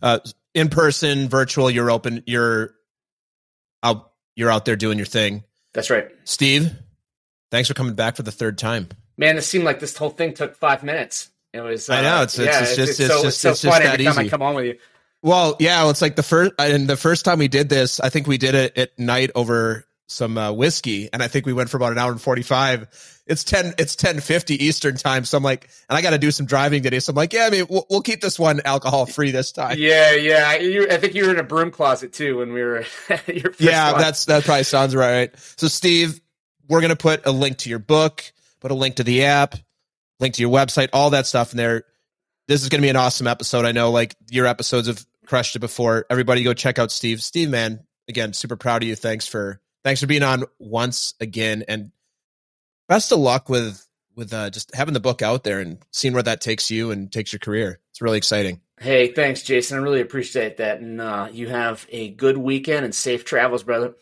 uh, 0.00 0.20
in 0.54 0.68
person, 0.68 1.28
virtual. 1.28 1.68
You're 1.68 1.90
open. 1.90 2.22
You're 2.28 2.74
out. 3.82 4.12
You're 4.36 4.52
out 4.52 4.66
there 4.66 4.76
doing 4.76 4.98
your 4.98 5.06
thing. 5.06 5.42
That's 5.74 5.90
right, 5.90 6.06
Steve. 6.22 6.70
Thanks 7.50 7.66
for 7.66 7.74
coming 7.74 7.94
back 7.94 8.14
for 8.14 8.22
the 8.22 8.30
third 8.30 8.56
time. 8.56 8.88
Man, 9.16 9.36
it 9.36 9.42
seemed 9.42 9.64
like 9.64 9.80
this 9.80 9.96
whole 9.96 10.10
thing 10.10 10.32
took 10.32 10.54
five 10.54 10.84
minutes. 10.84 11.28
It 11.52 11.60
was. 11.60 11.90
Uh, 11.90 11.94
I 11.94 12.02
know 12.02 12.22
it's, 12.22 12.38
it's, 12.38 12.46
yeah, 12.46 12.60
it's 12.60 12.76
just 12.76 13.00
it's, 13.00 13.12
so, 13.12 13.22
just 13.24 13.40
so 13.40 13.50
it's 13.50 13.62
fun 13.62 13.70
just 13.70 13.82
that 13.82 13.94
every 13.94 14.04
time 14.04 14.12
easy. 14.12 14.26
I 14.26 14.28
come 14.28 14.42
on 14.42 14.54
with 14.54 14.66
you. 14.66 14.78
Well, 15.22 15.56
yeah, 15.58 15.90
it's 15.90 16.00
like 16.00 16.14
the 16.14 16.22
first 16.22 16.52
and 16.60 16.86
the 16.86 16.96
first 16.96 17.24
time 17.24 17.40
we 17.40 17.48
did 17.48 17.68
this, 17.68 17.98
I 17.98 18.10
think 18.10 18.28
we 18.28 18.38
did 18.38 18.54
it 18.54 18.78
at 18.78 18.96
night 18.96 19.32
over 19.34 19.87
some 20.08 20.38
uh, 20.38 20.50
whiskey, 20.50 21.10
and 21.12 21.22
I 21.22 21.28
think 21.28 21.44
we 21.46 21.52
went 21.52 21.68
for 21.68 21.76
about 21.76 21.92
an 21.92 21.98
hour 21.98 22.10
and 22.10 22.20
forty 22.20 22.42
five. 22.42 22.88
It's 23.26 23.44
ten, 23.44 23.74
it's 23.78 23.94
ten 23.94 24.20
fifty 24.20 24.64
Eastern 24.64 24.96
time, 24.96 25.24
so 25.24 25.36
I'm 25.36 25.44
like, 25.44 25.68
and 25.88 25.96
I 25.96 26.02
got 26.02 26.10
to 26.10 26.18
do 26.18 26.30
some 26.30 26.46
driving 26.46 26.82
today, 26.82 26.98
so 26.98 27.10
I'm 27.10 27.16
like, 27.16 27.32
yeah, 27.32 27.44
I 27.44 27.50
mean, 27.50 27.66
we'll, 27.68 27.86
we'll 27.90 28.00
keep 28.00 28.22
this 28.22 28.38
one 28.38 28.62
alcohol 28.64 29.04
free 29.04 29.30
this 29.30 29.52
time. 29.52 29.76
Yeah, 29.78 30.14
yeah. 30.14 30.56
You, 30.56 30.88
I 30.90 30.96
think 30.96 31.14
you 31.14 31.26
were 31.26 31.30
in 31.30 31.38
a 31.38 31.44
broom 31.44 31.70
closet 31.70 32.12
too 32.14 32.38
when 32.38 32.52
we 32.52 32.62
were. 32.62 32.78
your 33.26 33.52
first 33.52 33.60
yeah, 33.60 33.92
one. 33.92 34.00
that's 34.00 34.24
that 34.24 34.44
probably 34.44 34.64
sounds 34.64 34.96
right. 34.96 35.30
So, 35.56 35.68
Steve, 35.68 36.20
we're 36.68 36.80
gonna 36.80 36.96
put 36.96 37.26
a 37.26 37.30
link 37.30 37.58
to 37.58 37.70
your 37.70 37.78
book, 37.78 38.24
put 38.60 38.70
a 38.70 38.74
link 38.74 38.96
to 38.96 39.04
the 39.04 39.24
app, 39.24 39.56
link 40.20 40.34
to 40.34 40.42
your 40.42 40.50
website, 40.50 40.88
all 40.94 41.10
that 41.10 41.26
stuff 41.26 41.52
in 41.52 41.58
there. 41.58 41.84
This 42.48 42.62
is 42.62 42.70
gonna 42.70 42.82
be 42.82 42.88
an 42.88 42.96
awesome 42.96 43.26
episode. 43.26 43.66
I 43.66 43.72
know, 43.72 43.90
like 43.90 44.16
your 44.30 44.46
episodes 44.46 44.88
have 44.88 45.04
crushed 45.26 45.54
it 45.54 45.58
before. 45.58 46.06
Everybody, 46.08 46.42
go 46.42 46.54
check 46.54 46.78
out 46.78 46.90
Steve. 46.90 47.22
Steve, 47.22 47.50
man, 47.50 47.80
again, 48.08 48.32
super 48.32 48.56
proud 48.56 48.82
of 48.82 48.88
you. 48.88 48.96
Thanks 48.96 49.26
for 49.26 49.60
thanks 49.88 50.02
for 50.02 50.06
being 50.06 50.22
on 50.22 50.44
once 50.58 51.14
again, 51.18 51.64
and 51.66 51.92
best 52.88 53.10
of 53.10 53.20
luck 53.20 53.48
with 53.48 53.86
with 54.14 54.34
uh, 54.34 54.50
just 54.50 54.74
having 54.74 54.92
the 54.92 55.00
book 55.00 55.22
out 55.22 55.44
there 55.44 55.60
and 55.60 55.78
seeing 55.92 56.12
where 56.12 56.22
that 56.22 56.42
takes 56.42 56.70
you 56.70 56.90
and 56.90 57.10
takes 57.10 57.32
your 57.32 57.38
career. 57.38 57.80
It's 57.90 58.02
really 58.02 58.18
exciting. 58.18 58.60
Hey, 58.78 59.12
thanks, 59.12 59.42
Jason. 59.42 59.78
I 59.78 59.80
really 59.80 60.02
appreciate 60.02 60.58
that, 60.58 60.80
and 60.80 61.00
uh, 61.00 61.30
you 61.32 61.48
have 61.48 61.86
a 61.90 62.10
good 62.10 62.36
weekend 62.36 62.84
and 62.84 62.94
safe 62.94 63.24
travels, 63.24 63.62
brother. 63.62 63.94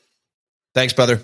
Thanks, 0.75 0.93
brother. 0.93 1.21